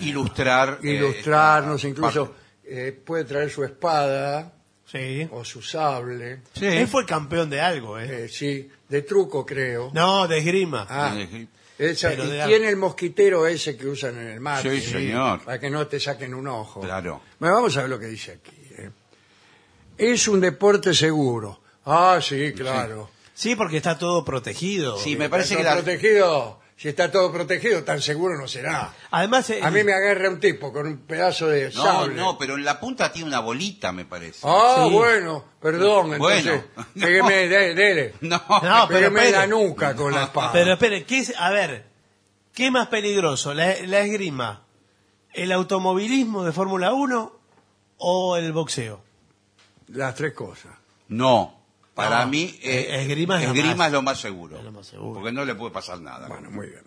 [0.00, 0.80] Ilustrar.
[0.82, 2.40] eh, ilustrarnos, esta incluso parte.
[2.64, 4.54] eh, puede traer su espada
[4.84, 5.28] Sí.
[5.30, 6.40] o su sable.
[6.54, 6.66] Sí.
[6.66, 8.24] Él fue campeón de algo, ¿eh?
[8.24, 9.90] Eh, sí, de truco creo.
[9.94, 10.84] No, de esgrima.
[10.90, 11.14] Ah,
[11.78, 14.62] esa- Pero y tiene el mosquitero ese que usan en el mar.
[14.62, 15.44] Sí, señor.
[15.44, 16.80] Para que no te saquen un ojo.
[16.80, 17.20] Claro.
[17.38, 18.57] Bueno, vamos a ver lo que dice aquí.
[19.98, 21.60] Es un deporte seguro.
[21.84, 23.10] Ah, sí, claro.
[23.34, 24.98] Sí, porque está todo protegido.
[24.98, 26.58] Sí, me Está parece que la- protegido.
[26.76, 28.94] Si está todo protegido, tan seguro no será.
[29.10, 32.14] Además, eh, A mí me agarra un tipo con un pedazo de No, sable.
[32.14, 34.40] no, pero en la punta tiene una bolita, me parece.
[34.44, 34.94] Ah, Sí.
[34.94, 36.44] bueno, perdón, entonces,
[36.76, 36.86] Bueno.
[36.94, 38.14] pégueme, de- dele.
[38.20, 39.48] No, No, pero Pégueme en la espere.
[39.48, 40.52] nuca con la espada.
[40.52, 41.84] Pero espere, ¿qué es, a ver,
[42.54, 43.54] ¿qué es más peligroso?
[43.54, 44.62] ¿La, la esgrima?
[45.32, 47.32] ¿El automovilismo de Fórmula 1
[47.96, 49.02] o el boxeo?
[49.88, 50.72] Las tres cosas.
[51.08, 51.54] no.
[51.94, 54.56] Para No, mí, eh, esgrima es lo más- es lo más seguro.
[54.56, 55.14] es lo más seguro.
[55.14, 56.28] Porque no le puede pasar nada.
[56.28, 56.84] Bueno, muy bien.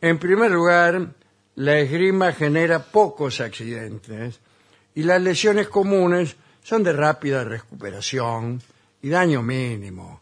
[0.00, 1.14] En primer lugar,
[1.56, 4.38] la esgrima genera pocos accidentes
[4.94, 8.62] y las lesiones comunes son de rápida recuperación
[9.02, 10.20] y daño mínimo.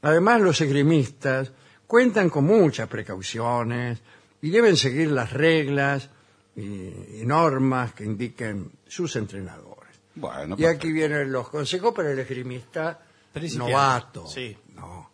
[0.00, 1.52] Además, los esgrimistas
[1.86, 3.98] cuentan con muchas precauciones
[4.40, 6.08] y deben seguir las reglas
[6.56, 9.75] y, y normas que indiquen sus entrenadores.
[10.16, 12.98] Bueno, Y aquí vienen los consejos para el esgrimista
[13.32, 14.26] Principiante, novato.
[14.26, 14.56] sí.
[14.74, 15.10] No.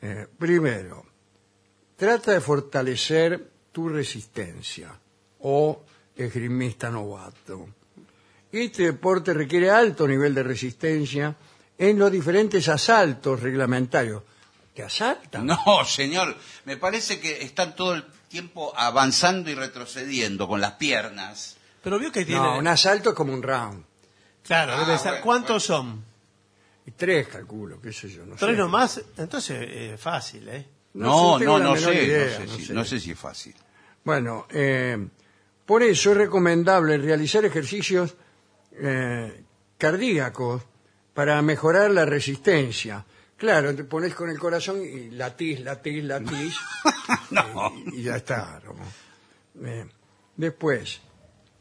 [0.00, 1.04] Eh, primero,
[1.96, 4.92] trata de fortalecer tu resistencia
[5.40, 5.82] o
[6.14, 7.68] esgrimista novato.
[8.52, 11.34] Este deporte requiere alto nivel de resistencia
[11.76, 14.22] en los diferentes asaltos reglamentarios.
[14.74, 15.46] ¿Te asaltan?
[15.46, 21.56] No, señor, me parece que están todo el tiempo avanzando y retrocediendo con las piernas.
[21.82, 22.40] Pero vio que tiene...
[22.40, 23.84] No, un asalto es como un round.
[24.48, 25.10] Claro, Ah, debe ser.
[25.10, 26.04] bueno, ¿Cuántos son?
[26.86, 28.24] Y tres, calculo, qué sé yo.
[28.26, 28.56] No ¿Tres sé.
[28.56, 29.00] nomás?
[29.18, 30.66] Entonces, eh, fácil, ¿eh?
[30.94, 32.72] No No, sé, no, tengo no, la sé, menor idea, no, sé no si, sé.
[32.74, 33.54] no sé si es fácil.
[34.04, 35.06] Bueno, eh,
[35.66, 38.14] por eso es recomendable realizar ejercicios
[38.72, 39.44] eh,
[39.76, 40.62] cardíacos
[41.12, 43.04] para mejorar la resistencia.
[43.36, 46.56] Claro, te pones con el corazón y latís, latís, latís
[47.30, 47.72] No.
[47.92, 48.60] y, y ya está.
[48.64, 49.66] ¿no?
[49.68, 49.86] Eh,
[50.36, 51.00] después,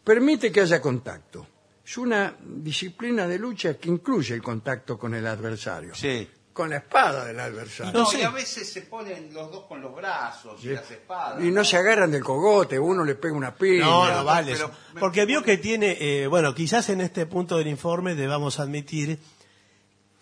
[0.04, 1.46] permite que haya contacto.
[1.88, 5.96] Es una disciplina de lucha que incluye el contacto con el adversario.
[5.96, 6.28] Sí.
[6.52, 7.94] Con la espada del adversario.
[7.94, 8.20] No, sé.
[8.20, 11.42] y a veces se ponen los dos con los brazos y las espadas.
[11.42, 13.86] Y no se agarran del cogote, uno le pega una piña.
[13.86, 14.52] No, no vale.
[14.52, 14.70] pero-.
[15.00, 19.18] Porque vio que tiene, eh, bueno, quizás en este punto del informe debamos admitir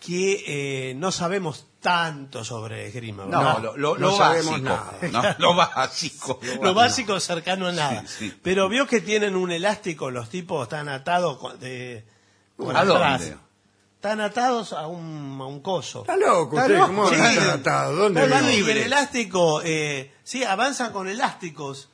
[0.06, 3.24] que eh, no sabemos tanto sobre esgrima.
[3.24, 4.68] No, lo, lo- No lo sabemos básico.
[5.12, 5.36] nada.
[5.38, 5.46] ¿no?
[5.50, 6.40] Lo básico.
[6.62, 8.04] Lo básico cercano a nada.
[8.06, 8.38] Sí, sí.
[8.42, 12.04] Pero vio que tienen un elástico, los tipos están atados con, de,
[12.56, 13.20] con ¿A atrás.
[13.22, 13.36] dónde?
[13.96, 16.02] Están atados a un, a un coso.
[16.02, 17.14] Está loco Está usted, loco, ¿cómo sí.
[17.16, 17.98] estar atados?
[17.98, 21.88] ¿Dónde y el elástico, eh, sí, avanzan con elásticos.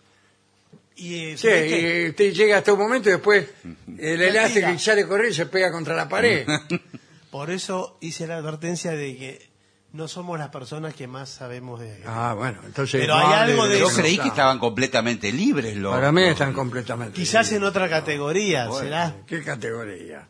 [0.96, 3.48] Y, eh, Sí, y usted llega hasta un momento y después
[3.98, 6.46] el elástico y sale correr y se pega contra la pared.
[7.32, 9.48] por eso hice la advertencia de que
[9.94, 13.00] no somos las personas que más sabemos de ah, bueno, entonces...
[13.00, 14.00] Pero no hay algo de Yo eso.
[14.00, 15.94] creí que estaban completamente libres los.
[15.94, 17.14] Para mí están completamente...
[17.14, 19.16] Quizás en otra categoría, ¿será?
[19.26, 20.28] ¿Qué categoría?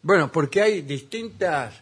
[0.00, 1.74] Bueno, porque hay distintas,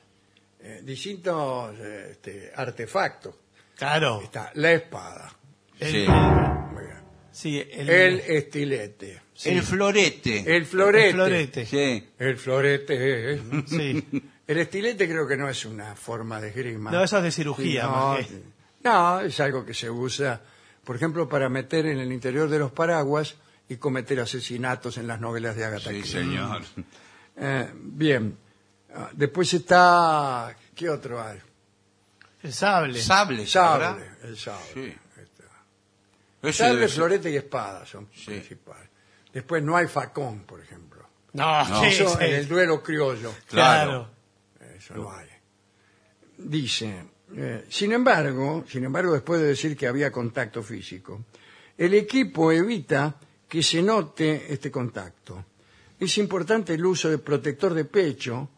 [0.60, 3.34] eh, distintos este, artefactos.
[3.76, 4.22] Claro.
[4.22, 5.36] Está la espada,
[5.80, 6.06] El, Sí.
[6.08, 6.98] muy bien.
[7.30, 10.56] sí, el, el estilete, El florete.
[10.56, 11.08] el florete.
[11.08, 11.66] el florete.
[11.66, 12.08] Sí.
[12.18, 13.40] El florete.
[13.66, 14.22] Sí.
[14.52, 16.90] El estilete creo que no es una forma de esgrima.
[16.90, 17.84] No, eso es de cirugía.
[17.84, 18.42] no, más que-
[18.84, 20.40] no, es algo que se usa,
[20.84, 23.36] por ejemplo, para meter en el interior de los paraguas
[23.68, 26.20] y cometer asesinatos en las novelas de Agatha Sí, Christie.
[26.20, 26.62] señor.
[27.36, 28.36] Eh, bien.
[28.94, 30.54] Ah, Después está...
[30.74, 31.38] ¿Qué otro hay?
[32.42, 33.00] El sable.
[33.00, 33.46] Sable.
[33.46, 34.04] Sable.
[34.24, 34.64] El sable.
[34.74, 34.94] Sí.
[36.42, 38.26] Ese Sable, debe ser- florete y espada son Sí.
[38.26, 38.88] principales.
[39.32, 41.06] Después no hay facón, por ejemplo.
[41.34, 41.80] No, No.
[41.80, 42.24] sí, Eso sí.
[42.24, 43.32] en el duelo criollo.
[43.48, 44.10] Claro.
[44.82, 45.26] Eso no hay.
[46.38, 47.04] Dice,
[47.36, 51.24] eh, sin embargo, sin embargo, después de decir que había contacto físico,
[51.78, 53.14] el equipo evita
[53.48, 55.44] que se note este contacto.
[56.00, 58.48] Es importante el uso de protector de pecho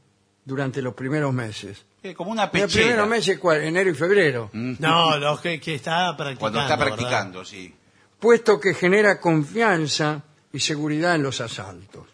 [0.45, 1.85] durante los primeros meses.
[2.03, 2.85] Eh, Como una Los pechera.
[2.87, 3.63] primeros meses, ¿cuál?
[3.63, 6.41] enero y febrero, No, los que, que está practicando.
[6.41, 6.97] Cuando está ¿verdad?
[6.97, 7.75] practicando, sí.
[8.19, 10.23] puesto que genera confianza
[10.53, 12.07] y seguridad en los asaltos.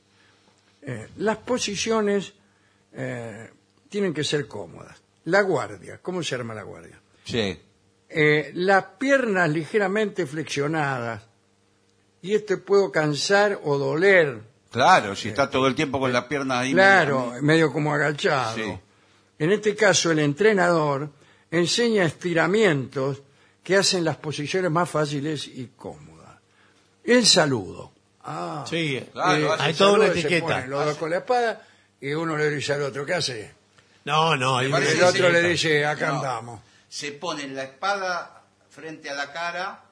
[0.82, 2.32] Eh, las posiciones
[2.92, 3.50] eh,
[3.90, 4.96] tienen que ser cómodas.
[5.24, 6.98] La guardia, ¿cómo se arma la guardia?
[7.24, 7.60] Sí.
[8.08, 11.22] Eh, las piernas ligeramente flexionadas,
[12.22, 16.60] y esto puedo cansar o doler, Claro, si está todo el tiempo con la pierna
[16.60, 16.72] ahí.
[16.72, 18.54] claro, medio como agachado.
[18.54, 18.78] Sí.
[19.40, 21.10] En este caso, el entrenador
[21.50, 23.20] enseña estiramientos
[23.64, 26.38] que hacen las posiciones más fáciles y cómodas.
[27.02, 27.90] El saludo.
[28.22, 30.46] Ah, Sí, Claro, Eh, hay toda una etiqueta.
[30.46, 31.66] pone los dos con la espada
[32.00, 33.52] y uno le dice al otro, ¿qué hace?
[34.04, 35.32] No, no, hay parece el que otro sí.
[35.32, 36.16] le dice, acá No.
[36.16, 36.60] andamos.
[36.88, 39.84] Se ponen la espada frente a la cara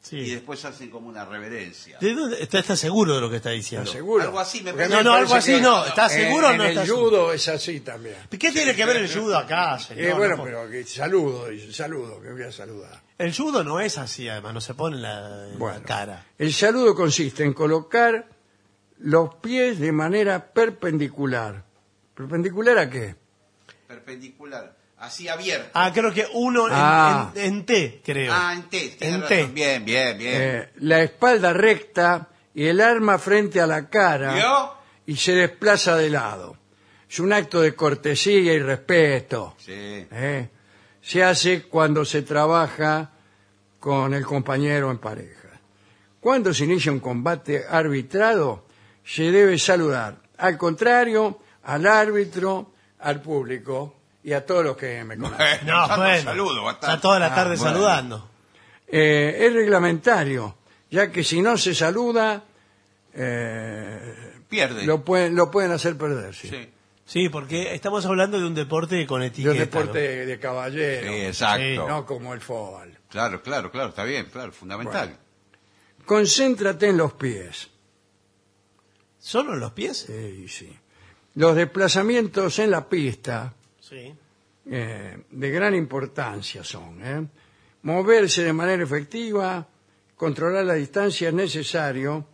[0.00, 0.16] Sí.
[0.16, 1.96] y después hacen como una reverencia.
[2.00, 3.84] ¿De dónde está, está seguro de lo que está diciendo?
[3.84, 4.24] ¿Estás seguro?
[4.24, 5.04] Algo así, me Porque a mí parece.
[5.04, 5.84] No, no, algo así que no.
[5.86, 8.16] ¿Estás en- seguro o en no el estás judo es así también.
[8.28, 10.04] ¿Qué tiene que ver el judo acá, señor?
[10.04, 13.00] Eh, bueno, No, pero que saludo, dice, saludo, que voy a saludar.
[13.16, 16.26] El judo no es así, además, no se pone en la, en la cara.
[16.36, 18.26] el saludo consiste en colocar
[18.98, 21.62] los pies de manera perpendicular.
[22.14, 23.14] ¿Perpendicular a qué?
[23.96, 24.74] Perpendicular.
[24.98, 25.68] Así abierto.
[25.74, 27.32] Ah, creo que uno en- Ah.
[27.34, 28.32] en, en T, creo.
[28.34, 28.96] Ah, en T.
[28.98, 29.36] tiene En razón.
[29.36, 29.46] T.
[29.52, 30.34] Bien, bien, bien.
[30.42, 34.74] Eh, la espalda recta y el arma frente a la cara ¿Vio?
[35.06, 36.56] y se desplaza de lado.
[37.10, 39.56] Es un acto de cortesía y respeto.
[39.58, 39.72] Sí.
[40.10, 40.48] ¿eh?
[41.02, 43.10] Se hace cuando se trabaja
[43.80, 45.48] con el compañero en pareja.
[46.20, 48.66] Cuando se inicia un combate arbitrado,
[49.04, 50.22] se debe saludar.
[50.38, 52.71] Al contrario, al árbitro,
[53.02, 55.38] al público y a todos los que me conocen.
[55.64, 56.22] Bueno, no, tanto bueno.
[56.22, 56.86] saludo, bastante.
[56.96, 57.72] Está toda la tarde Ah, bueno.
[57.74, 58.30] saludando.
[58.86, 60.56] Eh, es reglamentario,
[60.90, 62.44] ya que si no se saluda,
[63.14, 64.84] eh, Pierde.
[64.84, 66.34] lo, pueden, lo pueden hacer perder.
[66.34, 66.48] Sí.
[66.48, 66.68] Sí.
[67.04, 69.52] Sí, porque estamos hablando de un deporte con De etiqueta.
[69.52, 70.26] un deporte ¿no?
[70.26, 71.62] de, caballero, Sí, exacto.
[71.64, 72.96] Sí, no como el fútbol.
[73.08, 75.18] Claro, claro, claro, está bien, claro, fundamental.
[76.06, 77.68] Concéntrate en los pies.
[79.18, 79.98] ¿Solo en los pies?
[80.06, 80.78] Sí, sí.
[81.34, 84.14] Los desplazamientos en la pista Sí.
[84.70, 87.00] eh, de gran importancia son.
[87.04, 87.26] ¿eh?
[87.82, 89.66] Moverse de manera efectiva,
[90.16, 92.26] controlar la distancia es necesario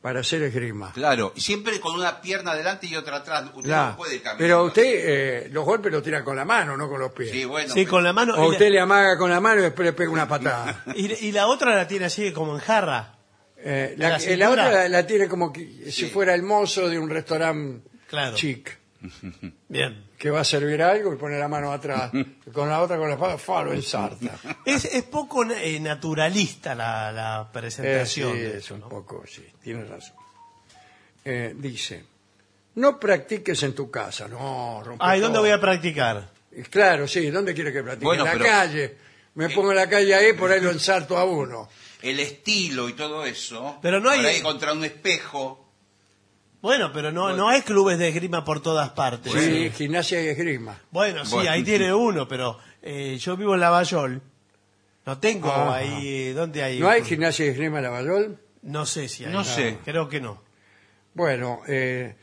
[0.00, 0.92] para hacer esgrima.
[0.92, 3.44] Claro, y siempre con una pierna adelante y otra atrás.
[3.54, 3.90] Usted Claro.
[3.92, 4.36] no puede caminar.
[4.38, 7.30] Pero usted eh, los golpes los tira con la mano, no con los pies.
[7.30, 7.72] Sí, bueno.
[7.72, 8.34] Sí, con la mano.
[8.36, 10.84] O y, usted la, le amaga con la mano y después le pega una patada.
[10.94, 13.14] y- y la otra la tiene así como en jarra.
[13.56, 14.36] Eh, ¿La la, cintura?
[14.46, 16.06] la otra la, la tiene como que si Sí.
[16.10, 18.36] fuera el mozo de un restaurante Claro.
[18.36, 18.78] chic,
[19.68, 20.04] Bien.
[20.18, 22.10] que va a servir algo y pone la mano atrás.
[22.52, 24.38] Con la otra, con la espada, fa, lo ensarta.
[24.64, 28.32] Es, es poco eh, naturalista la, la Eh, sí, presentación.
[28.34, 28.88] de es eso, un ¿no?
[28.88, 30.16] poco, sí, tiene razón.
[31.24, 32.04] Eh, dice,
[32.76, 35.42] no practiques en tu casa, no, rompe Ah, ¿y dónde todo.
[35.44, 36.28] voy a practicar?
[36.70, 38.04] Claro, sí, ¿dónde quiere que practique?
[38.06, 38.96] Bueno, en la pero- calle.
[39.36, 41.68] Me pongo en la calle ahí, por ahí lo ensarto a uno.
[42.02, 43.80] El estilo y todo eso.
[43.82, 45.63] Pero no hay- Por ahí contra un espejo.
[46.64, 49.30] Bueno, pero no, no hay clubes de esgrima por todas partes.
[49.34, 50.80] Sí, gimnasia y esgrima.
[50.90, 51.50] Bueno, sí, Bueno.
[51.50, 54.22] ahí tiene uno, pero eh, yo vivo en Lavallol.
[55.04, 55.74] No tengo Ajá.
[55.74, 56.32] ahí.
[56.32, 56.80] ¿Dónde hay?
[56.80, 58.38] ¿No hay gimnasia y esgrima en Lavallol?
[58.62, 59.32] No sé si hay.
[59.34, 59.76] No sé.
[59.84, 60.42] Creo que no.
[61.12, 62.16] Bueno, eh,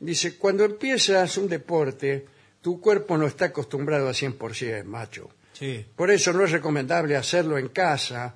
[0.00, 2.26] dice, cuando empiezas un deporte,
[2.60, 5.30] tu cuerpo no está acostumbrado a 100%, macho.
[5.52, 5.86] Sí.
[5.94, 8.34] Por eso no es recomendable hacerlo en casa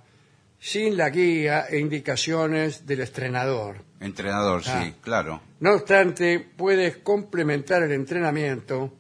[0.61, 3.83] sin la guía e indicaciones del entrenador.
[3.99, 4.85] Entrenador, Ah.
[4.85, 5.41] sí, claro.
[5.61, 8.93] No obstante, puedes complementar el entrenamiento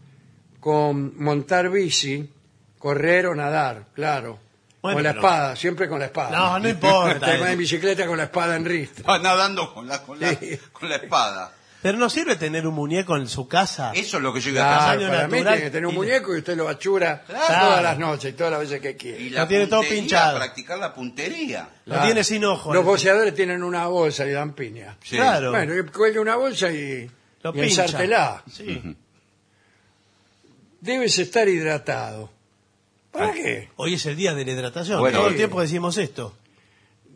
[0.60, 2.28] con montar bici,
[2.78, 4.38] correr o nadar, claro.
[4.80, 6.36] Bueno, con la pero- espada, siempre con la espada.
[6.36, 7.26] No, no importa.
[7.32, 9.04] Te vas en bicicleta con la espada en ristra.
[9.06, 10.58] Va nadando con la, con la, Sí.
[10.72, 11.52] con la espada.
[11.80, 13.92] Pero no sirve tener un muñeco en su casa.
[13.94, 15.14] Eso es lo que yo iba a Claro, pensar.
[15.16, 17.46] Para mí natural tiene que tener un y muñeco y usted lo achura Claro.
[17.46, 19.20] todas las noches y todas las veces que quiere.
[19.22, 20.38] Y Lo tiene todo puntería, pinchado.
[20.38, 21.68] Practicar la puntería.
[21.86, 22.74] Lo tiene sin ojo.
[22.74, 24.96] Los boxeadores tienen una bolsa y dan piña.
[25.04, 25.16] Sí.
[25.16, 25.50] Claro.
[25.52, 27.08] Bueno, y cuelgue una bolsa y,
[27.42, 27.84] Lo y pincha.
[27.84, 28.42] ensártela.
[28.52, 28.96] Sí.
[30.80, 32.30] Debes estar hidratado.
[33.12, 33.32] ¿Para Ah.
[33.32, 33.68] qué?
[33.76, 35.00] Hoy es el día de la hidratación.
[35.00, 35.38] Bueno, Todo el sí.
[35.38, 36.36] tiempo decimos esto.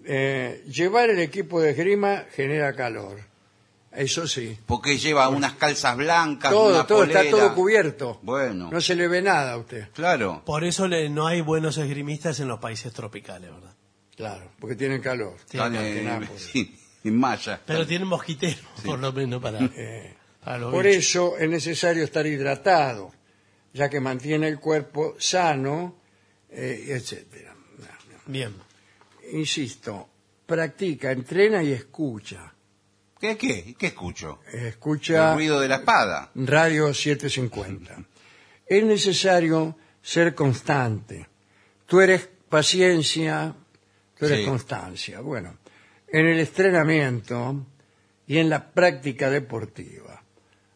[0.05, 3.19] Eh, llevar el equipo de esgrima genera calor.
[3.95, 4.57] Eso sí.
[4.67, 8.19] Porque lleva unas calzas blancas, Todo, una todo está todo cubierto.
[8.23, 9.89] Bueno, No se le ve nada a usted.
[9.93, 10.43] claro.
[10.47, 13.75] Por eso le- no hay buenos esgrimistas en los países tropicales, ¿verdad?
[14.17, 15.35] Claro, porque tienen calor.
[15.39, 16.49] Están Más que en, nada por eso.
[16.53, 17.61] sí, en malla.
[17.67, 20.99] Pero tienen mosquiteros, por lo menos, para, Eh, para los por bichos.
[21.05, 23.13] eso es necesario estar hidratado,
[23.75, 25.97] ya que mantiene el cuerpo sano,
[26.51, 27.55] eh, etcétera.
[28.27, 28.55] Bien.
[29.33, 30.09] Insisto,
[30.47, 32.52] practica, entrena y escucha.
[33.23, 33.75] ¿Qué, qué?
[33.79, 34.41] ¿Qué escucho?
[34.53, 36.33] Escucha El ruido de la espada.
[36.35, 38.03] Radio 750.
[38.67, 41.29] Es necesario ser constante.
[41.87, 43.55] Tú eres paciencia,
[44.19, 44.45] tú eres Sí.
[44.45, 45.21] constancia.
[45.21, 45.57] Bueno,
[46.09, 47.65] en el entrenamiento
[48.27, 50.21] y en la práctica deportiva.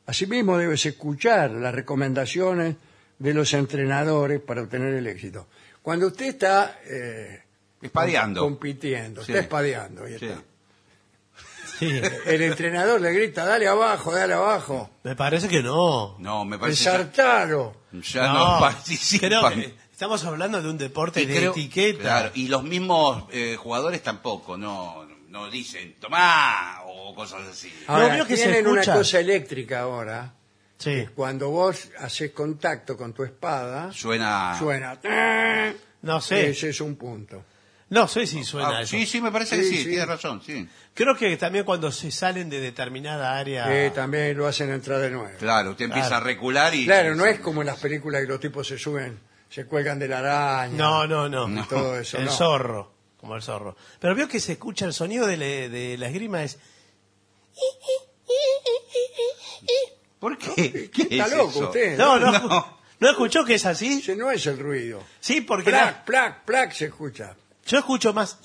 [0.06, 2.76] Asimismo, debes escuchar las recomendaciones
[3.18, 5.48] de los entrenadores para obtener el éxito.
[5.82, 7.42] Cuando usted está eh,
[7.82, 8.42] Espadeando.
[8.42, 9.32] compitiendo, Sí.
[9.32, 10.26] está espadeando, ahí Sí.
[10.26, 10.42] está.
[11.78, 12.00] Sí.
[12.26, 16.16] el entrenador le grita, dale abajo, dale abajo, Me parece que no.
[16.18, 17.76] No, me parece que ensartalo.
[17.92, 19.28] ya no, participan.
[19.28, 22.00] creo que estamos hablando de un deporte Y de creo- etiqueta.
[22.00, 27.72] Claro, y los mismos eh, jugadores tampoco, no, no dicen tomá o cosas así.
[27.88, 30.32] Ahora, que se tienen una cosa eléctrica ahora.
[30.78, 31.06] Sí.
[31.14, 34.54] Cuando vos haces contacto con tu espada, Suena.
[34.58, 34.98] suena.
[36.02, 36.50] No sé.
[36.50, 37.42] Ese es un punto.
[37.88, 38.90] No sé si suena Ah, eso.
[38.96, 39.88] sí, sí, me parece que Sí, sí, sí.
[39.90, 40.68] tiene razón, sí.
[40.92, 43.66] Creo que también cuando se salen de determinada área.
[43.72, 45.30] Eh, también lo hacen entrar de nuevo.
[45.38, 46.24] Claro, usted empieza Claro.
[46.24, 46.84] a recular y...
[46.84, 50.08] Claro, no es como en las películas que los tipos se suben, se cuelgan de
[50.08, 50.76] la araña.
[50.76, 51.48] No, no, no.
[51.62, 52.18] y todo eso.
[52.18, 52.32] el no.
[52.32, 52.92] zorro.
[53.18, 53.76] Como el zorro.
[54.00, 56.58] Pero veo que se escucha el sonido de, la- de la esgrima es.
[60.18, 60.90] ¿Por qué?
[60.90, 61.64] ¿Qué Está es loco eso?
[61.66, 61.98] usted.
[61.98, 62.76] No, no, No.
[62.98, 63.98] ¿No escuchó que es así?
[63.98, 65.02] Ese no es el ruido.
[65.20, 67.36] Sí, porque Plac, la- plac, plac se escucha.
[67.66, 68.38] Yo escucho más.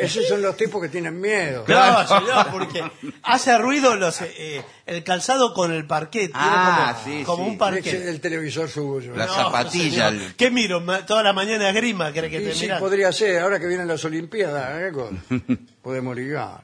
[0.00, 1.64] Esos son los tipos que tienen miedo.
[1.68, 2.82] No, señor, porque
[3.22, 6.32] hace ruido los, eh, el calzado con el parquet.
[6.32, 7.50] tiene Ah, como, sí, como sí.
[7.50, 7.86] un parquet.
[7.86, 9.14] Ese es el televisor suyo.
[9.14, 10.08] La No, zapatilla.
[10.08, 10.22] señor.
[10.24, 10.80] el- ¿Qué miro?
[10.80, 12.78] Ma- Toda la mañana esgrima, ¿cree que Sí, te sí, mira?
[12.80, 13.40] podría ser.
[13.40, 14.92] Ahora que vienen las Olimpiadas, ¿eh?
[14.92, 15.22] Con-
[15.82, 16.62] podemos ligar.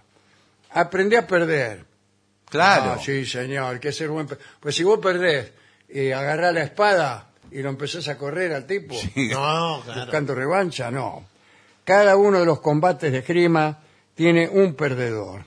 [0.72, 1.84] Aprende a perder.
[2.48, 2.96] Claro.
[2.96, 4.26] Ah, sí, señor, que ser buen.
[4.26, 5.52] pe- Pues si vos perdés
[5.88, 10.00] y agarrás la espada y lo empezás a correr al tipo, No, claro.
[10.02, 11.29] buscando revancha, no.
[11.84, 13.80] Cada uno de los combates de esgrima
[14.14, 15.44] tiene un perdedor.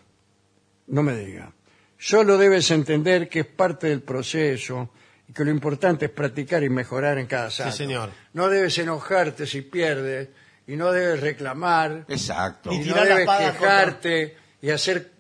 [0.88, 1.52] No me diga.
[1.98, 4.90] Solo debes entender que es parte del proceso
[5.28, 7.76] y que lo importante es practicar y mejorar en cada salto.
[7.76, 8.10] señor.
[8.34, 10.30] No debes enojarte si pierdes
[10.68, 12.72] y no debes reclamar Exacto.
[12.72, 15.12] Y y no tirar la debes espada quejarte y hacer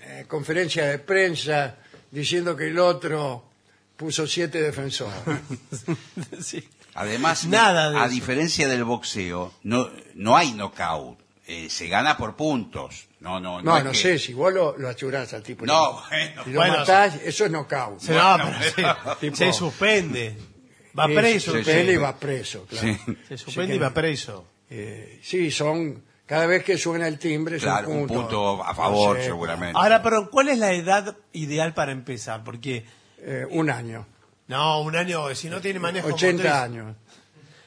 [0.00, 1.76] eh, conferencia de prensa
[2.10, 3.44] diciendo que el otro
[3.96, 5.14] puso siete defensores.
[6.40, 6.68] Sí.
[6.94, 8.10] Además, Nada de a eso.
[8.14, 11.18] diferencia del boxeo, no, no hay knockout.
[11.46, 13.06] Eh, se gana por puntos.
[13.20, 13.62] No, no, no.
[13.72, 15.66] No, es no que- sé, si vos lo, lo achurás al tipo.
[15.66, 16.44] No, bueno.
[16.44, 18.00] Si lo Bueno, matás, eso es knockout.
[18.00, 20.36] Se, no, Bueno, pero se, tipo- se suspende.
[20.98, 21.52] Va preso.
[21.52, 21.92] Se suspende sí.
[21.92, 22.86] y va preso, claro.
[22.88, 23.16] Sí.
[23.28, 24.46] Se suspende que- y va preso.
[24.70, 26.02] Eh, sí, son.
[26.26, 28.22] Cada vez que suena el timbre, es Claro, un un punto.
[28.22, 29.78] punto a favor, No sé, seguramente.
[29.78, 32.42] Ahora, pero ¿cuál es la edad ideal para empezar?
[32.44, 32.82] Porque,
[33.18, 34.06] eh, un año.
[34.48, 36.96] No, un año, si no tiene manejo 80 motriz- años.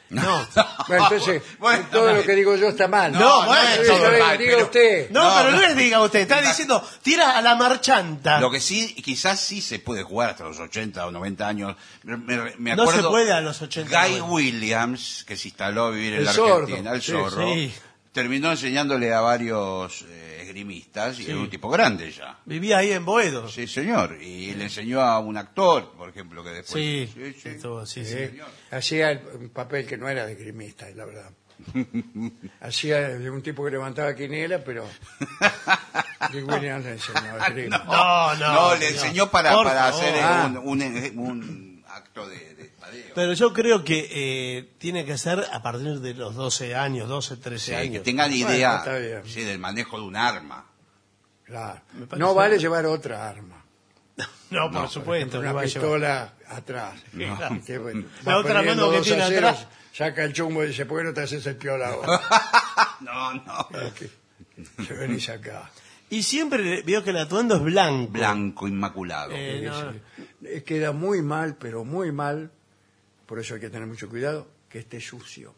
[0.09, 0.47] No,
[0.87, 3.11] Bueno, entonces, Bueno, todo no, lo que digo yo está mal.
[3.11, 5.09] No, bueno, Eh, todo diga- mal, diga pero- usted.
[5.11, 5.67] no, No, pero no no.
[5.67, 8.39] les diga usted, está diciendo, tira a la marchanta.
[8.39, 11.75] Lo que sí, quizás sí se puede jugar hasta los 80 o 90 años.
[12.03, 12.15] Me,
[12.57, 14.25] me No acuerdo se puede a los 80 Guy bueno.
[14.33, 17.73] Williams, que se instaló a vivir en El la sordo, Argentina, el sí, zorro, sí.
[18.13, 22.39] terminó enseñándole a varios eh, y era un tipo grande ya.
[22.45, 23.47] Vivía ahí en Boedo.
[23.49, 24.17] Sí, señor.
[24.21, 26.71] Y le enseñó a un actor, por ejemplo, que después...
[26.83, 27.49] Sí, sí, sí.
[27.49, 28.39] estuvo- sí, sí.
[28.71, 31.31] Hacía el- un papel que no era de grimista, la verdad.
[32.61, 34.85] Hacía de un tipo que levantaba quiniela, pero
[36.31, 37.49] Dick Williams le enseñó a.
[37.49, 38.53] No, no.
[38.53, 40.51] No, le enseñó para, para hacer eh, Ah.
[40.63, 42.56] un, un- un acto de.
[43.15, 47.37] Pero yo creo que eh, tiene que ser a partir de los 12 años, 12,
[47.37, 48.03] 13 Sí, que años.
[48.03, 49.21] tengan Bueno, idea bien.
[49.25, 50.65] sí, del manejo de un arma.
[51.43, 51.81] Claro.
[52.17, 53.63] No vale llevar otra arma.
[54.49, 55.39] No, por No, supuesto.
[55.39, 56.99] una no a pistola atrás.
[57.13, 57.59] Claro.
[57.65, 59.67] Que, bueno, La otra mano que 2 a tiene 0, atrás.
[59.93, 62.21] Saca el chumbo y dice, ¿por qué no te haces el piola ahora?
[63.01, 63.67] No, no.
[64.85, 65.69] Se venís acá.
[66.09, 68.11] Y siempre veo que el atuendo es blanco.
[68.13, 69.31] Blanco, inmaculado.
[69.35, 69.93] Eh, no,
[70.47, 72.49] Eh, Queda muy mal, pero muy mal.
[73.27, 75.53] Por eso hay que tener mucho cuidado, que esté sucio.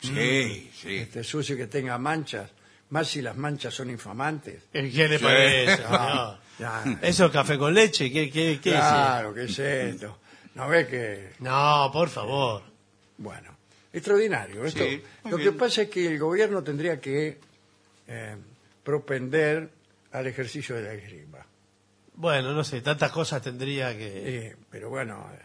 [0.00, 0.96] sí, Que sí.
[0.96, 2.50] esté sucio y que tenga manchas.
[2.90, 4.62] Más si las manchas son infamantes.
[4.72, 5.82] ¿Qué le parece?
[5.86, 6.98] Ah, ya.
[7.02, 8.10] Eso es café con leche.
[8.10, 10.18] ¿Qué, qué, qué Claro, ¿qué es esto?
[10.54, 11.32] ¿No ves que...?
[11.40, 12.62] No, por favor.
[13.18, 13.54] Bueno,
[13.92, 14.64] extraordinario.
[14.64, 17.38] Esto, Sí, lo que pasa es que el gobierno tendría que
[18.06, 18.36] eh,
[18.82, 19.68] propender
[20.12, 21.44] al ejercicio de la esgrima.
[22.14, 24.46] Bueno, no sé, tantas cosas tendría que...
[24.48, 25.42] Eh, pero bueno, eh,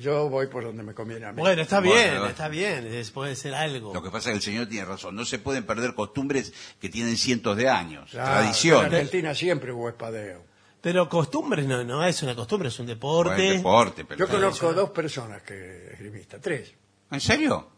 [0.00, 1.40] yo voy por donde me conviene a mí.
[1.40, 2.26] Bueno, está Bueno, bien, bueno.
[2.26, 2.86] está bien.
[2.86, 3.92] es- puede ser algo.
[3.94, 5.14] Lo que pasa es que el señor tiene razón.
[5.16, 8.10] No se pueden perder costumbres que tienen cientos de años.
[8.10, 8.92] Claro, En Tradiciones.
[8.92, 10.44] Argentina siempre hubo espadeo.
[10.80, 13.42] Pero costumbres no, no es una costumbre, es un deporte.
[13.42, 14.18] Deporte, pero...
[14.26, 16.72] Yo conozco dos personas que esgrimistas, tres.
[17.10, 17.68] ¿En serio?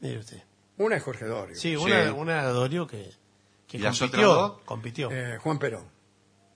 [0.00, 0.42] Mire usted.
[0.78, 1.76] Una es Jorge Dorio, Sí, Sí.
[1.76, 3.10] una, una Dorio que,
[3.68, 4.30] que ¿Y las compitió.
[4.32, 4.60] otras dos?
[4.64, 5.08] compitió.
[5.12, 5.84] eh, Juan Perón.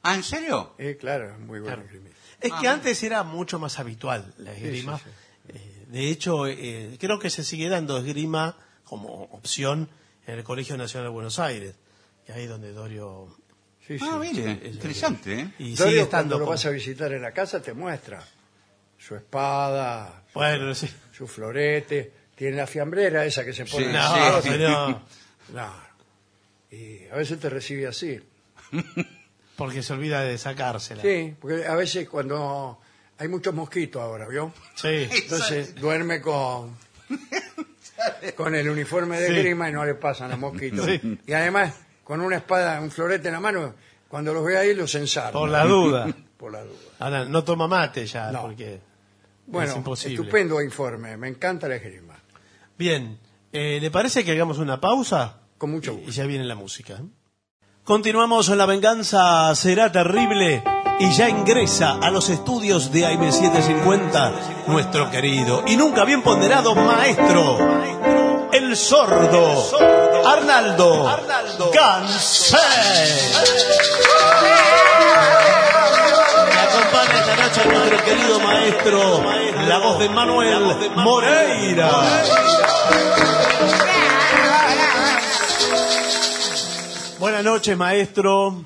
[0.02, 0.74] ¿Ah, en serio?
[0.78, 1.82] Eh, claro, es muy buen Claro.
[1.82, 2.17] esgrimista.
[2.40, 4.98] Es Ah, que antes era mucho más habitual la esgrima.
[4.98, 5.04] sí,
[5.48, 9.88] Eh, de hecho, eh, creo que se sigue dando esgrima como opción
[10.26, 11.74] en el Colegio Nacional de Buenos Aires,
[12.26, 13.34] que ahí donde Dorio...
[13.86, 14.04] Sí, sí.
[14.08, 15.52] Ah, mire, interesante, ¿eh?
[15.58, 16.34] Y Dorio, sigue estando...
[16.36, 18.22] cuando lo vas a visitar en la casa, te muestra
[18.98, 20.88] su espada, Bueno, sí.
[21.12, 24.48] su florete, tiene la fiambrera esa que se pone Sí, en No, el sí.
[24.50, 25.00] señor,
[25.50, 25.88] Claro.
[26.70, 28.20] Y a veces te recibe así.
[29.58, 31.02] porque se olvida de sacársela.
[31.02, 32.78] Sí, porque a veces cuando
[33.18, 34.54] hay muchos mosquitos ahora, ¿vio?
[34.76, 35.08] Sí.
[35.10, 36.74] Entonces duerme con
[38.36, 39.34] con el uniforme de Sí.
[39.42, 40.86] grima y no le pasan los mosquitos.
[40.86, 41.18] Sí.
[41.26, 41.74] Y además,
[42.04, 43.74] con una espada, un florete en la mano,
[44.08, 45.32] cuando los ve ahí los ensarta.
[45.32, 46.06] Por la duda.
[46.38, 46.76] Por la duda.
[47.00, 48.42] Ahora, no toma mate ya, No.
[48.42, 48.80] porque...
[49.46, 50.14] Bueno, Es imposible.
[50.14, 51.16] estupendo informe.
[51.16, 52.14] Me encanta la esgrima.
[52.78, 53.18] Bien,
[53.50, 55.40] eh, ¿le parece que hagamos una pausa?
[55.56, 56.10] Con mucho Y gusto.
[56.12, 57.00] ya viene la música.
[57.88, 60.62] Continuamos en La Venganza Será Terrible
[61.00, 67.56] y ya ingresa a los estudios de AM750 nuestro querido y nunca bien ponderado maestro,
[68.52, 69.70] el sordo,
[70.22, 71.16] Arnaldo,
[71.72, 72.58] Gansé.
[76.68, 79.24] Acompaña esta noche nuestro querido maestro,
[79.66, 81.90] la voz de Manuel Moreira.
[87.18, 88.64] Buenas noches, maestro.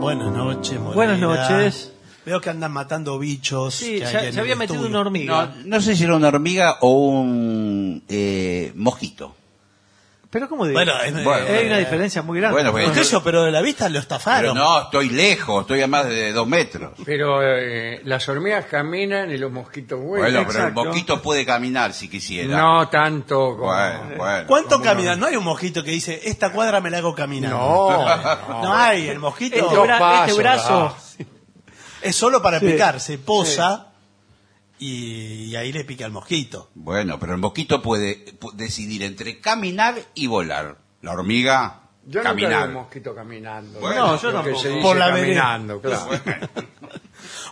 [0.00, 0.94] Buenas noches, Moreira.
[0.94, 1.92] Buenas noches.
[2.24, 3.74] Veo que andan matando bichos.
[3.76, 5.54] Sí, que se, se había metido una hormiga.
[5.58, 9.36] No, no sé si era una hormiga o un eh, mosquito.
[10.28, 12.54] Pero ¿cómo de Bueno, es- Bueno, hay una eh, diferencia muy grande.
[12.54, 13.22] bueno, pues- ¿Por qué eso?
[13.22, 14.56] Pero de la vista lo Pero estafaron.
[14.56, 16.92] no, estoy lejos, estoy a más de dos metros.
[17.04, 20.32] Pero eh, las hormigas caminan y los mosquitos vuelan.
[20.32, 22.56] Bueno, pero el mosquito puede caminar si quisiera.
[22.58, 23.66] No tanto como...
[23.72, 24.46] Bueno, bueno.
[24.48, 25.18] ¿Cuánto caminan?
[25.20, 27.56] No hay un mosquito que dice, esta cuadra me la hago caminando.
[28.48, 30.94] No, No hay, el mosquito este, bra- este brazo.
[30.96, 31.24] ah.
[32.02, 32.66] es solo para Sí.
[32.66, 33.92] picar, se posa
[34.78, 36.70] y, y ahí le pica el mosquito.
[36.74, 40.78] Bueno, pero el mosquito puede pu- decidir entre caminar y volar.
[41.02, 42.68] La hormiga, Yo nunca vi caminar.
[42.68, 43.80] un mosquito caminando.
[43.80, 44.62] Bueno, No, yo Lo que tampoco.
[44.62, 45.40] se dice Por la vereda.
[45.42, 46.08] caminando, claro.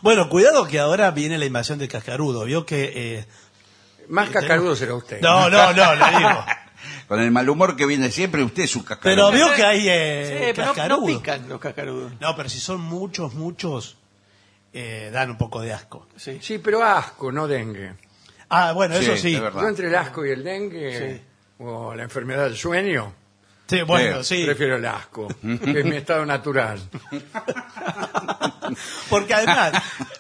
[0.03, 2.45] Bueno, cuidado que ahora viene la invasión de cascarudo.
[2.45, 2.93] Vio que...
[2.95, 3.27] eh,
[4.09, 5.21] Más cascarudo será usted.
[5.21, 6.45] No, no, no, le digo.
[7.09, 9.31] Con el mal humor que viene siempre, usted es Pero cascarudo.
[9.33, 12.13] vio que hay Sí, eh, pero no- no, pican los cascarudos.
[12.21, 13.97] No, pero si son muchos, muchos,
[14.75, 16.09] eh, dan un poco de asco.
[16.17, 16.39] Sí.
[16.43, 17.95] Sí, pero asco, no dengue.
[18.51, 19.35] Ah, bueno, Sí, eso sí.
[19.37, 19.63] es verdad.
[19.63, 21.23] Yo entre el asco y el dengue,
[21.59, 23.15] o la enfermedad del sueño,
[23.67, 24.45] Sí, bueno, Sí, sí.
[24.45, 26.79] prefiero el asco, que es mi estado natural.
[29.09, 29.73] Porque además,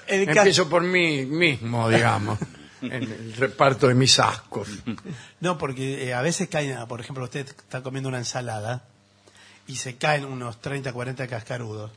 [0.06, 2.38] el cas- Empiezo por mí mismo, digamos,
[2.82, 4.68] en el reparto de mis ascos.
[5.40, 8.84] No, porque eh, a veces caen, ah, por ejemplo, usted está comiendo una ensalada
[9.66, 11.90] y se caen unos 30, 40 cascarudos.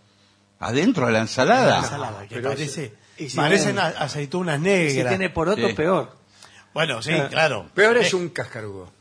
[0.59, 1.77] ¿Adentro de la La ensalada?
[1.79, 5.09] ensalada, que pero parece, y si parecen tiene- a- aceitunas Si negras.
[5.09, 5.73] tiene poroto, Sí.
[5.73, 6.15] peor.
[6.73, 7.69] Bueno, sí, claro.
[7.73, 8.91] Peor Eh, es un cascarudo.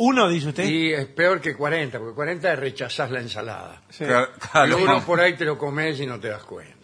[0.00, 0.64] Uno, dice usted.
[0.64, 3.82] Y es peor que 40, porque 40 es rechazar la ensalada.
[3.90, 4.04] Sí.
[4.04, 4.76] Claro, claro.
[4.76, 6.74] Pero uno por ahí te lo comes y no te das cuenta.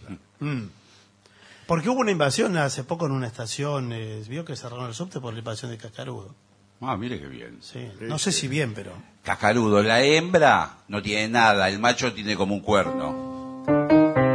[1.67, 3.93] Porque hubo una invasión hace poco en una estación.
[3.93, 6.35] eh, vio que cerraron el subte por la invasión de Cascarudo.
[6.81, 7.59] Ah, mire qué bien.
[7.63, 7.89] Sí.
[8.01, 8.93] No sé si bien, pero.
[9.23, 13.34] Cascarudo, la hembra no tiene nada, el macho tiene como un cuerno.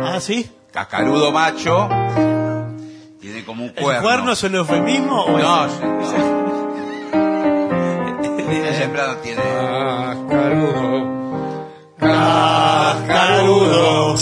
[0.04, 0.50] Ah, sí.
[0.72, 1.90] Cascarudo macho
[3.20, 4.02] tiene como un ¿El cuerno.
[4.04, 5.24] cuerno es un eufemismo?
[5.26, 6.00] o No, es- no
[9.24, 9.42] tiene.
[9.42, 11.18] Cascarudo,
[11.98, 14.16] Cascarudo.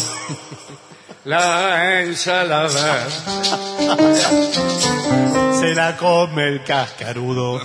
[1.26, 3.08] la ensalada.
[5.60, 7.60] Se la come el cascarudo.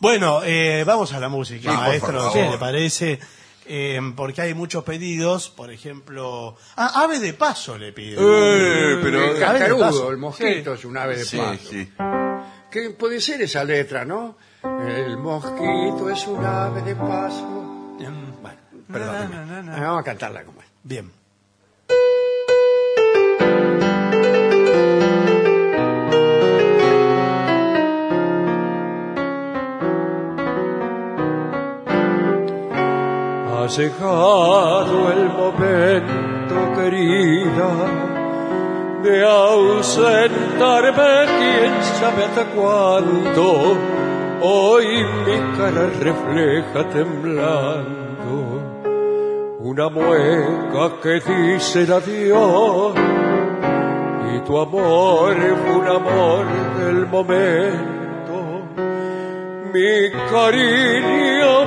[0.00, 3.20] bueno, eh, vamos a la música, Sí, maestro, si le parece.
[3.68, 6.56] Eh, porque hay muchos pedidos, por ejemplo.
[6.76, 8.14] Ah, ave de paso le pide.
[8.18, 11.68] Eh, pero- el cascarudo, mosquito es un ave de Sí, paso.
[11.70, 11.92] sí.
[12.70, 14.36] ¿Qué puede ser esa letra, no?
[14.62, 17.46] El mosquito es un ave de paso.
[18.42, 18.58] Bueno,
[18.92, 19.66] perdón.
[19.66, 20.66] Vamos a cantarla como es.
[20.82, 21.10] Bien.
[33.66, 37.70] El momento, querida,
[39.02, 43.76] de ausentarme, quién sabe hasta cuándo.
[44.40, 44.86] Hoy
[45.26, 48.06] mi cara refleja temblando
[49.58, 52.94] una mueca que dice el adiós.
[54.32, 56.46] Y tu amor fue un amor
[56.78, 57.96] del momento.
[59.74, 61.66] Mi cariño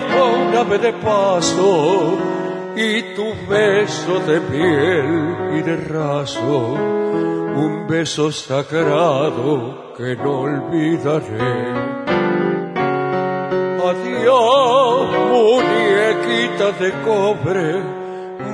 [0.69, 2.17] vez de paso
[2.75, 6.73] y tu beso de piel y de raso,
[7.55, 11.99] un beso sagrado que no olvidaré.
[13.89, 17.83] Adiós, muñequita de cobre,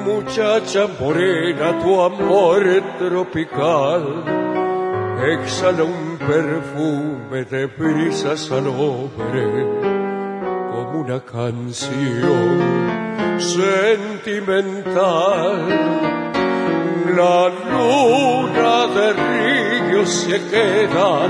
[0.06, 2.64] muchacha morena, tu amor
[3.00, 4.24] tropical.
[5.34, 9.85] Exhala un perfume de brisa salobre
[11.06, 12.60] una canción
[13.38, 14.96] sentimental.
[17.16, 21.30] La luna de río se queda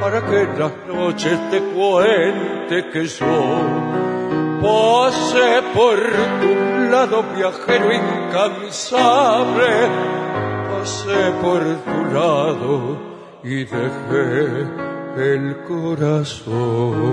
[0.00, 3.58] para que las noches te cuente que yo
[4.62, 5.96] pasé por
[6.40, 6.54] tu
[6.90, 9.72] lado viajero incansable
[10.70, 12.72] pasé por tu lado
[13.42, 14.68] y dejé
[15.16, 17.04] el corazón.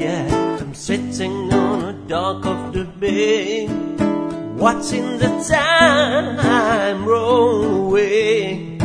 [0.00, 3.66] Yeah, I'm sitting on the dock of the bay,
[4.56, 8.78] watching the time roll away.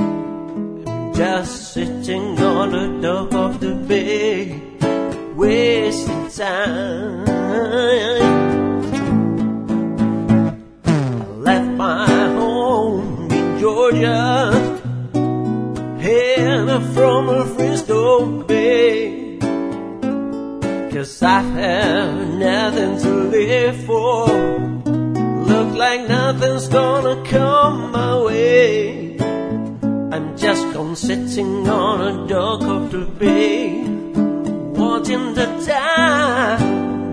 [1.16, 4.60] Just sitting on the dock of the bay,
[5.34, 7.24] wasting time.
[10.84, 10.92] I
[11.38, 14.52] left my home in Georgia,
[16.02, 19.38] headed from a Frisco Bay.
[20.92, 24.28] Cause I have nothing to live for.
[25.48, 29.05] Look like nothing's gonna come my way.
[30.16, 36.62] I'm just gone sitting on a dock of the bay, watching the tide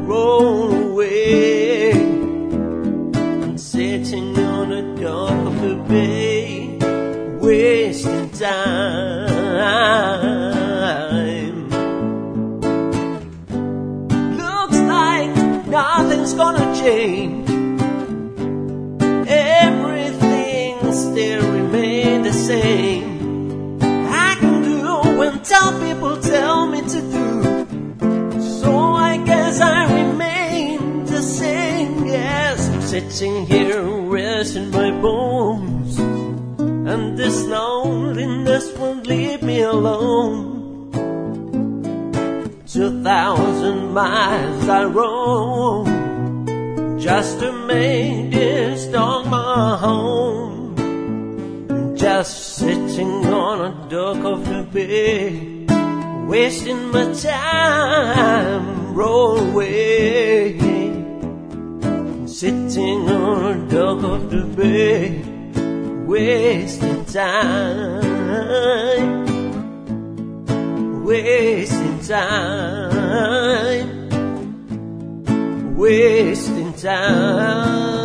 [0.07, 1.91] roll away.
[1.95, 6.79] I'm sitting on a dock of the bay,
[7.41, 9.29] wasting time.
[14.37, 15.35] Looks like
[15.67, 17.51] nothing's gonna change.
[19.27, 21.52] Everything still
[22.55, 27.43] I can do when tell people tell me to do.
[28.61, 32.05] So I guess I remain the same.
[32.07, 40.51] Yes, I'm sitting here resting my bones, and this loneliness won't leave me alone.
[42.67, 45.87] Two thousand miles I roam
[46.99, 50.62] just to make this dog my home.
[52.03, 55.65] Just sitting on a dock of the bay,
[56.27, 60.59] wasting my time, roll away.
[62.27, 65.23] Sitting on a dock of the bay,
[66.05, 68.25] wasting time,
[71.05, 72.99] wasting time,
[75.77, 78.03] wasting time.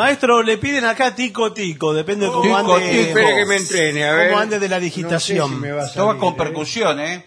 [0.00, 2.88] Maestro, le piden acá tico tico, depende de cómo Tico, ande.
[2.90, 3.02] tico.
[3.08, 4.30] Espere que me entrene, a ver.
[4.30, 5.48] ¿Cómo ande de la No sé digitación?
[5.50, 6.36] si me va a Toma salir, con ¿eh?
[6.38, 7.26] percusión, ¿eh?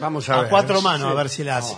[0.00, 0.50] Vamos a, A ver.
[0.50, 1.12] cuatro manos, Sí.
[1.12, 1.76] a ver si la hace.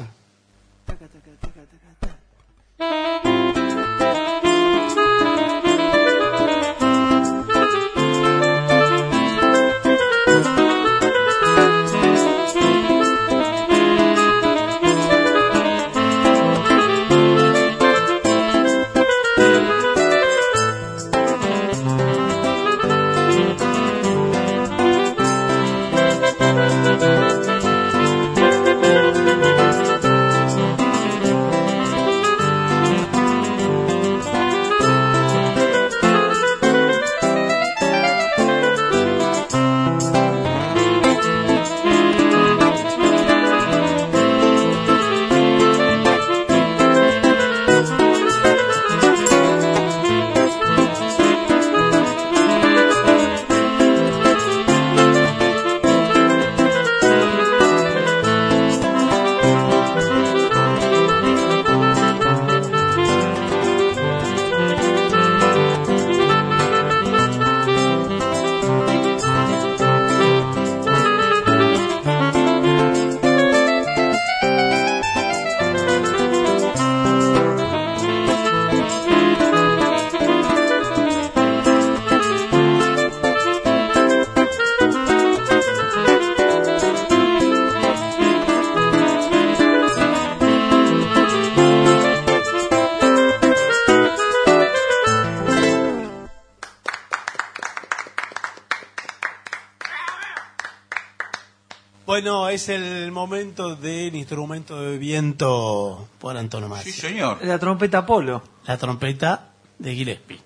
[102.23, 106.93] Bueno, es el momento del instrumento de viento por antonomasia.
[106.93, 107.39] Sí, señor.
[107.43, 108.43] La trompeta Polo.
[108.67, 110.39] La trompeta de Gillespie.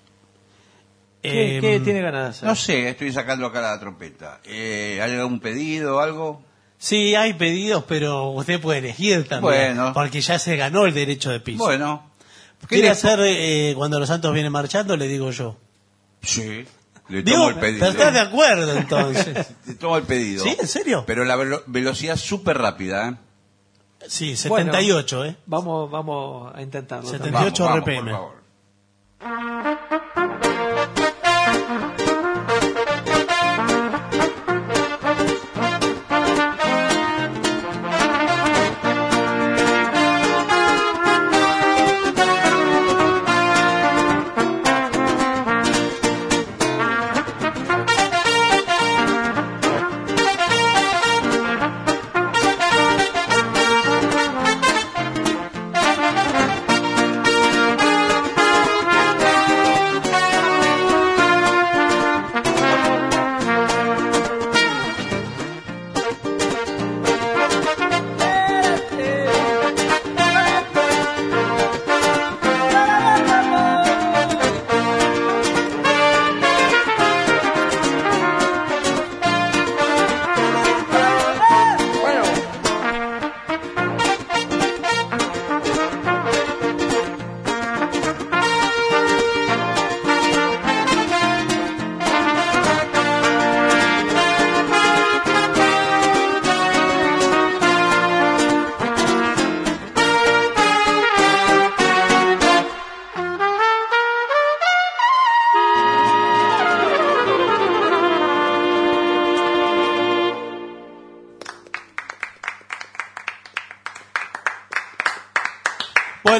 [1.21, 2.47] ¿Qué, qué tiene ganas de hacer?
[2.47, 4.39] No sé, estoy sacando acá la trompeta.
[4.45, 6.41] Eh, ¿Hay algún pedido o algo?
[6.77, 9.75] Sí, hay pedidos, pero usted puede elegir también.
[9.75, 9.91] Bueno.
[9.93, 11.61] Porque ya se ganó el derecho de piso.
[11.61, 12.09] Bueno.
[12.61, 14.95] ¿qué ¿Quiere le- hacer eh, cuando los santos vienen marchando?
[14.95, 15.57] Le digo yo.
[16.21, 16.63] Sí,
[17.09, 17.79] le Digo, tomo el pedido.
[17.79, 19.47] pero estás de acuerdo entonces.
[19.67, 20.43] Le tomo el pedido.
[20.43, 20.55] ¿Sí?
[20.59, 21.03] ¿En serio?
[21.05, 23.15] Pero la velo- velocidad súper rápida, ¿eh?
[24.07, 25.35] Sí, Bueno, 78, ¿eh?
[25.47, 27.09] Vamos, vamos a intentarlo.
[27.09, 27.31] también.
[27.33, 28.11] 78 Vamos, vamos, RPM.
[28.11, 28.35] por favor.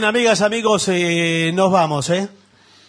[0.05, 2.29] Bueno, amigas, amigos, eh, nos vamos, ¿eh?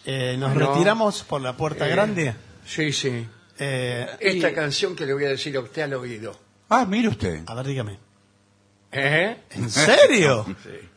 [0.05, 0.71] Eh, nos No.
[0.75, 2.35] retiramos por la puerta Eh, grande.
[2.67, 3.27] Sí, sí.
[3.59, 6.39] Eh, esta y- canción que le voy a decir a usted al oído.
[6.69, 7.43] Ah, mire usted.
[7.47, 7.99] A ver, dígame.
[8.93, 9.35] ¿Eh?
[9.53, 10.45] ¿En serio?
[10.63, 10.89] Sí.